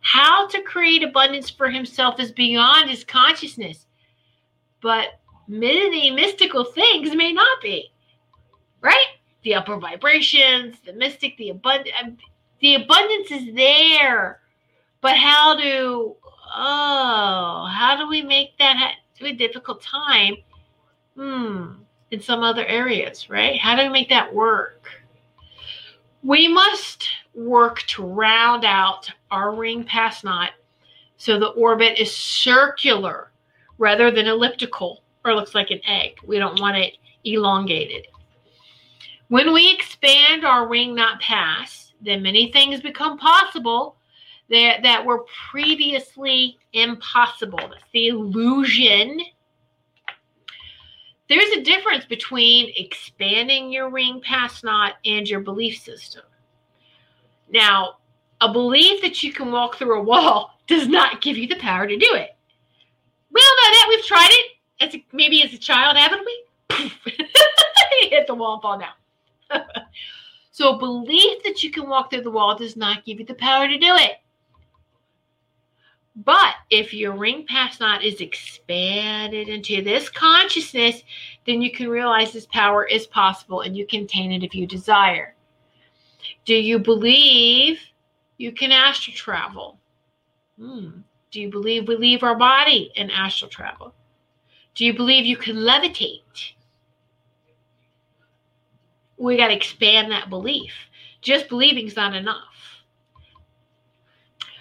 How 0.00 0.46
to 0.48 0.62
create 0.62 1.02
abundance 1.02 1.50
for 1.50 1.68
himself 1.68 2.20
is 2.20 2.30
beyond 2.30 2.88
his 2.88 3.02
consciousness, 3.02 3.86
but 4.80 5.20
many 5.48 6.10
mystical 6.10 6.64
things 6.64 7.14
may 7.14 7.32
not 7.32 7.60
be. 7.60 7.90
Right? 8.80 9.06
The 9.42 9.56
upper 9.56 9.76
vibrations, 9.78 10.76
the 10.84 10.92
mystic, 10.92 11.36
the 11.36 11.50
abundance, 11.50 11.90
um, 12.00 12.16
the 12.60 12.76
abundance 12.76 13.30
is 13.32 13.54
there. 13.54 14.40
But 15.00 15.16
how 15.16 15.56
do 15.56 16.16
oh, 16.56 17.68
how 17.70 17.96
do 17.98 18.08
we 18.08 18.22
make 18.22 18.56
that 18.58 18.94
a 19.20 19.32
difficult 19.32 19.82
time? 19.82 20.36
Hmm 21.16 21.82
in 22.10 22.20
some 22.20 22.42
other 22.42 22.64
areas, 22.66 23.28
right? 23.28 23.58
How 23.58 23.76
do 23.76 23.82
we 23.82 23.88
make 23.88 24.08
that 24.08 24.32
work? 24.32 24.88
We 26.22 26.48
must 26.48 27.08
work 27.34 27.82
to 27.82 28.04
round 28.04 28.64
out 28.64 29.10
our 29.30 29.54
ring 29.54 29.84
pass 29.84 30.24
not 30.24 30.50
so 31.16 31.38
the 31.38 31.48
orbit 31.48 31.98
is 31.98 32.14
circular 32.14 33.30
rather 33.78 34.10
than 34.10 34.26
elliptical 34.26 35.02
or 35.24 35.34
looks 35.34 35.54
like 35.54 35.70
an 35.70 35.80
egg. 35.86 36.16
We 36.24 36.38
don't 36.38 36.60
want 36.60 36.76
it 36.76 36.94
elongated. 37.24 38.06
When 39.28 39.52
we 39.52 39.72
expand 39.72 40.44
our 40.44 40.68
ring 40.68 40.94
not 40.94 41.20
pass, 41.20 41.92
then 42.00 42.22
many 42.22 42.52
things 42.52 42.80
become 42.80 43.18
possible 43.18 43.96
that, 44.50 44.82
that 44.82 45.04
were 45.04 45.24
previously 45.50 46.58
impossible. 46.72 47.58
That's 47.58 47.82
the 47.92 48.08
illusion 48.08 49.20
there's 51.28 51.50
a 51.50 51.62
difference 51.62 52.04
between 52.04 52.72
expanding 52.76 53.72
your 53.72 53.90
ring 53.90 54.20
pass 54.22 54.62
not 54.62 54.94
and 55.04 55.28
your 55.28 55.40
belief 55.40 55.78
system. 55.78 56.22
Now, 57.50 57.96
a 58.40 58.52
belief 58.52 59.02
that 59.02 59.22
you 59.22 59.32
can 59.32 59.50
walk 59.50 59.76
through 59.76 59.98
a 59.98 60.02
wall 60.02 60.58
does 60.66 60.88
not 60.88 61.20
give 61.20 61.36
you 61.36 61.48
the 61.48 61.56
power 61.56 61.86
to 61.86 61.96
do 61.96 62.14
it. 62.14 62.36
We 63.32 63.40
all 63.40 63.56
know 63.56 63.70
that. 63.70 63.86
We've 63.88 64.04
tried 64.04 64.30
it. 64.30 64.52
As 64.78 64.94
a, 64.94 65.04
maybe 65.12 65.42
as 65.42 65.54
a 65.54 65.58
child, 65.58 65.96
haven't 65.96 66.26
we? 66.26 66.44
hit 68.10 68.26
the 68.26 68.34
wall 68.34 68.54
and 68.54 68.62
fall 68.62 68.78
down. 68.78 69.62
so, 70.50 70.74
a 70.74 70.78
belief 70.78 71.42
that 71.44 71.62
you 71.62 71.70
can 71.70 71.88
walk 71.88 72.10
through 72.10 72.22
the 72.22 72.30
wall 72.30 72.56
does 72.56 72.76
not 72.76 73.04
give 73.04 73.18
you 73.18 73.26
the 73.26 73.34
power 73.34 73.68
to 73.68 73.78
do 73.78 73.94
it. 73.94 74.16
But 76.16 76.54
if 76.70 76.94
your 76.94 77.12
ring 77.12 77.44
pass 77.46 77.78
not 77.78 78.02
is 78.02 78.22
expanded 78.22 79.48
into 79.48 79.82
this 79.82 80.08
consciousness, 80.08 81.02
then 81.46 81.60
you 81.60 81.70
can 81.70 81.88
realize 81.88 82.32
this 82.32 82.46
power 82.46 82.86
is 82.86 83.06
possible 83.06 83.60
and 83.60 83.76
you 83.76 83.86
can 83.86 84.04
attain 84.04 84.32
it 84.32 84.42
if 84.42 84.54
you 84.54 84.66
desire. 84.66 85.34
Do 86.46 86.54
you 86.54 86.78
believe 86.78 87.80
you 88.38 88.50
can 88.52 88.72
astral 88.72 89.14
travel? 89.14 89.78
Hmm. 90.58 91.00
Do 91.30 91.40
you 91.40 91.50
believe 91.50 91.86
we 91.86 91.96
leave 91.96 92.22
our 92.22 92.36
body 92.36 92.92
in 92.96 93.10
astral 93.10 93.50
travel? 93.50 93.92
Do 94.74 94.86
you 94.86 94.94
believe 94.94 95.26
you 95.26 95.36
can 95.36 95.56
levitate? 95.56 96.52
We 99.18 99.36
got 99.36 99.48
to 99.48 99.54
expand 99.54 100.10
that 100.12 100.30
belief. 100.30 100.72
Just 101.20 101.48
believing 101.48 101.86
is 101.86 101.96
not 101.96 102.14
enough. 102.14 102.54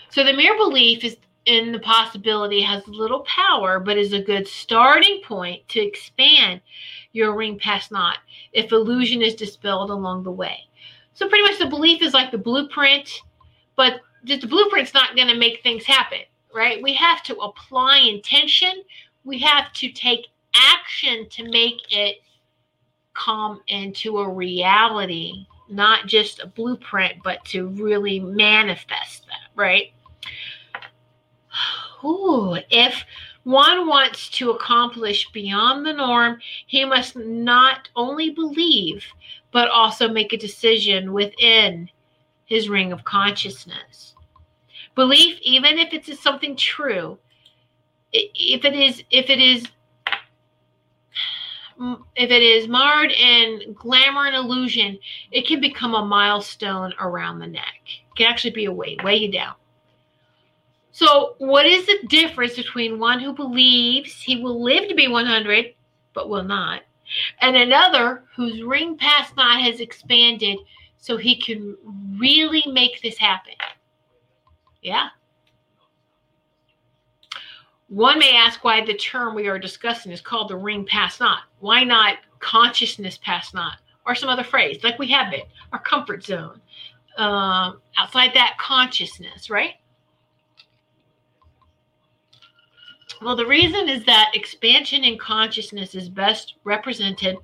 So 0.10 0.24
the 0.24 0.34
mere 0.34 0.58
belief 0.58 1.04
is 1.04 1.18
in 1.46 1.72
the 1.72 1.80
possibility 1.80 2.62
has 2.62 2.88
little 2.88 3.22
power, 3.22 3.80
but 3.80 3.98
is 3.98 4.14
a 4.14 4.22
good 4.22 4.48
starting 4.48 5.22
point 5.24 5.68
to 5.70 5.80
expand 5.80 6.62
your 7.14 7.36
ring 7.36 7.58
pass 7.58 7.92
not 7.92 8.18
if 8.52 8.72
illusion 8.72 9.22
is 9.22 9.36
dispelled 9.36 9.90
along 9.90 10.24
the 10.24 10.32
way. 10.32 10.60
So 11.14 11.30
pretty 11.30 11.44
much 11.44 11.60
the 11.60 11.68
belief 11.68 12.02
is 12.02 12.14
like 12.14 12.32
the 12.32 12.38
blueprint, 12.38 13.10
but 13.76 14.02
just 14.26 14.42
the 14.42 14.48
blueprint's 14.48 14.94
not 14.94 15.16
going 15.16 15.28
to 15.28 15.38
make 15.38 15.62
things 15.62 15.86
happen, 15.86 16.20
right? 16.54 16.82
We 16.82 16.94
have 16.96 17.24
to 17.24 17.36
apply 17.38 18.00
intention. 18.00 18.84
We 19.24 19.40
have 19.40 19.72
to 19.74 19.92
take 19.92 20.28
action 20.56 21.28
to 21.30 21.50
make 21.50 21.80
it 21.90 22.18
come 23.14 23.62
into 23.68 24.18
a 24.18 24.30
reality, 24.30 25.46
not 25.70 26.08
just 26.08 26.42
a 26.42 26.48
blueprint, 26.48 27.24
but 27.24 27.44
to 27.46 27.68
really 27.68 28.20
manifest 28.20 29.26
that, 29.28 29.52
right? 29.56 29.94
Ooh, 32.04 32.58
if 32.70 33.04
one 33.44 33.88
wants 33.88 34.30
to 34.32 34.52
accomplish 34.52 35.30
beyond 35.32 35.86
the 35.86 35.94
norm, 35.94 36.40
he 36.68 36.84
must 36.86 37.16
not 37.16 37.90
only 37.96 38.32
believe, 38.32 39.06
but 39.52 39.70
also 39.70 40.10
make 40.10 40.34
a 40.34 40.38
decision 40.38 41.14
within 41.14 41.90
his 42.46 42.70
ring 42.70 42.92
of 42.92 43.04
consciousness. 43.04 44.16
Belief, 44.96 45.38
even 45.42 45.78
if 45.78 45.94
it's 45.94 46.20
something 46.22 46.56
true, 46.56 47.18
if 48.14 48.66
it 48.66 48.74
is, 48.74 49.04
if 49.12 49.30
it 49.30 49.40
is, 49.40 49.68
if 52.16 52.32
it 52.32 52.42
is 52.42 52.68
marred 52.68 53.12
in 53.12 53.74
glamour 53.74 54.28
and 54.28 54.36
illusion, 54.36 54.98
it 55.32 55.46
can 55.48 55.60
become 55.60 55.94
a 55.94 56.06
milestone 56.06 56.94
around 57.00 57.40
the 57.40 57.48
neck. 57.48 57.82
It 57.86 58.16
can 58.16 58.28
actually 58.28 58.52
be 58.52 58.66
a 58.66 58.72
weight, 58.72 59.04
weigh 59.04 59.18
you 59.18 59.32
down. 59.32 59.56
So, 60.96 61.36
what 61.40 61.66
is 61.66 61.86
the 61.86 62.08
difference 62.08 62.56
between 62.56 63.00
one 63.00 63.20
who 63.20 63.34
believes 63.34 64.14
he 64.22 64.42
will 64.42 64.64
live 64.64 64.88
to 64.88 64.96
be 64.96 65.10
100 65.10 65.74
but 66.14 66.30
will 66.30 66.46
not, 66.46 66.84
and 67.42 67.58
another 67.58 68.24
whose 68.34 68.64
ring 68.64 68.96
pass 68.96 69.30
not 69.36 69.60
has 69.60 69.82
expanded 69.82 70.58
so 70.98 71.18
he 71.18 71.36
can 71.36 71.76
really 72.18 72.64
make 72.72 73.02
this 73.02 73.18
happen? 73.18 73.56
Yeah. 74.82 75.10
One 77.90 78.18
may 78.18 78.34
ask 78.34 78.64
why 78.64 78.86
the 78.86 78.94
term 78.94 79.36
we 79.36 79.50
are 79.50 79.60
discussing 79.60 80.14
is 80.14 80.22
called 80.22 80.48
the 80.48 80.56
ring 80.56 80.86
pass 80.86 81.20
not. 81.20 81.40
Why 81.60 81.84
not 81.84 82.20
consciousness 82.40 83.20
past 83.22 83.54
knot 83.54 83.80
or 84.08 84.16
some 84.16 84.30
other 84.30 84.46
phrase 84.46 84.82
like 84.82 84.98
we 84.98 85.08
have 85.08 85.34
it, 85.34 85.50
our 85.74 85.80
comfort 85.80 86.24
zone, 86.24 86.62
um, 87.18 87.82
outside 87.98 88.32
that 88.34 88.56
consciousness, 88.58 89.50
right? 89.50 89.74
Well, 93.22 93.36
the 93.36 93.46
reason 93.46 93.88
is 93.88 94.04
that 94.06 94.32
expansion 94.34 95.04
in 95.04 95.18
consciousness 95.18 95.96
is 95.96 96.10
best 96.10 96.56
represented 96.64 97.38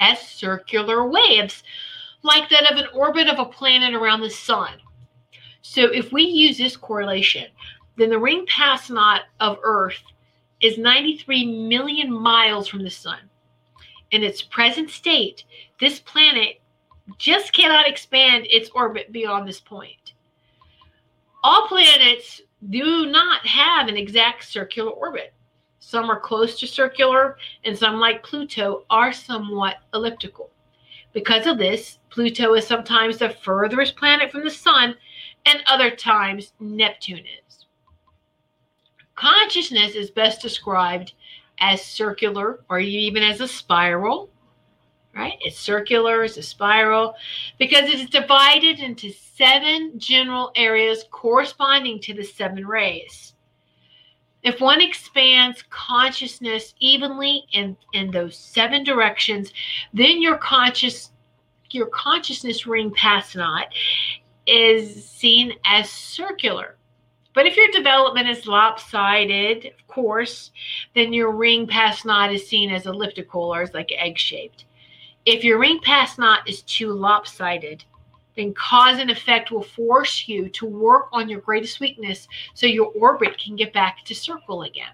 as 0.00 0.20
circular 0.20 1.08
waves, 1.08 1.62
like 2.22 2.48
that 2.50 2.70
of 2.70 2.78
an 2.78 2.86
orbit 2.94 3.28
of 3.28 3.38
a 3.38 3.50
planet 3.50 3.94
around 3.94 4.20
the 4.20 4.30
sun. 4.30 4.74
So, 5.62 5.84
if 5.84 6.12
we 6.12 6.22
use 6.22 6.58
this 6.58 6.76
correlation, 6.76 7.46
then 7.96 8.10
the 8.10 8.18
ring 8.18 8.46
pass 8.46 8.90
not 8.90 9.22
of 9.40 9.58
Earth 9.62 10.02
is 10.60 10.78
93 10.78 11.66
million 11.68 12.12
miles 12.12 12.68
from 12.68 12.82
the 12.82 12.90
sun. 12.90 13.18
In 14.10 14.22
its 14.22 14.42
present 14.42 14.90
state, 14.90 15.44
this 15.80 16.00
planet 16.00 16.60
just 17.18 17.52
cannot 17.52 17.88
expand 17.88 18.46
its 18.48 18.70
orbit 18.74 19.12
beyond 19.12 19.48
this 19.48 19.60
point. 19.60 20.12
All 21.42 21.66
planets 21.68 22.40
do 22.70 23.06
not 23.06 23.46
have 23.46 23.88
an 23.88 23.96
exact 23.96 24.44
circular 24.44 24.90
orbit. 24.90 25.34
Some 25.78 26.10
are 26.10 26.20
close 26.20 26.58
to 26.60 26.66
circular, 26.66 27.36
and 27.64 27.76
some, 27.76 27.96
like 28.00 28.22
Pluto, 28.22 28.84
are 28.88 29.12
somewhat 29.12 29.76
elliptical. 29.92 30.50
Because 31.12 31.46
of 31.46 31.58
this, 31.58 31.98
Pluto 32.10 32.54
is 32.54 32.66
sometimes 32.66 33.18
the 33.18 33.28
furthest 33.28 33.96
planet 33.96 34.30
from 34.30 34.44
the 34.44 34.50
Sun, 34.50 34.96
and 35.46 35.62
other 35.66 35.90
times 35.90 36.54
Neptune 36.58 37.18
is. 37.18 37.66
Consciousness 39.14 39.94
is 39.94 40.10
best 40.10 40.40
described 40.40 41.12
as 41.60 41.84
circular 41.84 42.64
or 42.68 42.80
even 42.80 43.22
as 43.22 43.40
a 43.40 43.46
spiral, 43.46 44.30
right? 45.14 45.38
It's 45.40 45.58
circular, 45.58 46.24
it's 46.24 46.36
a 46.36 46.42
spiral, 46.42 47.14
because 47.58 47.88
it 47.88 48.00
is 48.00 48.10
divided 48.10 48.80
into 48.80 49.12
seven 49.12 49.98
general 49.98 50.50
areas 50.56 51.04
corresponding 51.10 52.00
to 52.00 52.14
the 52.14 52.24
seven 52.24 52.66
rays. 52.66 53.34
If 54.42 54.60
one 54.60 54.82
expands 54.82 55.64
consciousness 55.70 56.74
evenly 56.78 57.44
in, 57.52 57.76
in 57.94 58.10
those 58.10 58.36
seven 58.36 58.84
directions, 58.84 59.52
then 59.92 60.20
your 60.20 60.36
conscious 60.36 61.10
your 61.70 61.86
consciousness 61.86 62.66
ring 62.66 62.92
pass 62.92 63.34
not 63.34 63.66
is 64.46 65.04
seen 65.04 65.54
as 65.64 65.90
circular. 65.90 66.76
But 67.34 67.46
if 67.46 67.56
your 67.56 67.68
development 67.72 68.28
is 68.28 68.46
lopsided, 68.46 69.66
of 69.66 69.86
course, 69.88 70.52
then 70.94 71.12
your 71.12 71.32
ring 71.32 71.66
pass 71.66 72.04
not 72.04 72.32
is 72.32 72.46
seen 72.46 72.70
as 72.70 72.86
elliptical 72.86 73.42
or 73.42 73.62
as 73.62 73.74
like 73.74 73.90
egg 73.90 74.18
shaped. 74.18 74.66
If 75.26 75.42
your 75.42 75.58
ring 75.58 75.80
pass 75.82 76.18
not 76.18 76.48
is 76.48 76.62
too 76.62 76.92
lopsided, 76.92 77.84
then 78.36 78.52
cause 78.54 78.98
and 78.98 79.10
effect 79.10 79.50
will 79.50 79.62
force 79.62 80.28
you 80.28 80.48
to 80.50 80.66
work 80.66 81.08
on 81.12 81.28
your 81.28 81.40
greatest 81.40 81.80
weakness 81.80 82.28
so 82.52 82.66
your 82.66 82.92
orbit 82.98 83.38
can 83.38 83.56
get 83.56 83.72
back 83.72 84.04
to 84.04 84.14
circle 84.14 84.64
again. 84.64 84.92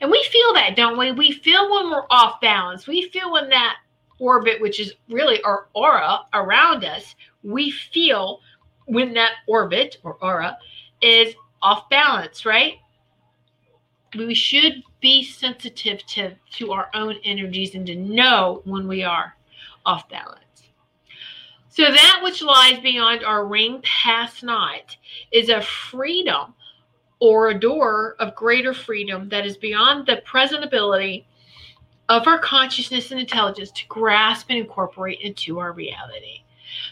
And 0.00 0.10
we 0.10 0.22
feel 0.30 0.54
that, 0.54 0.74
don't 0.74 0.98
we? 0.98 1.12
We 1.12 1.32
feel 1.32 1.70
when 1.70 1.90
we're 1.90 2.06
off 2.10 2.40
balance. 2.40 2.86
We 2.86 3.08
feel 3.10 3.30
when 3.32 3.48
that 3.50 3.76
orbit, 4.18 4.60
which 4.60 4.80
is 4.80 4.94
really 5.08 5.42
our 5.42 5.68
aura 5.74 6.20
around 6.32 6.84
us, 6.84 7.14
we 7.42 7.70
feel 7.70 8.40
when 8.86 9.12
that 9.14 9.32
orbit 9.46 9.98
or 10.02 10.14
aura 10.22 10.56
is 11.02 11.34
off 11.62 11.88
balance, 11.90 12.46
right? 12.46 12.74
We 14.16 14.34
should 14.34 14.82
be 15.00 15.22
sensitive 15.22 16.04
to, 16.06 16.34
to 16.52 16.72
our 16.72 16.88
own 16.94 17.16
energies 17.22 17.74
and 17.74 17.86
to 17.86 17.94
know 17.94 18.62
when 18.64 18.88
we 18.88 19.02
are 19.02 19.35
off 19.86 20.08
balance. 20.08 20.40
So 21.68 21.84
that 21.84 22.20
which 22.22 22.42
lies 22.42 22.78
beyond 22.80 23.24
our 23.24 23.46
ring 23.46 23.82
pass 23.82 24.42
not 24.42 24.96
is 25.30 25.48
a 25.48 25.62
freedom 25.62 26.54
or 27.20 27.48
a 27.48 27.58
door 27.58 28.16
of 28.18 28.34
greater 28.34 28.74
freedom 28.74 29.28
that 29.28 29.46
is 29.46 29.56
beyond 29.56 30.06
the 30.06 30.22
present 30.24 30.64
ability 30.64 31.26
of 32.08 32.26
our 32.26 32.38
consciousness 32.38 33.10
and 33.10 33.20
intelligence 33.20 33.70
to 33.72 33.86
grasp 33.88 34.46
and 34.50 34.58
incorporate 34.58 35.20
into 35.20 35.58
our 35.58 35.72
reality. 35.72 36.42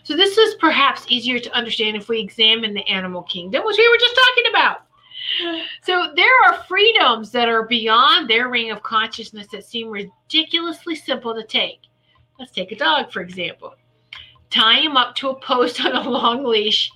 So 0.02 0.16
this 0.16 0.36
is 0.38 0.54
perhaps 0.56 1.06
easier 1.08 1.38
to 1.38 1.56
understand 1.56 1.96
if 1.96 2.08
we 2.08 2.20
examine 2.20 2.74
the 2.74 2.86
animal 2.86 3.22
kingdom, 3.22 3.64
which 3.64 3.78
we 3.78 3.88
were 3.88 3.98
just 3.98 4.16
talking 4.16 4.50
about. 4.50 4.82
So 5.82 6.12
there 6.14 6.42
are 6.44 6.64
freedoms 6.64 7.30
that 7.32 7.48
are 7.48 7.62
beyond 7.64 8.28
their 8.28 8.48
ring 8.48 8.70
of 8.70 8.82
consciousness 8.82 9.46
that 9.48 9.64
seem 9.64 9.88
ridiculously 9.88 10.94
simple 10.94 11.34
to 11.34 11.44
take. 11.44 11.80
Let's 12.38 12.52
take 12.52 12.72
a 12.72 12.76
dog, 12.76 13.12
for 13.12 13.20
example 13.20 13.74
tie 14.54 14.80
him 14.80 14.96
up 14.96 15.14
to 15.16 15.30
a 15.30 15.40
post 15.40 15.80
on 15.84 15.94
a 15.94 16.08
long 16.08 16.44
leash, 16.44 16.90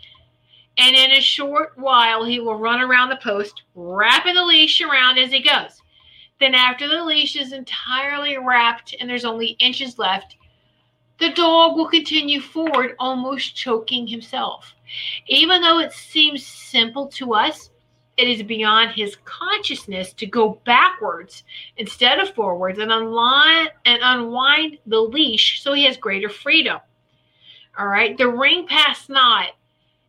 and 0.76 0.94
in 0.94 1.12
a 1.12 1.20
short 1.20 1.72
while 1.76 2.24
he 2.24 2.38
will 2.40 2.54
run 2.54 2.80
around 2.80 3.08
the 3.08 3.16
post, 3.16 3.62
wrapping 3.74 4.34
the 4.34 4.44
leash 4.44 4.80
around 4.80 5.18
as 5.18 5.32
he 5.32 5.42
goes. 5.42 5.82
Then, 6.38 6.54
after 6.54 6.86
the 6.86 7.02
leash 7.02 7.34
is 7.34 7.52
entirely 7.52 8.38
wrapped 8.38 8.94
and 9.00 9.10
there's 9.10 9.24
only 9.24 9.56
inches 9.58 9.98
left, 9.98 10.36
the 11.18 11.32
dog 11.32 11.76
will 11.76 11.88
continue 11.88 12.40
forward, 12.40 12.94
almost 13.00 13.56
choking 13.56 14.06
himself. 14.06 14.72
Even 15.26 15.60
though 15.60 15.80
it 15.80 15.92
seems 15.92 16.46
simple 16.46 17.08
to 17.08 17.34
us, 17.34 17.70
it 18.18 18.28
is 18.28 18.42
beyond 18.42 18.90
his 18.90 19.16
consciousness 19.24 20.12
to 20.14 20.26
go 20.26 20.60
backwards 20.66 21.44
instead 21.76 22.18
of 22.18 22.34
forwards 22.34 22.80
and 22.80 22.92
unwind 22.92 23.70
and 23.86 24.00
unwind 24.02 24.78
the 24.86 25.00
leash 25.00 25.62
so 25.62 25.72
he 25.72 25.84
has 25.84 25.96
greater 25.96 26.28
freedom. 26.28 26.78
All 27.78 27.86
right. 27.86 28.18
The 28.18 28.28
ring 28.28 28.66
pass 28.66 29.08
not 29.08 29.50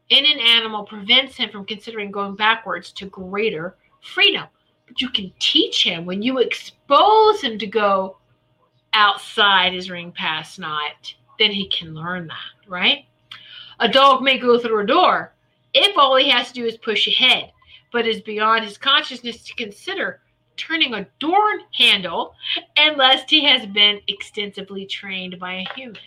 in 0.10 0.26
an 0.26 0.40
animal 0.40 0.86
prevents 0.86 1.38
him 1.38 1.52
from 1.52 1.66
considering 1.66 2.10
going 2.10 2.36
backwards 2.36 2.92
to 2.94 3.06
greater 3.06 3.76
freedom. 4.02 4.48
But 4.88 5.02
you 5.02 5.10
can 5.10 5.32
teach 5.38 5.84
him 5.84 6.06
when 6.06 6.24
you 6.24 6.40
expose 6.40 7.42
him 7.42 7.60
to 7.60 7.68
go 7.68 8.18
outside 8.94 9.74
his 9.74 9.92
ring 9.92 10.12
pass 10.12 10.58
not, 10.58 11.14
then 11.38 11.52
he 11.52 11.70
can 11.70 11.94
learn 11.94 12.26
that, 12.26 12.68
right? 12.68 13.06
A 13.80 13.88
dog 13.88 14.24
may 14.24 14.40
go 14.40 14.58
through 14.58 14.80
a 14.80 14.88
door 14.88 15.32
if 15.76 15.96
all 15.96 16.16
he 16.16 16.30
has 16.30 16.48
to 16.48 16.54
do 16.56 16.66
is 16.66 16.78
push 16.78 17.08
ahead, 17.08 17.52
but 17.92 18.08
is 18.08 18.22
beyond 18.22 18.66
his 18.66 18.78
consciousness 18.78 19.44
to 19.44 19.56
consider 19.56 20.22
turning 20.58 20.94
a 20.94 21.08
door 21.20 21.60
handle 21.74 22.36
unless 22.78 23.30
he 23.30 23.46
has 23.46 23.66
been 23.68 24.02
extensively 24.08 24.86
trained 24.86 25.40
by 25.40 25.54
a 25.54 25.74
human. 25.76 26.02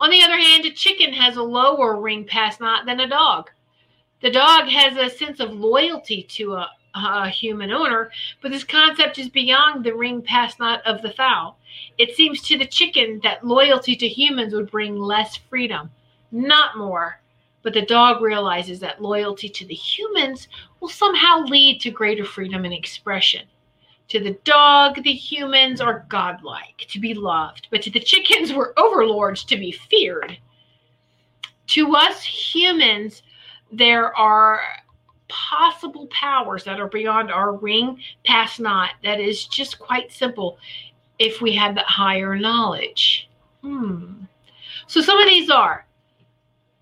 On 0.00 0.10
the 0.10 0.22
other 0.22 0.38
hand, 0.38 0.64
a 0.64 0.70
chicken 0.70 1.12
has 1.12 1.36
a 1.36 1.42
lower 1.42 2.00
ring 2.00 2.24
pass 2.24 2.58
not 2.58 2.86
than 2.86 3.00
a 3.00 3.08
dog. 3.08 3.50
The 4.22 4.30
dog 4.30 4.68
has 4.68 4.96
a 4.96 5.14
sense 5.14 5.40
of 5.40 5.52
loyalty 5.52 6.22
to 6.22 6.54
a, 6.54 6.70
a 6.94 7.28
human 7.28 7.70
owner, 7.70 8.10
but 8.40 8.50
this 8.50 8.64
concept 8.64 9.18
is 9.18 9.28
beyond 9.28 9.84
the 9.84 9.94
ring 9.94 10.22
pass 10.22 10.58
not 10.58 10.86
of 10.86 11.02
the 11.02 11.12
fowl. 11.12 11.58
It 11.98 12.16
seems 12.16 12.40
to 12.42 12.56
the 12.56 12.66
chicken 12.66 13.20
that 13.22 13.46
loyalty 13.46 13.96
to 13.96 14.08
humans 14.08 14.54
would 14.54 14.70
bring 14.70 14.96
less 14.96 15.36
freedom, 15.36 15.90
not 16.30 16.78
more. 16.78 17.20
But 17.62 17.74
the 17.74 17.82
dog 17.82 18.22
realizes 18.22 18.80
that 18.80 19.02
loyalty 19.02 19.48
to 19.48 19.66
the 19.66 19.74
humans 19.74 20.48
will 20.80 20.88
somehow 20.88 21.44
lead 21.44 21.80
to 21.82 21.90
greater 21.90 22.24
freedom 22.24 22.64
and 22.64 22.72
expression. 22.72 23.46
To 24.08 24.18
the 24.18 24.38
dog, 24.44 25.02
the 25.02 25.12
humans 25.12 25.80
are 25.80 26.04
godlike, 26.08 26.86
to 26.88 26.98
be 26.98 27.14
loved, 27.14 27.68
but 27.70 27.82
to 27.82 27.90
the 27.90 28.00
chickens, 28.00 28.52
we're 28.52 28.72
overlords 28.76 29.44
to 29.44 29.56
be 29.56 29.70
feared. 29.70 30.38
To 31.68 31.94
us 31.94 32.24
humans, 32.24 33.22
there 33.70 34.16
are 34.16 34.60
possible 35.28 36.08
powers 36.08 36.64
that 36.64 36.80
are 36.80 36.88
beyond 36.88 37.30
our 37.30 37.54
ring 37.54 38.00
pass 38.24 38.58
not 38.58 38.90
that 39.04 39.20
is 39.20 39.46
just 39.46 39.78
quite 39.78 40.10
simple 40.10 40.58
if 41.20 41.40
we 41.40 41.54
had 41.54 41.76
that 41.76 41.86
higher 41.86 42.36
knowledge. 42.36 43.28
Hmm. 43.62 44.24
So 44.88 45.00
some 45.00 45.20
of 45.20 45.28
these 45.28 45.50
are 45.50 45.86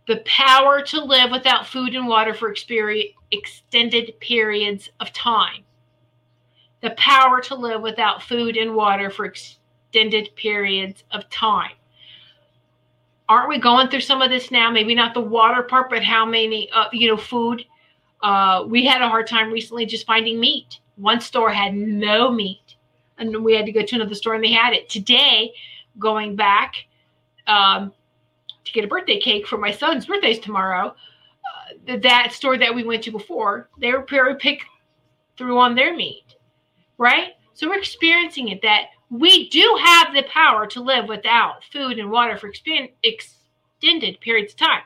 the 0.08 0.22
power 0.24 0.80
to 0.80 1.04
live 1.04 1.30
without 1.30 1.66
food 1.66 1.94
and 1.94 2.08
water 2.08 2.32
for 2.32 2.52
extended 3.30 4.18
periods 4.20 4.88
of 5.00 5.12
time. 5.12 5.62
The 6.80 6.90
power 6.92 7.42
to 7.42 7.54
live 7.54 7.82
without 7.82 8.22
food 8.22 8.56
and 8.56 8.74
water 8.74 9.10
for 9.10 9.26
extended 9.26 10.30
periods 10.34 11.04
of 11.12 11.28
time. 11.28 11.72
Aren't 13.28 13.50
we 13.50 13.58
going 13.58 13.88
through 13.88 14.00
some 14.00 14.22
of 14.22 14.30
this 14.30 14.50
now? 14.50 14.70
Maybe 14.70 14.94
not 14.94 15.12
the 15.12 15.20
water 15.20 15.62
part, 15.62 15.90
but 15.90 16.02
how 16.02 16.24
many, 16.24 16.70
uh, 16.72 16.86
you 16.90 17.08
know, 17.08 17.18
food. 17.18 17.66
Uh, 18.22 18.64
we 18.66 18.86
had 18.86 19.02
a 19.02 19.08
hard 19.08 19.26
time 19.26 19.52
recently 19.52 19.84
just 19.84 20.06
finding 20.06 20.40
meat. 20.40 20.80
One 20.96 21.20
store 21.20 21.50
had 21.50 21.74
no 21.74 22.32
meat, 22.32 22.76
and 23.18 23.44
we 23.44 23.54
had 23.54 23.66
to 23.66 23.72
go 23.72 23.82
to 23.82 23.94
another 23.96 24.14
store 24.14 24.34
and 24.34 24.42
they 24.42 24.52
had 24.52 24.72
it. 24.72 24.88
Today, 24.88 25.52
going 25.98 26.34
back, 26.34 26.86
um, 27.46 27.92
to 28.68 28.72
get 28.74 28.84
a 28.84 28.88
birthday 28.88 29.18
cake 29.18 29.46
for 29.46 29.58
my 29.58 29.70
son's 29.70 30.06
birthday's 30.06 30.38
tomorrow. 30.38 30.94
Uh, 31.88 31.96
that 32.02 32.32
store 32.32 32.58
that 32.58 32.74
we 32.74 32.84
went 32.84 33.02
to 33.04 33.10
before, 33.10 33.68
they 33.80 33.92
were 33.92 34.06
very 34.08 34.36
pick 34.36 34.60
through 35.36 35.58
on 35.58 35.74
their 35.74 35.96
meat, 35.96 36.36
right? 36.98 37.32
So 37.54 37.68
we're 37.68 37.78
experiencing 37.78 38.48
it 38.48 38.62
that 38.62 38.86
we 39.10 39.48
do 39.48 39.78
have 39.82 40.14
the 40.14 40.24
power 40.24 40.66
to 40.66 40.82
live 40.82 41.08
without 41.08 41.64
food 41.72 41.98
and 41.98 42.10
water 42.10 42.36
for 42.36 42.52
extended 43.02 44.20
periods 44.20 44.52
of 44.52 44.58
time. 44.58 44.82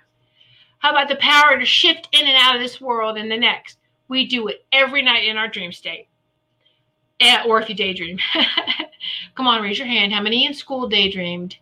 How 0.79 0.91
about 0.91 1.09
the 1.09 1.17
power 1.17 1.59
to 1.59 1.65
shift 1.65 2.09
in 2.13 2.27
and 2.27 2.37
out 2.37 2.55
of 2.55 2.63
this 2.63 2.81
world 2.81 3.17
and 3.17 3.31
the 3.31 3.37
next? 3.37 3.79
We 4.09 4.27
do 4.27 4.49
it 4.49 4.65
every 4.73 5.03
night 5.03 5.25
in 5.25 5.37
our 5.37 5.49
dream 5.49 5.73
state. 5.73 6.09
Eh, 7.21 7.43
or 7.47 7.61
if 7.61 7.69
you 7.69 7.75
daydream. 7.75 8.19
Come 9.37 9.47
on, 9.47 9.63
raise 9.63 9.79
your 9.79 9.87
hand. 9.87 10.13
How 10.13 10.21
many 10.21 10.45
in 10.45 10.55
school 10.55 10.89
daydreamed? 10.89 11.57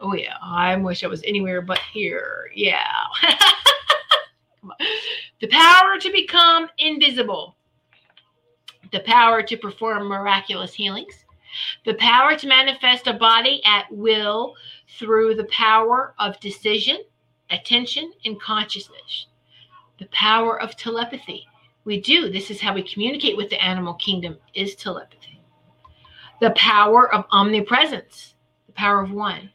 Oh 0.00 0.14
yeah, 0.14 0.36
I 0.40 0.76
wish 0.76 1.02
I 1.02 1.08
was 1.08 1.22
anywhere 1.24 1.60
but 1.60 1.78
here. 1.92 2.50
Yeah. 2.54 2.86
the 5.40 5.48
power 5.48 5.98
to 5.98 6.12
become 6.12 6.68
invisible. 6.78 7.56
The 8.92 9.00
power 9.00 9.42
to 9.42 9.56
perform 9.56 10.06
miraculous 10.06 10.72
healings. 10.72 11.24
The 11.84 11.94
power 11.94 12.36
to 12.36 12.46
manifest 12.46 13.08
a 13.08 13.12
body 13.12 13.60
at 13.64 13.90
will 13.90 14.54
through 14.98 15.34
the 15.34 15.44
power 15.44 16.14
of 16.18 16.38
decision, 16.40 16.98
attention, 17.50 18.12
and 18.24 18.40
consciousness. 18.40 19.26
The 19.98 20.06
power 20.06 20.60
of 20.60 20.76
telepathy. 20.76 21.46
We 21.84 22.00
do. 22.00 22.30
This 22.30 22.50
is 22.50 22.60
how 22.60 22.74
we 22.74 22.82
communicate 22.82 23.36
with 23.36 23.50
the 23.50 23.62
animal 23.62 23.94
kingdom 23.94 24.38
is 24.54 24.76
telepathy. 24.76 25.40
The 26.40 26.50
power 26.50 27.12
of 27.12 27.24
omnipresence. 27.32 28.34
The 28.66 28.72
power 28.74 29.00
of 29.00 29.10
one 29.10 29.50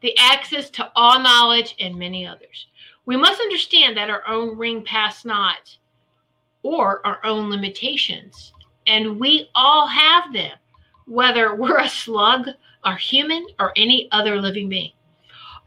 the 0.00 0.16
access 0.18 0.70
to 0.70 0.90
all 0.94 1.20
knowledge, 1.20 1.74
and 1.80 1.96
many 1.96 2.26
others. 2.26 2.68
We 3.06 3.16
must 3.16 3.40
understand 3.40 3.96
that 3.96 4.10
our 4.10 4.26
own 4.28 4.56
ring 4.56 4.84
pass 4.84 5.24
not 5.24 5.76
or 6.62 7.06
our 7.06 7.24
own 7.24 7.50
limitations, 7.50 8.52
and 8.86 9.18
we 9.18 9.48
all 9.54 9.86
have 9.86 10.32
them, 10.32 10.52
whether 11.06 11.54
we're 11.54 11.78
a 11.78 11.88
slug, 11.88 12.48
a 12.84 12.96
human, 12.96 13.46
or 13.58 13.72
any 13.76 14.08
other 14.12 14.40
living 14.40 14.68
being. 14.68 14.92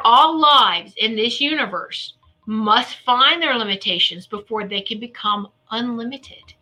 All 0.03 0.39
lives 0.39 0.93
in 0.97 1.15
this 1.15 1.41
universe 1.41 2.13
must 2.45 2.97
find 3.05 3.41
their 3.41 3.57
limitations 3.57 4.27
before 4.27 4.67
they 4.67 4.81
can 4.81 4.99
become 4.99 5.47
unlimited. 5.69 6.53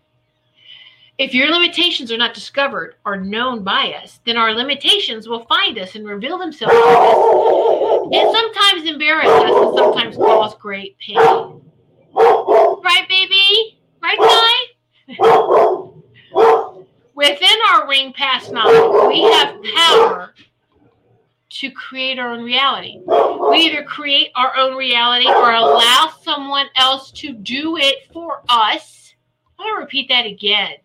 If 1.20 1.34
your 1.34 1.52
limitations 1.52 2.12
are 2.14 2.18
not 2.18 2.34
discovered 2.34 2.96
or 3.06 3.18
known 3.18 3.62
by 3.62 3.94
us, 4.02 4.22
then 4.26 4.38
our 4.38 4.54
limitations 4.54 5.28
will 5.28 5.44
find 5.48 5.78
us 5.78 5.96
and 5.96 6.08
reveal 6.08 6.38
themselves 6.38 6.74
to 6.74 6.80
us, 6.80 8.08
and 8.14 8.32
sometimes 8.32 8.90
embarrass 8.90 9.28
us 9.28 9.52
and 9.54 9.78
sometimes 9.78 10.16
cause 10.16 10.56
great 10.56 10.98
pain. 11.00 11.18
Right, 11.18 13.06
baby? 13.10 13.82
Right, 14.02 14.18
guy? 14.18 14.60
Within 17.16 17.60
our 17.70 17.86
ring 17.90 18.14
pass 18.14 18.50
knowledge, 18.50 19.10
we 19.10 19.24
have 19.24 19.62
power 19.76 20.34
to 21.50 21.72
create 21.72 22.18
our 22.18 22.32
own 22.32 22.46
reality. 22.46 23.02
We 23.06 23.58
either 23.58 23.84
create 23.84 24.32
our 24.38 24.56
own 24.56 24.78
reality 24.78 25.28
or 25.28 25.52
allow 25.52 26.14
someone 26.22 26.68
else 26.78 27.12
to 27.12 27.34
do 27.34 27.76
it 27.76 28.10
for 28.14 28.42
us. 28.48 29.14
I'm 29.58 29.66
going 29.66 29.76
to 29.76 29.82
repeat 29.82 30.08
that 30.08 30.26
again. 30.26 30.76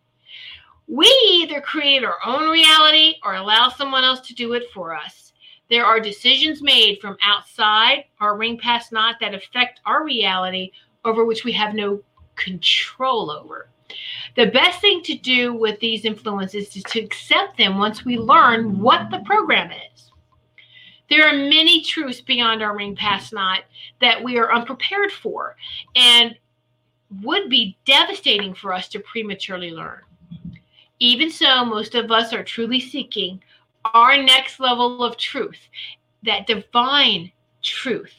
We 0.86 1.06
either 1.30 1.60
create 1.60 2.04
our 2.04 2.18
own 2.24 2.50
reality 2.50 3.14
or 3.24 3.34
allow 3.34 3.68
someone 3.68 4.04
else 4.04 4.20
to 4.28 4.34
do 4.34 4.52
it 4.52 4.70
for 4.72 4.94
us. 4.94 5.32
There 5.70 5.84
are 5.84 5.98
decisions 5.98 6.62
made 6.62 7.00
from 7.00 7.16
outside 7.22 8.04
our 8.20 8.36
ring 8.36 8.58
pass 8.58 8.92
not 8.92 9.16
that 9.20 9.34
affect 9.34 9.80
our 9.86 10.04
reality 10.04 10.72
over 11.04 11.24
which 11.24 11.44
we 11.44 11.52
have 11.52 11.74
no 11.74 12.02
control 12.36 13.30
over. 13.30 13.68
The 14.36 14.46
best 14.46 14.80
thing 14.80 15.02
to 15.04 15.14
do 15.14 15.54
with 15.54 15.78
these 15.80 16.04
influences 16.04 16.76
is 16.76 16.82
to 16.84 17.00
accept 17.00 17.56
them 17.56 17.78
once 17.78 18.04
we 18.04 18.18
learn 18.18 18.80
what 18.80 19.10
the 19.10 19.20
program 19.20 19.70
is. 19.70 20.10
There 21.08 21.26
are 21.26 21.34
many 21.34 21.82
truths 21.82 22.20
beyond 22.20 22.62
our 22.62 22.76
ring 22.76 22.96
pass 22.96 23.32
not 23.32 23.60
that 24.00 24.22
we 24.22 24.38
are 24.38 24.52
unprepared 24.52 25.12
for 25.12 25.56
and 25.94 26.36
would 27.22 27.48
be 27.48 27.76
devastating 27.84 28.54
for 28.54 28.72
us 28.72 28.88
to 28.88 29.00
prematurely 29.00 29.70
learn. 29.70 30.00
Even 31.04 31.30
so, 31.30 31.66
most 31.66 31.94
of 31.94 32.10
us 32.10 32.32
are 32.32 32.42
truly 32.42 32.80
seeking 32.80 33.42
our 33.92 34.16
next 34.22 34.58
level 34.58 35.04
of 35.04 35.18
truth, 35.18 35.68
that 36.22 36.46
divine 36.46 37.30
truth. 37.62 38.14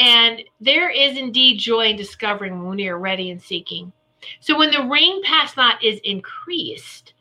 And 0.00 0.42
there 0.58 0.88
is 0.88 1.18
indeed 1.18 1.58
joy 1.58 1.88
in 1.88 1.96
discovering 1.96 2.64
when 2.64 2.78
we 2.78 2.88
are 2.88 2.98
ready 2.98 3.30
and 3.30 3.42
seeking. 3.42 3.92
So 4.40 4.56
when 4.56 4.70
the 4.70 4.86
ring 4.86 5.20
pass 5.24 5.58
not 5.58 5.84
is 5.84 6.00
increased, 6.04 7.12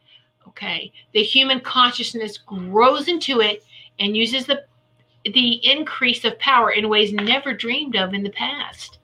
okay, 0.48 0.94
the 1.14 1.24
human 1.24 1.60
consciousness 1.60 2.38
grows 2.38 3.10
into 3.10 3.42
it 3.42 3.66
and 4.00 4.16
uses 4.16 4.46
the 4.46 4.64
the 5.26 5.60
increase 5.70 6.24
of 6.24 6.40
power 6.40 6.72
in 6.72 6.88
ways 6.88 7.12
never 7.12 7.54
dreamed 7.54 7.98
of 7.98 8.14
in 8.14 8.24
the 8.24 8.30
past. 8.30 9.00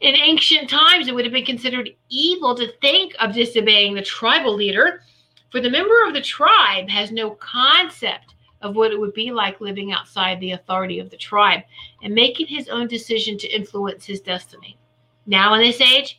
In 0.00 0.14
ancient 0.16 0.68
times, 0.68 1.08
it 1.08 1.14
would 1.14 1.24
have 1.24 1.32
been 1.32 1.44
considered 1.44 1.90
evil 2.10 2.54
to 2.56 2.72
think 2.80 3.14
of 3.20 3.32
disobeying 3.32 3.94
the 3.94 4.02
tribal 4.02 4.54
leader, 4.54 5.02
for 5.50 5.60
the 5.60 5.70
member 5.70 6.04
of 6.06 6.14
the 6.14 6.20
tribe 6.20 6.88
has 6.88 7.10
no 7.12 7.30
concept 7.30 8.34
of 8.60 8.76
what 8.76 8.90
it 8.90 8.98
would 8.98 9.14
be 9.14 9.30
like 9.30 9.60
living 9.60 9.92
outside 9.92 10.40
the 10.40 10.52
authority 10.52 10.98
of 10.98 11.10
the 11.10 11.16
tribe 11.16 11.62
and 12.02 12.14
making 12.14 12.46
his 12.46 12.68
own 12.68 12.88
decision 12.88 13.38
to 13.38 13.48
influence 13.48 14.04
his 14.04 14.20
destiny. 14.20 14.76
Now, 15.26 15.54
in 15.54 15.60
this 15.60 15.80
age, 15.80 16.18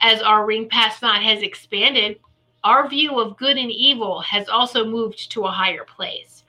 as 0.00 0.20
our 0.22 0.44
ring 0.44 0.68
pass 0.68 1.00
not 1.00 1.22
has 1.22 1.42
expanded, 1.42 2.18
our 2.64 2.88
view 2.88 3.20
of 3.20 3.36
good 3.36 3.56
and 3.56 3.70
evil 3.70 4.20
has 4.20 4.48
also 4.48 4.84
moved 4.84 5.30
to 5.32 5.44
a 5.44 5.50
higher 5.50 5.84
place. 5.84 6.44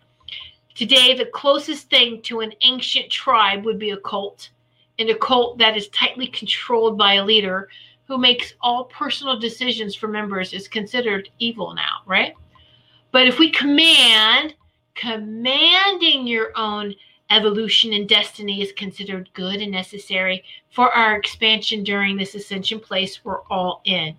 Today, 0.73 1.13
the 1.13 1.25
closest 1.25 1.89
thing 1.89 2.21
to 2.23 2.39
an 2.39 2.53
ancient 2.61 3.09
tribe 3.09 3.65
would 3.65 3.79
be 3.79 3.91
a 3.91 3.97
cult 3.97 4.49
in 4.97 5.09
a 5.09 5.15
cult 5.15 5.57
that 5.57 5.77
is 5.77 5.89
tightly 5.89 6.27
controlled 6.27 6.97
by 6.97 7.15
a 7.15 7.25
leader 7.25 7.69
who 8.07 8.17
makes 8.17 8.53
all 8.61 8.85
personal 8.85 9.39
decisions 9.39 9.95
for 9.95 10.07
members 10.07 10.53
is 10.53 10.67
considered 10.67 11.29
evil 11.39 11.73
now, 11.73 12.01
right? 12.05 12.33
But 13.11 13.27
if 13.27 13.39
we 13.39 13.49
command, 13.51 14.53
commanding 14.93 16.27
your 16.27 16.51
own 16.55 16.93
evolution 17.29 17.93
and 17.93 18.07
destiny 18.07 18.61
is 18.61 18.71
considered 18.73 19.29
good 19.33 19.61
and 19.61 19.71
necessary 19.71 20.43
for 20.69 20.91
our 20.91 21.15
expansion 21.15 21.83
during 21.83 22.15
this 22.15 22.35
ascension 22.35 22.79
place 22.79 23.23
we're 23.23 23.41
all 23.43 23.81
in. 23.85 24.15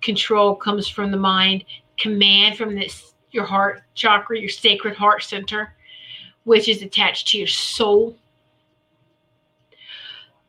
Control 0.00 0.54
comes 0.56 0.88
from 0.88 1.10
the 1.10 1.16
mind, 1.16 1.64
command 1.98 2.56
from 2.56 2.74
this 2.74 3.14
your 3.30 3.44
heart 3.44 3.82
chakra, 3.94 4.38
your 4.38 4.48
sacred 4.48 4.96
heart 4.96 5.22
center, 5.22 5.74
which 6.44 6.68
is 6.68 6.82
attached 6.82 7.28
to 7.28 7.38
your 7.38 7.46
soul 7.46 8.16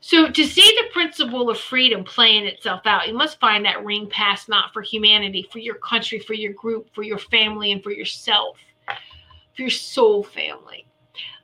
so, 0.09 0.27
to 0.27 0.43
see 0.43 0.75
the 0.81 0.91
principle 0.91 1.51
of 1.51 1.59
freedom 1.59 2.03
playing 2.03 2.47
itself 2.47 2.81
out, 2.85 3.07
you 3.07 3.13
must 3.13 3.39
find 3.39 3.63
that 3.65 3.85
ring 3.85 4.09
pass 4.09 4.49
not 4.49 4.73
for 4.73 4.81
humanity, 4.81 5.47
for 5.51 5.59
your 5.59 5.75
country, 5.75 6.17
for 6.17 6.33
your 6.33 6.51
group, 6.53 6.89
for 6.95 7.03
your 7.03 7.19
family, 7.19 7.71
and 7.71 7.83
for 7.83 7.91
yourself, 7.91 8.57
for 8.87 9.61
your 9.61 9.69
soul 9.69 10.23
family. 10.23 10.87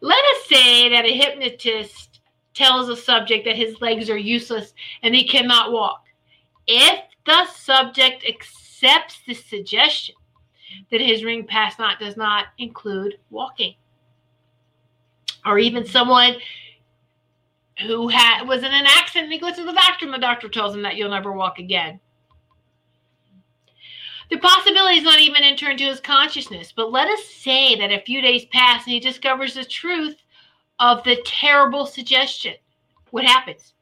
Let 0.01 0.17
us 0.17 0.47
say 0.47 0.89
that 0.89 1.05
a 1.05 1.13
hypnotist 1.13 2.21
tells 2.55 2.89
a 2.89 2.97
subject 2.97 3.45
that 3.45 3.55
his 3.55 3.79
legs 3.81 4.09
are 4.09 4.17
useless 4.17 4.73
and 5.03 5.13
he 5.13 5.27
cannot 5.27 5.71
walk. 5.71 6.03
If 6.65 7.01
the 7.27 7.45
subject 7.45 8.25
accepts 8.27 9.21
the 9.27 9.35
suggestion 9.35 10.15
that 10.89 11.01
his 11.01 11.23
ring 11.23 11.45
pass 11.45 11.77
not 11.77 11.99
does 11.99 12.17
not 12.17 12.45
include 12.57 13.19
walking, 13.29 13.75
or 15.45 15.59
even 15.59 15.85
someone 15.85 16.37
who 17.79 18.07
had 18.07 18.45
was 18.45 18.59
in 18.59 18.71
an 18.71 18.85
accident 18.85 19.25
and 19.25 19.33
he 19.33 19.39
goes 19.39 19.55
to 19.55 19.63
the 19.63 19.73
doctor 19.73 20.05
and 20.05 20.13
the 20.13 20.19
doctor 20.19 20.47
tells 20.47 20.75
him 20.75 20.81
that 20.83 20.95
you'll 20.95 21.09
never 21.09 21.31
walk 21.31 21.59
again. 21.59 21.99
The 24.29 24.37
possibility 24.37 24.97
is 24.97 25.03
not 25.03 25.19
even 25.19 25.43
entered 25.43 25.71
into 25.71 25.85
his 25.85 25.99
consciousness, 25.99 26.73
but 26.75 26.91
let 26.91 27.07
us 27.07 27.25
say 27.25 27.75
that 27.75 27.91
a 27.91 28.01
few 28.01 28.21
days 28.21 28.45
pass 28.45 28.85
and 28.85 28.93
he 28.93 28.99
discovers 28.99 29.53
the 29.53 29.65
truth 29.65 30.17
of 30.79 31.03
the 31.03 31.21
terrible 31.25 31.85
suggestion. 31.85 32.55
What 33.11 33.25
happens? 33.25 33.73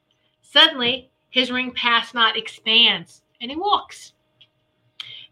Suddenly, 0.42 1.10
his 1.30 1.52
ring 1.52 1.72
pass 1.72 2.14
not 2.14 2.38
expands 2.38 3.22
and 3.42 3.50
he 3.50 3.58
walks. 3.58 4.14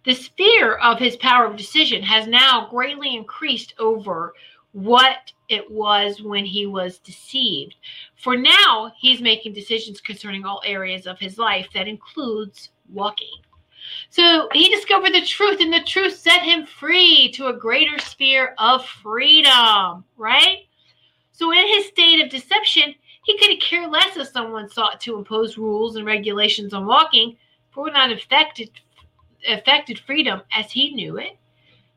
The 0.04 0.14
sphere 0.14 0.76
of 0.78 0.98
his 0.98 1.16
power 1.18 1.46
of 1.46 1.58
decision 1.58 2.02
has 2.04 2.26
now 2.26 2.68
greatly 2.70 3.16
increased 3.16 3.76
over 3.78 4.34
what 4.72 5.32
it 5.50 5.70
was 5.70 6.22
when 6.22 6.46
he 6.46 6.66
was 6.66 7.00
deceived. 7.00 7.76
For 8.22 8.38
now, 8.38 8.94
he's 9.00 9.20
making 9.20 9.54
decisions 9.54 10.00
concerning 10.00 10.46
all 10.46 10.62
areas 10.64 11.08
of 11.08 11.18
his 11.18 11.40
life 11.40 11.68
that 11.74 11.88
includes 11.88 12.70
walking. 12.88 13.42
So 14.12 14.48
he 14.54 14.70
discovered 14.70 15.14
the 15.14 15.26
truth, 15.26 15.60
and 15.60 15.74
the 15.74 15.82
truth 15.82 16.18
set 16.18 16.44
him 16.44 16.68
free 16.68 17.32
to 17.32 17.48
a 17.48 17.54
greater 17.54 17.98
sphere 17.98 18.54
of 18.60 18.86
freedom, 18.86 20.06
right? 20.18 20.68
So, 21.32 21.52
in 21.52 21.68
his 21.68 21.88
state 21.88 22.22
of 22.22 22.30
deception, 22.30 22.94
he 23.24 23.38
could 23.40 23.60
care 23.60 23.88
less 23.88 24.16
if 24.18 24.28
someone 24.28 24.70
sought 24.70 25.02
to 25.02 25.18
impose 25.18 25.58
rules 25.58 25.96
and 25.96 26.06
regulations 26.06 26.74
on 26.74 26.86
walking, 26.86 27.38
for 27.72 27.88
it 27.88 27.94
not 27.94 28.12
affected, 28.12 28.70
affected 29.48 29.98
freedom 29.98 30.42
as 30.54 30.72
he 30.72 30.94
knew 30.94 31.18
it. 31.18 31.38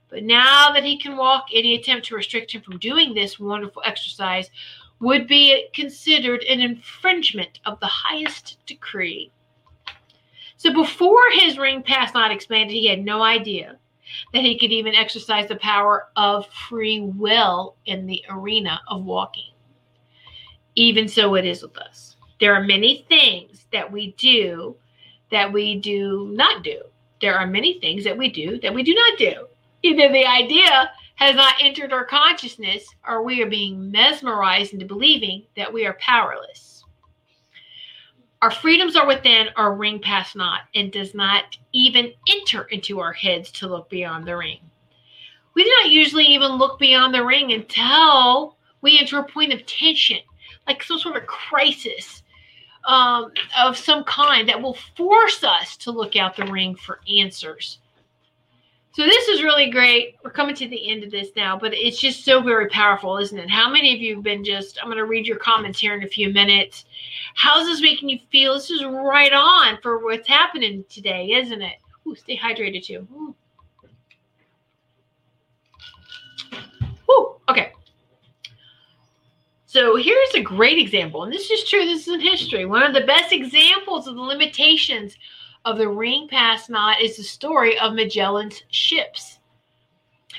But 0.09 0.23
now 0.23 0.71
that 0.73 0.85
he 0.85 0.97
can 0.99 1.17
walk, 1.17 1.49
any 1.53 1.75
attempt 1.75 2.07
to 2.07 2.15
restrict 2.15 2.53
him 2.53 2.63
from 2.63 2.79
doing 2.79 3.13
this 3.13 3.39
wonderful 3.39 3.83
exercise 3.85 4.49
would 5.05 5.29
be 5.29 5.69
considered 5.75 6.43
an 6.45 6.61
infringement 6.61 7.61
of 7.67 7.79
the 7.81 7.87
highest 7.87 8.57
decree. 8.67 9.31
So 10.57 10.73
before 10.73 11.31
his 11.33 11.59
ring 11.59 11.83
pass 11.83 12.15
not 12.15 12.31
expanded, 12.31 12.75
he 12.75 12.89
had 12.89 13.05
no 13.05 13.23
idea 13.23 13.77
that 14.33 14.43
he 14.43 14.59
could 14.59 14.73
even 14.73 14.95
exercise 14.95 15.47
the 15.47 15.57
power 15.57 16.09
of 16.17 16.47
free 16.47 17.01
will 17.01 17.77
in 17.85 18.07
the 18.07 18.25
arena 18.31 18.81
of 18.89 19.05
walking. 19.05 19.53
Even 20.75 21.07
so, 21.07 21.35
it 21.35 21.45
is 21.45 21.63
with 21.63 21.77
us. 21.77 22.17
There 22.41 22.55
are 22.55 22.63
many 22.63 23.05
things 23.09 23.67
that 23.73 23.91
we 23.91 24.13
do 24.19 24.75
that 25.31 25.53
we 25.53 25.81
do 25.81 26.31
not 26.33 26.65
do. 26.65 26.83
There 27.21 27.37
are 27.37 27.47
many 27.47 27.79
things 27.79 28.05
that 28.05 28.17
we 28.17 28.29
do 28.29 28.59
that 28.61 28.75
we 28.75 28.83
do 28.83 28.95
not 28.95 29.19
do. 29.19 29.47
Either 29.83 30.11
the 30.11 30.27
idea 30.27 30.91
has 31.17 31.37
not 31.37 31.55
entered 31.61 31.93
our 31.93 32.05
consciousness 32.05 32.87
or 33.07 33.23
we 33.23 33.43
are 33.43 33.49
being 33.49 33.91
mesmerized 33.91 34.73
into 34.73 34.87
believing 34.87 35.45
that 35.57 35.73
we 35.73 35.87
are 35.87 35.97
powerless. 36.01 36.85
Our 38.43 38.51
freedoms 38.51 38.95
are 38.97 39.07
within 39.07 39.49
our 39.57 39.75
ring 39.75 40.01
pass 40.01 40.35
not 40.35 40.63
and 40.75 40.93
does 40.93 41.15
not 41.15 41.57
even 41.73 42.13
enter 42.29 42.65
into 42.65 43.01
our 43.01 43.13
heads 43.13 43.51
to 43.53 43.69
look 43.69 43.89
beyond 43.89 44.27
the 44.27 44.37
ring. 44.37 44.59
We 45.55 45.65
do 45.65 45.71
not 45.81 45.91
usually 45.91 46.27
even 46.27 46.53
look 46.53 46.79
beyond 46.79 47.15
the 47.15 47.25
ring 47.25 47.53
until 47.53 48.57
we 48.83 48.99
enter 48.99 49.19
a 49.19 49.25
point 49.25 49.53
of 49.53 49.65
tension, 49.65 50.19
like 50.67 50.83
some 50.83 50.99
sort 50.99 51.17
of 51.17 51.27
crisis 51.27 52.23
um, 52.87 53.33
of 53.59 53.79
some 53.79 54.05
kind 54.05 54.49
that 54.49 54.61
will 54.61 54.77
force 54.97 55.43
us 55.43 55.77
to 55.79 55.91
look 55.91 56.17
out 56.17 56.37
the 56.37 56.45
ring 56.47 56.75
for 56.75 57.01
answers. 57.19 57.79
So 58.95 59.03
this 59.03 59.27
is 59.27 59.43
really 59.43 59.71
great. 59.71 60.19
We're 60.23 60.31
coming 60.31 60.55
to 60.55 60.69
the 60.69 60.89
end 60.89 61.03
of 61.03 61.11
this 61.11 61.31
now, 61.35 61.59
but 61.59 61.75
it's 61.75 62.01
just 62.01 62.25
so 62.25 62.41
very 62.41 62.69
powerful, 62.69 63.19
isn't 63.19 63.37
it? 63.37 63.51
How 63.51 63.69
many 63.69 63.93
of 63.93 64.01
you 64.01 64.15
have 64.15 64.23
been 64.23 64.45
just, 64.45 64.79
I'm 64.81 64.87
going 64.87 64.99
to 64.99 65.05
read 65.05 65.27
your 65.27 65.37
comments 65.37 65.81
here 65.81 65.97
in 65.97 66.05
a 66.05 66.09
few 66.09 66.33
minutes. 66.33 66.85
How's 67.35 67.67
this 67.67 67.81
making 67.81 68.09
you 68.09 68.21
feel? 68.31 68.55
This 68.55 68.71
is 68.71 68.85
right 68.85 69.33
on 69.33 69.79
for 69.83 69.99
what's 69.99 70.29
happening 70.29 70.85
today, 70.89 71.33
isn't 71.33 71.61
it? 71.61 71.75
Ooh, 72.07 72.15
stay 72.15 72.39
hydrated 72.39 72.85
too. 72.85 73.09
Ooh. 73.13 73.35
Ooh, 77.11 77.37
okay. 77.49 77.73
So 79.67 79.97
here's 79.97 80.35
a 80.37 80.41
great 80.41 80.79
example, 80.79 81.25
and 81.25 81.33
this 81.33 81.51
is 81.51 81.69
true, 81.69 81.85
this 81.85 82.07
is 82.07 82.15
in 82.15 82.21
history. 82.21 82.65
One 82.65 82.85
of 82.85 82.95
the 82.95 83.01
best 83.01 83.33
examples 83.33 84.07
of 84.07 84.15
the 84.15 84.21
limitations 84.21 85.17
of 85.65 85.79
the 85.79 85.89
Ring 85.89 86.29
Pass 86.29 86.69
Not 86.69 87.01
is 87.01 87.17
the 87.17 87.23
story 87.23 87.79
of 87.79 87.95
Magellan's 87.95 88.63
ships. 88.71 89.39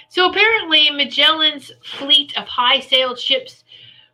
So 0.10 0.30
apparently, 0.30 0.90
Magellan's 0.92 1.72
fleet 1.84 2.38
of 2.38 2.48
high 2.48 2.80
sailed 2.80 3.20
ships 3.20 3.64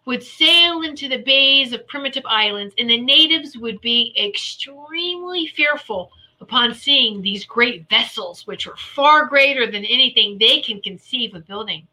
would 0.05 0.24
sail 0.24 0.82
into 0.82 1.07
the 1.07 1.18
bays 1.18 1.74
of 1.74 1.88
primitive 1.88 2.26
islands, 2.26 2.74
and 2.78 2.89
the 2.89 2.99
natives 2.99 3.57
would 3.57 3.80
be 3.82 4.16
extremely 4.18 5.47
fearful 5.47 6.12
upon 6.39 6.74
seeing 6.74 7.22
these 7.22 7.45
great 7.45 7.88
vessels, 7.89 8.47
which 8.47 8.66
were 8.66 8.78
far 8.78 9.26
greater 9.28 9.66
than 9.70 9.86
anything 9.86 10.38
they 10.38 10.59
can 10.59 10.82
conceive 10.82 11.36
of 11.36 11.47
building. 11.47 11.88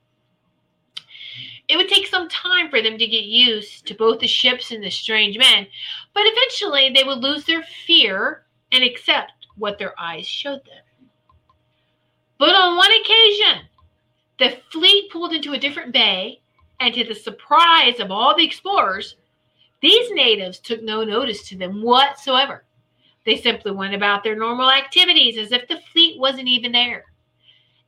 It 1.68 1.76
would 1.76 1.88
take 1.88 2.06
some 2.06 2.30
time 2.30 2.70
for 2.70 2.80
them 2.80 2.96
to 2.96 3.06
get 3.06 3.24
used 3.24 3.86
to 3.86 3.94
both 3.94 4.20
the 4.20 4.26
ships 4.26 4.70
and 4.70 4.82
the 4.82 4.90
strange 4.90 5.36
men, 5.36 5.66
but 6.14 6.22
eventually 6.24 6.90
they 6.94 7.04
would 7.04 7.18
lose 7.18 7.44
their 7.44 7.62
fear 7.86 8.46
and 8.72 8.84
accept 8.84 9.46
what 9.56 9.78
their 9.78 9.98
eyes 9.98 10.26
showed 10.26 10.64
them. 10.64 11.08
But 12.38 12.54
on 12.54 12.76
one 12.76 12.92
occasion, 12.92 13.68
the 14.38 14.58
fleet 14.70 15.10
pulled 15.10 15.32
into 15.32 15.52
a 15.52 15.58
different 15.58 15.92
bay, 15.92 16.40
and 16.80 16.94
to 16.94 17.04
the 17.04 17.14
surprise 17.14 17.98
of 17.98 18.10
all 18.10 18.36
the 18.36 18.44
explorers, 18.44 19.16
these 19.80 20.10
natives 20.12 20.60
took 20.60 20.82
no 20.82 21.04
notice 21.04 21.48
to 21.48 21.56
them 21.56 21.82
whatsoever. 21.82 22.64
They 23.24 23.36
simply 23.36 23.72
went 23.72 23.94
about 23.94 24.22
their 24.22 24.36
normal 24.36 24.70
activities 24.70 25.38
as 25.38 25.52
if 25.52 25.66
the 25.68 25.80
fleet 25.92 26.18
wasn't 26.18 26.48
even 26.48 26.72
there. 26.72 27.04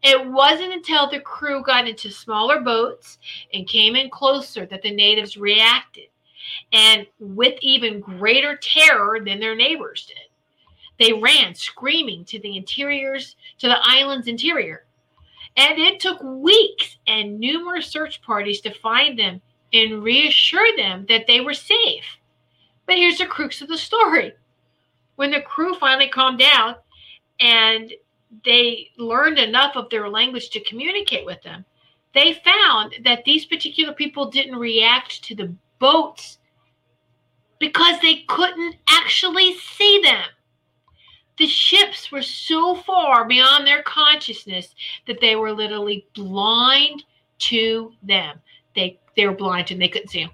It 0.03 0.26
wasn't 0.26 0.72
until 0.72 1.09
the 1.09 1.20
crew 1.20 1.62
got 1.62 1.87
into 1.87 2.11
smaller 2.11 2.61
boats 2.61 3.18
and 3.53 3.68
came 3.68 3.97
in 3.97 4.11
closer 4.11 4.66
that 4.66 4.83
the 4.83 4.91
natives 4.91 5.37
reacted, 5.37 6.09
and 6.72 7.07
with 7.18 7.59
even 7.61 8.01
greater 8.01 8.57
terror 8.57 9.20
than 9.24 9.39
their 9.41 9.55
neighbors 9.55 10.07
did. 10.07 10.30
They 11.01 11.14
ran 11.14 11.55
screaming 11.55 12.26
to 12.26 12.38
the 12.38 12.59
interiors, 12.59 13.34
to 13.59 13.68
the 13.68 13.78
island's 13.80 14.28
interior. 14.28 14.84
And 15.57 15.78
it 15.78 15.98
took 15.98 16.22
weeks 16.22 16.98
and 17.07 17.40
numerous 17.40 17.88
search 17.88 18.20
parties 18.20 18.61
to 18.61 18.74
find 18.74 19.18
them 19.18 19.40
and 19.72 20.03
reassure 20.03 20.76
them 20.76 21.07
that 21.09 21.26
they 21.26 21.40
were 21.40 21.55
safe. 21.55 22.05
But 22.84 22.96
here's 22.96 23.16
the 23.16 23.26
crux 23.26 23.62
of 23.62 23.68
the 23.68 23.78
story. 23.78 24.34
When 25.16 25.30
the 25.30 25.40
crew 25.40 25.74
finally 25.76 26.09
calmed 26.09 26.38
down 26.38 26.76
and 27.40 27.92
they 28.44 28.90
learned 28.98 29.38
enough 29.38 29.76
of 29.76 29.88
their 29.88 30.09
language 30.09 30.51
to 30.51 30.64
communicate 30.64 31.24
with 31.24 31.40
them, 31.42 31.64
they 32.12 32.34
found 32.44 32.96
that 33.05 33.24
these 33.24 33.46
particular 33.46 33.94
people 33.94 34.30
didn't 34.30 34.57
react 34.57 35.24
to 35.24 35.34
the 35.34 35.55
boats 35.78 36.38
because 37.59 37.98
they 38.01 38.24
couldn't 38.28 38.76
actually 38.90 39.55
see 39.55 40.03
them. 40.03 40.24
The 41.41 41.47
ships 41.49 42.12
were 42.12 42.22
so 42.22 42.76
far 42.76 43.24
beyond 43.26 43.66
their 43.66 43.82
consciousness 43.82 44.74
that 45.07 45.20
they 45.20 45.36
were 45.36 45.53
literally 45.53 46.07
blind 46.14 47.03
to 47.41 47.93
them. 48.03 48.41
They 48.76 49.01
they 49.16 49.26
were 49.26 49.34
blind 49.34 49.70
and 49.70 49.80
they 49.80 49.88
couldn't 49.88 50.09
see 50.09 50.24
them. 50.24 50.32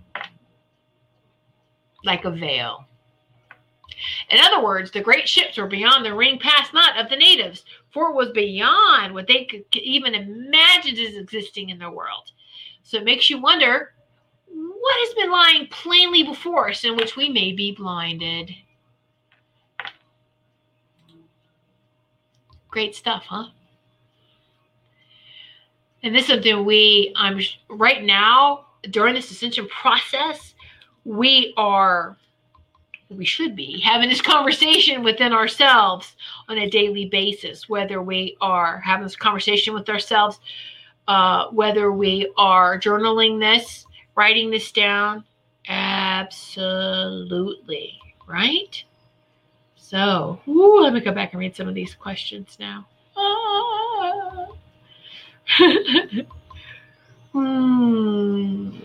like 2.05 2.25
a 2.25 2.31
veil. 2.31 2.87
In 4.31 4.39
other 4.41 4.63
words, 4.63 4.91
the 4.91 5.01
great 5.01 5.29
ships 5.29 5.57
were 5.59 5.67
beyond 5.69 6.05
the 6.05 6.15
ring 6.15 6.39
pass 6.39 6.73
not 6.73 6.99
of 6.99 7.09
the 7.09 7.17
natives, 7.17 7.65
for 7.93 8.11
it 8.11 8.17
was 8.17 8.31
beyond 8.31 9.15
what 9.15 9.27
they 9.29 9.45
could 9.45 9.65
even 9.77 10.15
imagine 10.15 10.99
as 10.99 11.15
existing 11.17 11.71
in 11.71 11.79
the 11.79 11.91
world. 11.91 12.33
So 12.83 12.99
it 12.99 13.05
makes 13.05 13.31
you 13.31 13.41
wonder 13.41 13.95
what 14.49 15.09
has 15.09 15.15
been 15.15 15.31
lying 15.31 15.69
plainly 15.69 16.25
before 16.25 16.69
us 16.71 16.85
in 16.85 16.97
which 16.97 17.17
we 17.17 17.29
may 17.29 17.53
be 17.53 17.73
blinded. 17.73 18.51
Great 22.77 22.95
stuff, 22.95 23.25
huh? 23.27 23.47
And 26.03 26.15
this 26.15 26.25
is 26.25 26.29
something 26.29 26.67
we, 26.67 27.11
I'm 27.17 27.41
right 27.71 28.05
now 28.05 28.67
during 28.91 29.15
this 29.15 29.31
ascension 29.31 29.67
process, 29.69 30.53
we 31.07 31.55
are, 31.57 32.19
we 33.09 33.25
should 33.25 33.57
be 33.57 33.81
having 33.81 34.11
this 34.11 34.21
conversation 34.21 35.03
within 35.03 35.33
ourselves 35.33 36.17
on 36.51 36.59
a 36.59 36.69
daily 36.69 37.07
basis, 37.07 37.67
whether 37.67 38.03
we 38.03 38.37
are 38.43 38.79
having 38.81 39.07
this 39.07 39.17
conversation 39.17 39.73
with 39.73 39.89
ourselves, 39.89 40.39
uh, 41.09 41.47
whether 41.53 41.93
we 41.93 42.31
are 42.37 42.79
journaling 42.79 43.41
this, 43.41 43.87
writing 44.17 44.51
this 44.51 44.71
down. 44.71 45.25
Absolutely, 45.67 46.39
right? 48.29 48.85
So, 49.89 50.41
ooh, 50.49 50.81
let 50.81 50.93
me 50.93 51.01
go 51.01 51.13
back 51.13 51.33
and 51.33 51.39
read 51.39 51.55
some 51.55 51.69
of 51.69 51.75
these 51.77 51.95
questions 51.95 52.57
now. 52.59 52.89
Ah. 53.17 54.49
hmm. 57.33 58.77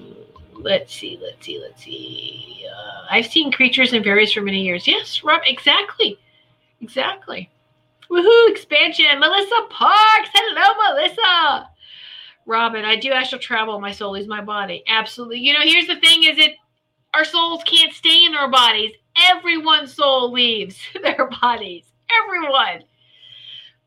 Let's 0.54 0.94
see, 0.94 1.20
let's 1.20 1.44
see, 1.44 1.60
let's 1.60 1.84
see. 1.84 2.68
Uh, 2.72 3.08
I've 3.10 3.26
seen 3.26 3.52
creatures 3.52 3.94
in 3.94 4.04
various 4.04 4.34
for 4.34 4.42
many 4.42 4.62
years. 4.62 4.88
Yes, 4.88 5.24
Rob, 5.24 5.42
exactly. 5.44 6.20
Exactly. 6.82 7.50
Woohoo, 8.12 8.52
expansion. 8.52 9.20
Melissa 9.20 9.56
Parks. 9.72 10.30
Hello, 10.32 10.94
Melissa. 10.94 11.68
Robin, 12.46 12.86
I 12.86 12.96
do 12.96 13.12
astral 13.12 13.42
travel. 13.42 13.82
My 13.82 13.92
soul 13.92 14.12
leaves 14.12 14.28
my 14.28 14.42
body. 14.42 14.84
Absolutely. 14.88 15.40
You 15.40 15.54
know, 15.54 15.62
here's 15.64 15.88
the 15.88 16.00
thing 16.00 16.26
is 16.26 16.38
it 16.38 16.58
our 17.16 17.26
souls 17.26 17.64
can't 17.64 17.92
stay 17.92 18.24
in 18.24 18.36
our 18.36 18.52
bodies. 18.52 18.92
Everyone's 19.30 19.94
soul 19.94 20.32
leaves 20.32 20.80
their 21.02 21.30
bodies. 21.42 21.86
Everyone. 22.24 22.84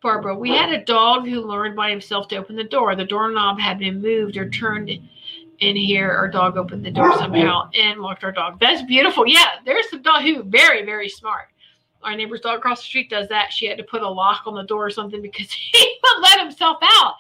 Barbara, 0.03 0.37
we 0.37 0.51
had 0.51 0.71
a 0.71 0.85
dog 0.85 1.27
who 1.27 1.41
learned 1.41 1.77
by 1.77 1.89
himself 1.89 2.29
to 2.29 2.37
open 2.37 2.57
the 2.57 2.65
door. 2.65 2.95
The 2.95 3.07
doorknob 3.07 3.59
had 3.59 3.79
been 3.79 4.03
moved 4.03 4.37
or 4.37 4.51
turned 4.51 4.91
in 5.61 5.77
here. 5.77 6.11
Our 6.11 6.29
dog 6.29 6.59
opened 6.59 6.85
the 6.85 6.91
door 6.91 7.17
somehow 7.17 7.71
and 7.75 8.01
locked 8.01 8.23
our 8.23 8.33
dog. 8.33 8.61
That's 8.61 8.83
beautiful. 8.83 9.27
Yeah, 9.27 9.47
there's 9.65 9.89
some 9.89 10.03
dog 10.03 10.23
who 10.23 10.43
very, 10.43 10.85
very 10.85 11.09
smart. 11.09 11.49
Our 12.03 12.15
neighbor's 12.15 12.43
dog 12.43 12.59
across 12.59 12.81
the 12.81 12.87
street 12.87 13.09
does 13.09 13.29
that. 13.31 13.51
She 13.51 13.67
had 13.67 13.79
to 13.79 13.85
put 13.85 14.03
a 14.03 14.09
lock 14.09 14.43
on 14.45 14.55
the 14.55 14.65
door 14.65 14.85
or 14.85 14.91
something 14.91 15.23
because 15.23 15.51
he 15.51 15.99
would 16.03 16.23
let 16.23 16.41
himself 16.41 16.79
out 16.83 17.15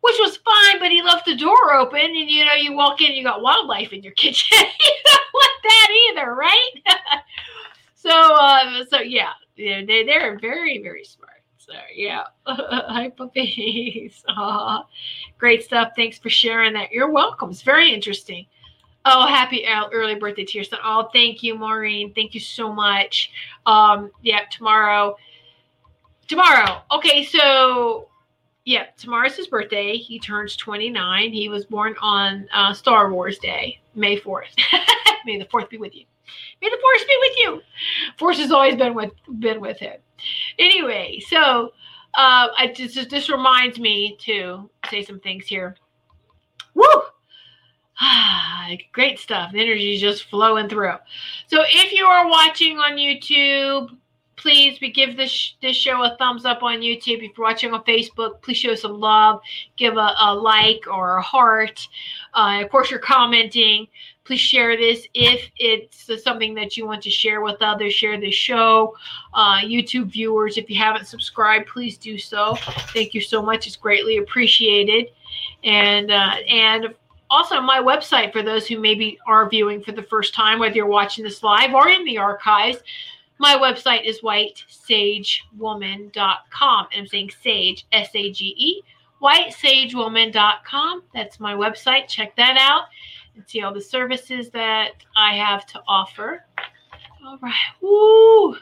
which 0.00 0.16
was 0.18 0.36
fine, 0.38 0.78
but 0.78 0.90
he 0.90 1.02
left 1.02 1.26
the 1.26 1.36
door 1.36 1.74
open, 1.74 2.00
and 2.00 2.30
you 2.30 2.44
know, 2.44 2.54
you 2.54 2.72
walk 2.72 3.00
in, 3.00 3.12
you 3.12 3.24
got 3.24 3.42
wildlife 3.42 3.92
in 3.92 4.02
your 4.02 4.12
kitchen. 4.12 4.58
you 4.80 4.92
don't 5.04 5.34
want 5.34 5.62
that 5.62 5.88
either, 6.10 6.34
right? 6.34 6.70
so, 7.94 8.10
uh, 8.10 8.84
so 8.88 9.00
yeah, 9.00 9.32
they 9.56 9.84
they're 10.06 10.38
very 10.38 10.82
very 10.82 11.04
smart. 11.04 11.42
So 11.58 11.74
yeah, 11.94 12.24
hi 12.46 13.10
puppies. 13.10 14.24
great 15.36 15.64
stuff. 15.64 15.92
Thanks 15.96 16.18
for 16.18 16.30
sharing 16.30 16.72
that. 16.74 16.92
You're 16.92 17.10
welcome. 17.10 17.50
It's 17.50 17.62
very 17.62 17.92
interesting. 17.92 18.46
Oh, 19.04 19.26
happy 19.26 19.64
early 19.66 20.16
birthday 20.16 20.44
to 20.44 20.58
your 20.58 20.64
son. 20.64 20.80
Oh, 20.84 21.08
thank 21.12 21.42
you, 21.42 21.56
Maureen. 21.56 22.12
Thank 22.14 22.34
you 22.34 22.40
so 22.40 22.72
much. 22.72 23.30
Um, 23.64 24.10
yeah, 24.22 24.40
tomorrow. 24.50 25.16
Tomorrow. 26.26 26.82
Okay, 26.92 27.24
so 27.24 28.07
yeah, 28.68 28.84
tomorrow's 28.98 29.34
his 29.34 29.46
birthday. 29.46 29.96
He 29.96 30.18
turns 30.18 30.54
29. 30.54 31.32
He 31.32 31.48
was 31.48 31.64
born 31.64 31.94
on 32.02 32.46
uh, 32.52 32.74
Star 32.74 33.10
Wars 33.10 33.38
Day, 33.38 33.80
May 33.94 34.20
4th. 34.20 34.42
May 35.24 35.38
the 35.38 35.46
4th 35.46 35.70
be 35.70 35.78
with 35.78 35.96
you. 35.96 36.04
May 36.60 36.68
the 36.68 36.76
force 36.76 37.04
be 37.04 37.16
with 37.20 37.38
you. 37.38 37.62
Force 38.18 38.38
has 38.38 38.52
always 38.52 38.76
been 38.76 38.94
with 38.94 39.12
been 39.38 39.62
with 39.62 39.78
him. 39.78 39.96
Anyway, 40.58 41.18
so 41.26 41.72
uh, 42.14 42.48
I 42.58 42.70
just 42.76 43.08
this 43.08 43.30
reminds 43.30 43.78
me 43.78 44.18
to 44.26 44.68
say 44.90 45.02
some 45.02 45.20
things 45.20 45.46
here. 45.46 45.74
Woo! 46.74 46.84
Great 48.92 49.18
stuff. 49.18 49.52
The 49.52 49.62
energy 49.62 49.94
is 49.94 50.00
just 50.02 50.24
flowing 50.24 50.68
through. 50.68 50.96
So 51.46 51.62
if 51.66 51.92
you 51.92 52.04
are 52.04 52.28
watching 52.28 52.76
on 52.76 52.98
YouTube, 52.98 53.96
please 54.38 54.80
we 54.80 54.90
give 54.90 55.16
this 55.16 55.54
this 55.60 55.76
show 55.76 56.02
a 56.04 56.16
thumbs 56.16 56.44
up 56.44 56.62
on 56.62 56.78
youtube. 56.78 57.22
If 57.22 57.36
you're 57.36 57.46
watching 57.46 57.72
on 57.72 57.84
facebook 57.84 58.40
please 58.40 58.56
show 58.56 58.74
some 58.74 58.98
love. 58.98 59.40
Give 59.76 59.96
a, 59.96 60.14
a 60.18 60.34
like 60.34 60.84
or 60.90 61.18
a 61.18 61.22
heart. 61.22 61.86
Uh, 62.34 62.60
of 62.62 62.70
course 62.70 62.90
you're 62.90 63.00
commenting. 63.00 63.88
Please 64.24 64.40
share 64.40 64.76
this 64.76 65.06
if 65.14 65.50
it's 65.56 66.22
something 66.22 66.54
that 66.54 66.76
you 66.76 66.86
want 66.86 67.02
to 67.02 67.10
share 67.10 67.40
with 67.40 67.60
others. 67.60 67.94
Share 67.94 68.18
this 68.18 68.34
show. 68.34 68.94
Uh, 69.34 69.58
youtube 69.58 70.10
viewers 70.10 70.56
if 70.56 70.70
you 70.70 70.76
haven't 70.76 71.06
subscribed 71.06 71.66
please 71.68 71.98
do 71.98 72.18
so. 72.18 72.56
Thank 72.94 73.14
you 73.14 73.20
so 73.20 73.42
much. 73.42 73.66
It's 73.66 73.76
greatly 73.76 74.18
appreciated. 74.18 75.10
And 75.64 76.10
uh, 76.10 76.36
and 76.48 76.94
also 77.30 77.60
my 77.60 77.78
website 77.78 78.32
for 78.32 78.42
those 78.42 78.66
who 78.66 78.78
maybe 78.78 79.18
are 79.26 79.48
viewing 79.48 79.82
for 79.82 79.92
the 79.92 80.02
first 80.02 80.34
time 80.34 80.58
whether 80.58 80.74
you're 80.74 80.86
watching 80.86 81.24
this 81.24 81.42
live 81.42 81.74
or 81.74 81.88
in 81.88 82.04
the 82.04 82.16
archives 82.16 82.78
my 83.38 83.54
website 83.54 84.04
is 84.04 84.20
whitesagewoman.com. 84.20 86.86
And 86.92 87.00
I'm 87.00 87.06
saying 87.06 87.30
sage, 87.42 87.86
S 87.92 88.10
A 88.14 88.30
G 88.32 88.54
E, 88.56 88.82
whitesagewoman.com. 89.22 91.02
That's 91.14 91.40
my 91.40 91.54
website. 91.54 92.08
Check 92.08 92.36
that 92.36 92.58
out 92.58 92.82
and 93.34 93.48
see 93.48 93.62
all 93.62 93.72
the 93.72 93.80
services 93.80 94.50
that 94.50 94.90
I 95.16 95.36
have 95.36 95.64
to 95.66 95.80
offer. 95.86 96.44
All 97.24 97.38
right. 97.40 97.54
Woo. 97.80 98.56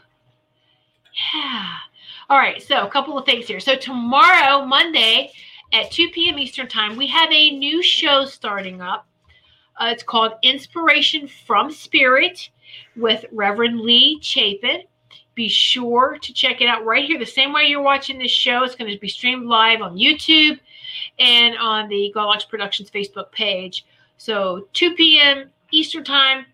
Yeah. 1.35 1.73
All 2.29 2.39
right. 2.39 2.63
So, 2.63 2.87
a 2.87 2.91
couple 2.91 3.19
of 3.19 3.25
things 3.25 3.47
here. 3.47 3.61
So, 3.61 3.77
tomorrow, 3.77 4.67
Monday 4.67 5.33
at 5.73 5.91
2 5.91 6.11
p.m. 6.11 6.39
Eastern 6.39 6.69
Time, 6.69 6.97
we 6.97 7.07
have 7.07 7.33
a 7.33 7.57
new 7.57 7.83
show 7.83 8.27
starting 8.27 8.81
up. 8.81 9.07
Uh, 9.79 9.89
it's 9.91 10.03
called 10.03 10.33
Inspiration 10.43 11.29
from 11.47 11.71
Spirit 11.71 12.49
with 12.97 13.25
Reverend 13.33 13.81
Lee 13.81 14.19
Chapin. 14.23 14.83
Be 15.35 15.49
sure 15.49 16.19
to 16.23 16.33
check 16.33 16.61
it 16.61 16.69
out 16.69 16.85
right 16.85 17.05
here, 17.05 17.19
the 17.19 17.27
same 17.27 17.53
way 17.53 17.65
you're 17.65 17.83
watching 17.83 18.19
this 18.19 18.31
show. 18.31 18.63
It's 18.63 18.75
going 18.75 18.91
to 18.91 18.99
be 18.99 19.09
streamed 19.09 19.47
live 19.47 19.83
on 19.83 19.97
YouTube 19.97 20.59
and 21.19 21.57
on 21.59 21.89
the 21.89 22.11
Goldilocks 22.15 22.45
Productions 22.45 22.91
Facebook 22.91 23.31
page. 23.33 23.85
So 24.17 24.67
2 24.73 24.95
p.m. 24.95 25.51
Eastern 25.73 26.05
Time. 26.05 26.47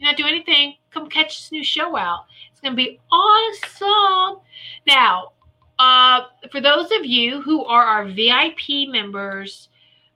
You're 0.00 0.10
not 0.10 0.16
doing 0.16 0.34
anything. 0.34 0.74
Come 0.90 1.08
catch 1.08 1.38
this 1.38 1.52
new 1.52 1.64
show 1.64 1.96
out. 1.96 2.24
It's 2.50 2.60
going 2.60 2.72
to 2.72 2.76
be 2.76 2.98
awesome. 3.12 4.40
Now, 4.86 5.32
uh, 5.78 6.22
for 6.50 6.60
those 6.60 6.90
of 6.92 7.04
you 7.04 7.40
who 7.42 7.64
are 7.64 7.84
our 7.84 8.04
VIP 8.06 8.88
members, 8.88 9.68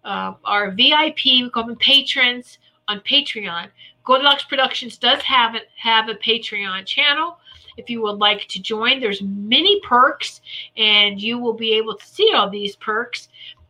uh, 0.04 0.34
our 0.44 0.70
VIP, 0.70 1.24
we 1.24 1.50
call 1.50 1.66
them 1.66 1.76
patrons 1.76 2.58
on 2.88 3.00
Patreon, 3.00 3.68
Goldilocks 4.04 4.44
Productions 4.44 4.98
does 4.98 5.20
have 5.22 5.54
it 5.54 5.68
have 5.76 6.08
a 6.08 6.14
Patreon 6.14 6.86
channel. 6.86 7.38
If 7.76 7.88
you 7.88 8.02
would 8.02 8.18
like 8.18 8.48
to 8.48 8.60
join, 8.60 9.00
there's 9.00 9.22
many 9.22 9.80
perks, 9.80 10.40
and 10.76 11.20
you 11.20 11.38
will 11.38 11.54
be 11.54 11.72
able 11.72 11.96
to 11.96 12.06
see 12.06 12.32
all 12.34 12.50
these 12.50 12.76
perks 12.76 13.28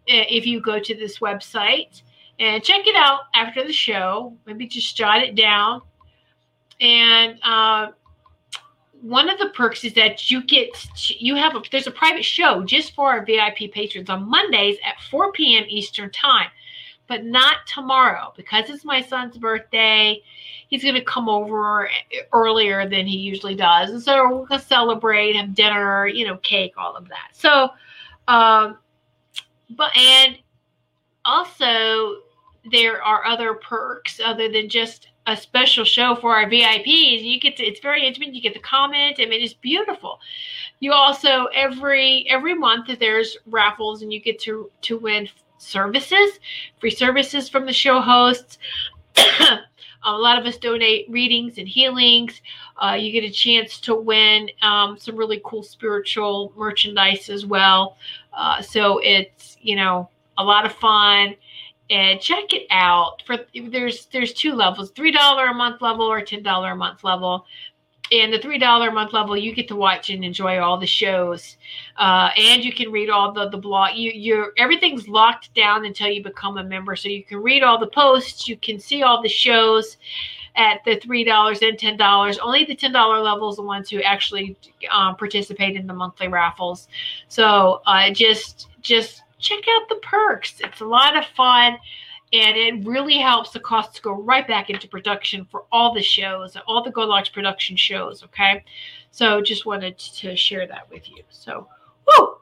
uh, 0.09 0.27
if 0.29 0.47
you 0.47 0.61
go 0.61 0.81
to 0.81 0.95
this 0.95 1.19
website 1.19 2.03
and 2.41 2.63
check 2.63 2.87
it 2.87 2.97
out 2.97 3.21
after 3.35 3.65
the 3.65 3.73
show. 3.73 4.37
Maybe 4.47 4.67
just 4.67 4.97
jot 4.97 5.23
it 5.23 5.37
down. 5.37 5.83
And 6.81 7.39
uh, 7.45 7.93
one 9.01 9.29
of 9.29 9.39
the 9.39 9.51
perks 9.51 9.85
is 9.85 9.95
that 9.95 10.31
you 10.31 10.43
get 10.43 10.71
you 11.21 11.37
have 11.37 11.55
a 11.55 11.63
there's 11.71 11.87
a 11.87 11.93
private 11.93 12.25
show 12.25 12.65
just 12.65 12.95
for 12.95 13.11
our 13.11 13.25
VIP 13.25 13.73
patrons 13.73 14.11
on 14.11 14.29
Mondays 14.29 14.79
at 14.85 15.01
4 15.11 15.33
p.m. 15.33 15.65
Eastern 15.69 16.11
time 16.11 16.49
but 17.09 17.25
not 17.25 17.57
tomorrow 17.67 18.33
because 18.37 18.71
it's 18.71 18.85
my 18.85 19.03
son's 19.03 19.37
birthday. 19.37 20.23
He's 20.69 20.83
going 20.83 20.95
to 20.95 21.05
come 21.05 21.29
over 21.29 21.89
earlier 22.33 22.89
than 22.89 23.07
he 23.07 23.19
usually 23.19 23.55
does. 23.55 23.91
And 23.91 24.03
so 24.03 24.25
we're 24.25 24.47
going 24.47 24.61
to 24.61 24.67
celebrate, 24.67 25.37
have 25.37 25.55
dinner, 25.55 26.07
you 26.07 26.27
know, 26.27 26.39
cake, 26.39 26.75
all 26.77 26.97
of 26.97 27.09
that. 27.09 27.31
So, 27.33 27.71
um, 28.29 28.79
but, 29.71 29.97
and 29.97 30.39
also 31.25 32.17
there 32.71 33.03
are 33.03 33.25
other 33.27 33.55
perks 33.55 34.21
other 34.25 34.51
than 34.51 34.69
just 34.69 35.09
a 35.27 35.37
special 35.37 35.85
show 35.85 36.17
for 36.17 36.35
our 36.35 36.49
VIPs. 36.49 37.23
You 37.23 37.39
get 37.41 37.57
to, 37.57 37.65
it's 37.65 37.81
very 37.81 38.07
intimate. 38.07 38.35
You 38.35 38.41
get 38.41 38.55
to 38.55 38.61
comment. 38.61 39.17
I 39.19 39.27
mean, 39.27 39.43
it's 39.43 39.55
beautiful. 39.55 40.21
You 40.81 40.93
also 40.93 41.47
every 41.55 42.27
every 42.29 42.55
month 42.55 42.91
there's 42.99 43.37
raffles 43.47 44.03
and 44.03 44.13
you 44.13 44.21
get 44.21 44.41
to 44.41 44.69
to 44.83 44.99
win 44.99 45.29
services, 45.63 46.39
free 46.81 46.91
services 46.91 47.49
from 47.49 47.67
the 47.67 47.73
show 47.73 48.01
hosts. 48.01 48.59
a 50.05 50.13
lot 50.13 50.39
of 50.39 50.47
us 50.47 50.57
donate 50.57 51.07
readings 51.09 51.59
and 51.59 51.69
healings. 51.69 52.41
Uh, 52.77 52.95
you 52.95 53.13
get 53.13 53.25
a 53.25 53.31
chance 53.31 53.81
to 53.81 53.95
win 53.95 54.51
um, 54.63 54.99
some 54.99 55.17
really 55.17 55.41
cool 55.45 55.63
spiritual 55.63 56.53
merchandise 56.57 57.29
as 57.29 57.47
well. 57.47 57.97
Uh, 58.33 58.61
so 58.61 58.99
it's 58.99 59.57
you 59.61 59.77
know 59.77 60.09
a 60.39 60.45
lot 60.45 60.67
of 60.67 60.73
fun 60.73 61.35
and 61.91 62.21
check 62.21 62.53
it 62.53 62.67
out 62.71 63.23
for 63.27 63.39
there's 63.69 64.07
there's 64.07 64.33
two 64.33 64.55
levels 64.55 64.91
three 64.93 65.11
dollar 65.11 65.47
a 65.47 65.55
month 65.55 65.83
level 65.83 66.07
or 66.07 66.23
ten 66.23 66.43
dollar 66.43 66.73
a 66.73 66.77
month 66.77 67.05
level 67.05 67.45
and 68.13 68.33
the 68.33 68.39
three 68.39 68.59
dollar 68.59 68.91
a 68.91 68.93
month 68.93 69.13
level 69.13 69.37
you 69.37 69.55
get 69.55 69.67
to 69.69 69.77
watch 69.77 70.11
and 70.11 70.25
enjoy 70.25 70.59
all 70.59 70.79
the 70.79 70.87
shows. 70.87 71.57
Uh, 71.97 72.31
and 72.37 72.63
you 72.63 72.73
can 72.73 72.93
read 72.93 73.11
all 73.11 73.33
the 73.33 73.49
the 73.49 73.57
blog 73.57 73.97
you 73.97 74.13
you're 74.13 74.53
everything's 74.59 75.09
locked 75.09 75.53
down 75.55 75.85
until 75.85 76.09
you 76.09 76.23
become 76.23 76.59
a 76.59 76.65
member. 76.65 76.95
So 76.95 77.09
you 77.09 77.25
can 77.25 77.43
read 77.43 77.63
all 77.63 77.79
the 77.79 77.87
posts 77.87 78.47
you 78.47 78.57
can 78.57 78.79
see 78.79 79.03
all 79.03 79.23
the 79.23 79.29
shows 79.29 79.97
at 80.55 80.85
the 80.85 80.97
three 80.97 81.25
dollars 81.25 81.63
and 81.63 81.79
ten 81.79 81.97
dollars. 81.97 82.39
Only 82.39 82.65
the 82.65 82.75
ten 82.75 82.93
dollar 82.93 83.21
level 83.21 83.49
is 83.49 83.57
the 83.57 83.63
ones 83.63 83.89
who 83.89 84.03
actually 84.03 84.57
um, 84.91 85.17
participate 85.17 85.77
in 85.77 85.87
the 85.87 85.95
monthly 85.95 86.29
raffles. 86.29 86.89
So 87.29 87.81
uh, 87.87 88.11
just 88.11 88.69
just 88.83 89.23
check 89.39 89.65
out 89.69 89.89
the 89.89 89.97
perks. 89.97 90.61
It's 90.61 90.81
a 90.81 90.87
lot 90.87 91.17
of 91.17 91.25
fun 91.35 91.79
and 92.33 92.57
it 92.57 92.87
really 92.87 93.19
helps 93.19 93.51
the 93.51 93.61
costs 93.61 94.01
go 94.01 94.13
right 94.13 94.47
back 94.47 94.71
into 94.71 94.89
production 94.89 95.47
for 95.51 95.65
all 95.71 95.93
the 95.93 96.03
shows, 96.03 96.57
all 96.67 96.83
the 96.83 96.91
Goldilocks 96.91 97.29
production 97.29 97.77
shows. 97.77 98.25
Okay. 98.25 98.65
So 99.11 99.43
just 99.43 99.67
wanted 99.67 99.99
to 99.99 100.35
share 100.35 100.67
that 100.67 100.91
with 100.91 101.09
you. 101.11 101.23
So, 101.29 101.69
whoo! 102.07 102.37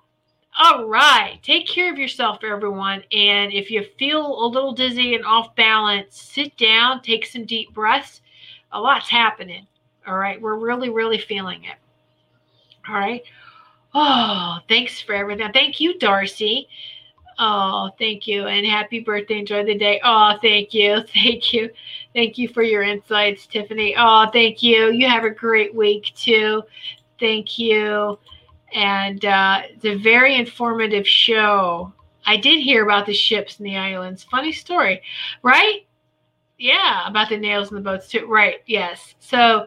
All 0.59 0.85
right. 0.85 1.41
Take 1.43 1.67
care 1.67 1.93
of 1.93 1.99
yourself, 1.99 2.45
everyone. 2.45 3.03
And 3.13 3.53
if 3.53 3.71
you 3.71 3.85
feel 3.99 4.45
a 4.45 4.47
little 4.47 4.73
dizzy 4.73 5.15
and 5.15 5.25
off 5.25 5.55
balance, 5.57 6.21
sit 6.21 6.57
down, 6.57 7.03
take 7.03 7.27
some 7.27 7.45
deep 7.45 7.73
breaths. 7.75 8.21
A 8.73 8.81
lot's 8.81 9.09
happening. 9.09 9.67
All 10.07 10.19
right. 10.19 10.41
We're 10.41 10.59
really, 10.59 10.91
really 10.91 11.19
feeling 11.19 11.65
it. 11.65 11.77
All 12.89 12.95
right. 12.95 13.23
Oh, 13.93 14.59
thanks 14.69 15.01
for 15.01 15.15
everything. 15.15 15.51
Thank 15.53 15.81
you, 15.81 15.99
Darcy. 15.99 16.69
Oh, 17.43 17.91
thank 17.99 18.27
you. 18.27 18.47
And 18.47 18.67
happy 18.67 19.01
birthday. 19.01 19.39
Enjoy 19.39 19.65
the 19.65 19.75
day. 19.75 19.99
Oh, 20.05 20.37
thank 20.43 20.75
you. 20.75 21.03
Thank 21.15 21.55
you. 21.55 21.71
Thank 22.15 22.37
you 22.37 22.49
for 22.49 22.63
your 22.63 22.83
insights, 22.83 23.47
Tiffany. 23.47 23.95
Oh, 23.97 24.29
thank 24.31 24.63
you. 24.63 24.93
You 24.93 25.09
have 25.09 25.25
a 25.25 25.31
great 25.31 25.75
week 25.75 26.13
too. 26.15 26.63
Thank 27.19 27.59
you. 27.59 28.19
And 28.75 29.25
uh, 29.25 29.63
it's 29.71 29.87
a 29.87 29.97
very 29.97 30.37
informative 30.37 31.09
show. 31.09 31.93
I 32.27 32.37
did 32.37 32.61
hear 32.61 32.85
about 32.85 33.07
the 33.07 33.15
ships 33.15 33.57
and 33.59 33.67
the 33.67 33.77
islands. 33.77 34.23
Funny 34.25 34.53
story, 34.53 35.01
right? 35.43 35.87
Yeah, 36.59 37.09
about 37.09 37.31
the 37.31 37.39
nails 37.39 37.71
in 37.71 37.77
the 37.77 37.81
boats 37.81 38.09
too. 38.09 38.27
Right. 38.27 38.57
Yes. 38.67 39.15
So, 39.21 39.67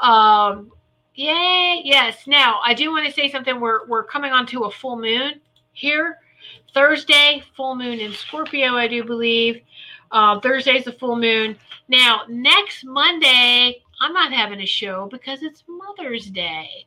um, 0.00 0.72
Yay! 1.14 1.82
Yes. 1.84 2.26
Now 2.26 2.60
I 2.64 2.72
do 2.74 2.90
want 2.90 3.06
to 3.06 3.12
say 3.12 3.30
something. 3.30 3.60
We're 3.60 3.86
we're 3.86 4.02
coming 4.04 4.32
on 4.32 4.46
to 4.46 4.64
a 4.64 4.70
full 4.70 4.98
moon 4.98 5.40
here. 5.72 6.18
Thursday, 6.74 7.42
full 7.56 7.74
moon 7.74 7.98
in 7.98 8.12
Scorpio, 8.12 8.76
I 8.76 8.88
do 8.88 9.04
believe. 9.04 9.62
Uh, 10.10 10.40
Thursday's 10.40 10.84
the 10.84 10.92
full 10.92 11.16
moon. 11.16 11.56
Now 11.88 12.22
next 12.28 12.84
Monday, 12.84 13.82
I'm 14.00 14.12
not 14.12 14.32
having 14.32 14.60
a 14.60 14.66
show 14.66 15.08
because 15.10 15.42
it's 15.42 15.64
Mother's 15.68 16.26
Day, 16.26 16.86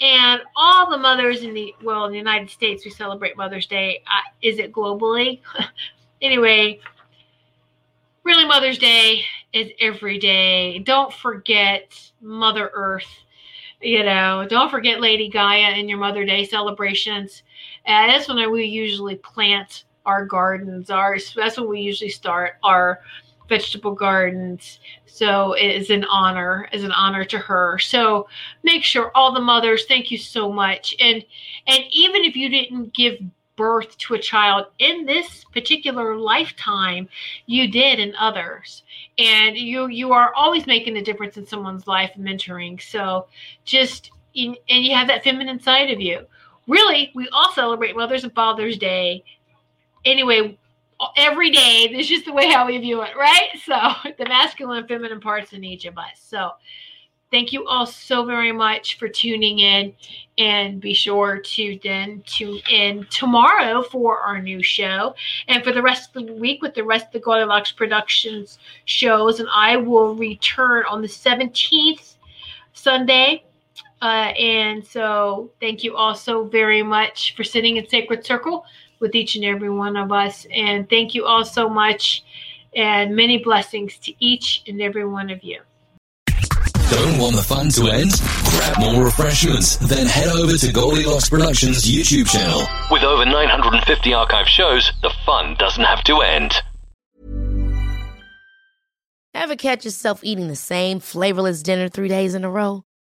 and 0.00 0.42
all 0.56 0.90
the 0.90 0.98
mothers 0.98 1.42
in 1.42 1.54
the 1.54 1.74
well 1.82 2.04
in 2.06 2.12
the 2.12 2.18
United 2.18 2.50
States 2.50 2.84
we 2.84 2.90
celebrate 2.90 3.36
Mother's 3.36 3.66
Day. 3.66 4.02
Uh, 4.06 4.20
is 4.42 4.58
it 4.58 4.72
globally? 4.72 5.40
anyway, 6.22 6.80
really 8.24 8.46
Mother's 8.46 8.78
Day 8.78 9.24
is 9.52 9.70
every 9.80 10.18
day. 10.18 10.78
Don't 10.80 11.12
forget 11.12 11.94
Mother 12.20 12.70
Earth 12.74 13.06
you 13.82 14.04
know, 14.04 14.46
don't 14.48 14.70
forget 14.70 15.00
Lady 15.00 15.28
Gaia 15.28 15.72
in 15.72 15.88
your 15.88 15.98
Mother 15.98 16.24
Day 16.24 16.44
celebrations. 16.44 17.42
And 17.86 18.10
that's 18.10 18.28
when 18.28 18.50
we 18.50 18.64
usually 18.64 19.16
plant 19.16 19.84
our 20.06 20.24
gardens. 20.26 20.90
Our 20.90 21.18
that's 21.36 21.58
when 21.58 21.68
we 21.68 21.80
usually 21.80 22.10
start 22.10 22.54
our 22.62 23.00
vegetable 23.48 23.94
gardens. 23.94 24.80
So 25.06 25.52
it 25.52 25.66
is 25.66 25.90
an 25.90 26.04
honor, 26.04 26.68
as 26.72 26.84
an 26.84 26.92
honor 26.92 27.24
to 27.26 27.38
her. 27.38 27.78
So 27.78 28.28
make 28.62 28.82
sure 28.82 29.10
all 29.14 29.32
the 29.32 29.40
mothers, 29.40 29.84
thank 29.86 30.10
you 30.10 30.18
so 30.18 30.50
much. 30.50 30.94
And 31.00 31.24
and 31.66 31.84
even 31.90 32.22
if 32.24 32.36
you 32.36 32.48
didn't 32.48 32.94
give 32.94 33.18
birth 33.56 33.96
to 33.98 34.14
a 34.14 34.18
child 34.18 34.66
in 34.78 35.04
this 35.04 35.44
particular 35.52 36.16
lifetime 36.16 37.06
you 37.46 37.70
did 37.70 38.00
in 38.00 38.14
others 38.16 38.82
and 39.18 39.58
you 39.58 39.88
you 39.88 40.10
are 40.10 40.32
always 40.34 40.66
making 40.66 40.96
a 40.96 41.02
difference 41.02 41.36
in 41.36 41.46
someone's 41.46 41.86
life 41.86 42.10
mentoring 42.18 42.80
so 42.80 43.26
just 43.66 44.10
and 44.34 44.56
you 44.66 44.94
have 44.94 45.06
that 45.06 45.22
feminine 45.22 45.60
side 45.60 45.90
of 45.90 46.00
you 46.00 46.26
really 46.66 47.10
we 47.14 47.28
all 47.32 47.52
celebrate 47.52 47.96
mother's 47.96 48.24
and 48.24 48.34
father's 48.34 48.78
day 48.78 49.22
anyway 50.04 50.56
every 51.16 51.50
day 51.50 51.88
this 51.88 52.02
is 52.02 52.08
just 52.08 52.24
the 52.24 52.32
way 52.32 52.48
how 52.50 52.66
we 52.66 52.78
view 52.78 53.02
it 53.02 53.16
right 53.16 53.50
so 53.64 53.74
the 54.18 54.24
masculine 54.26 54.78
and 54.78 54.88
feminine 54.88 55.20
parts 55.20 55.52
in 55.52 55.64
each 55.64 55.84
of 55.84 55.98
us 55.98 56.20
so 56.20 56.52
Thank 57.32 57.50
you 57.50 57.66
all 57.66 57.86
so 57.86 58.26
very 58.26 58.52
much 58.52 58.98
for 58.98 59.08
tuning 59.08 59.60
in. 59.60 59.94
And 60.36 60.82
be 60.82 60.92
sure 60.92 61.38
to 61.38 61.80
then 61.82 62.22
tune 62.26 62.60
in 62.70 63.06
tomorrow 63.10 63.82
for 63.82 64.18
our 64.18 64.40
new 64.40 64.62
show. 64.62 65.14
And 65.48 65.64
for 65.64 65.72
the 65.72 65.80
rest 65.80 66.14
of 66.14 66.26
the 66.26 66.34
week 66.34 66.60
with 66.60 66.74
the 66.74 66.84
rest 66.84 67.06
of 67.06 67.12
the 67.12 67.20
Goldilocks 67.20 67.72
Productions 67.72 68.58
shows. 68.84 69.40
And 69.40 69.48
I 69.50 69.78
will 69.78 70.14
return 70.14 70.84
on 70.90 71.00
the 71.00 71.08
17th 71.08 72.16
Sunday. 72.74 73.44
Uh, 74.02 74.34
and 74.36 74.84
so 74.84 75.52
thank 75.60 75.84
you 75.84 75.94
all 75.94 76.16
so 76.16 76.44
very 76.44 76.82
much 76.82 77.36
for 77.36 77.44
sitting 77.44 77.76
in 77.76 77.88
Sacred 77.88 78.26
Circle 78.26 78.64
with 78.98 79.14
each 79.14 79.36
and 79.36 79.44
every 79.44 79.70
one 79.70 79.96
of 79.96 80.10
us. 80.10 80.44
And 80.52 80.90
thank 80.90 81.14
you 81.14 81.24
all 81.24 81.44
so 81.44 81.68
much. 81.68 82.24
And 82.74 83.14
many 83.14 83.38
blessings 83.38 83.96
to 83.98 84.12
each 84.18 84.64
and 84.66 84.82
every 84.82 85.06
one 85.06 85.30
of 85.30 85.44
you. 85.44 85.60
Don't 86.90 87.18
want 87.18 87.36
the 87.36 87.42
fun 87.42 87.68
to 87.70 87.88
end? 87.88 88.10
Grab 88.50 88.78
more 88.80 89.04
refreshments, 89.04 89.76
then 89.76 90.06
head 90.06 90.28
over 90.28 90.56
to 90.58 90.72
Goldilocks 90.72 91.28
Productions 91.28 91.84
YouTube 91.84 92.28
channel. 92.28 92.66
With 92.90 93.04
over 93.04 93.24
950 93.24 94.14
archive 94.14 94.48
shows, 94.48 94.90
the 95.00 95.12
fun 95.24 95.54
doesn't 95.58 95.84
have 95.84 96.02
to 96.04 96.20
end. 96.20 96.54
Ever 99.32 99.56
catch 99.56 99.84
yourself 99.84 100.20
eating 100.22 100.48
the 100.48 100.56
same 100.56 100.98
flavorless 100.98 101.62
dinner 101.62 101.88
three 101.88 102.08
days 102.08 102.34
in 102.34 102.44
a 102.44 102.50
row? 102.50 102.84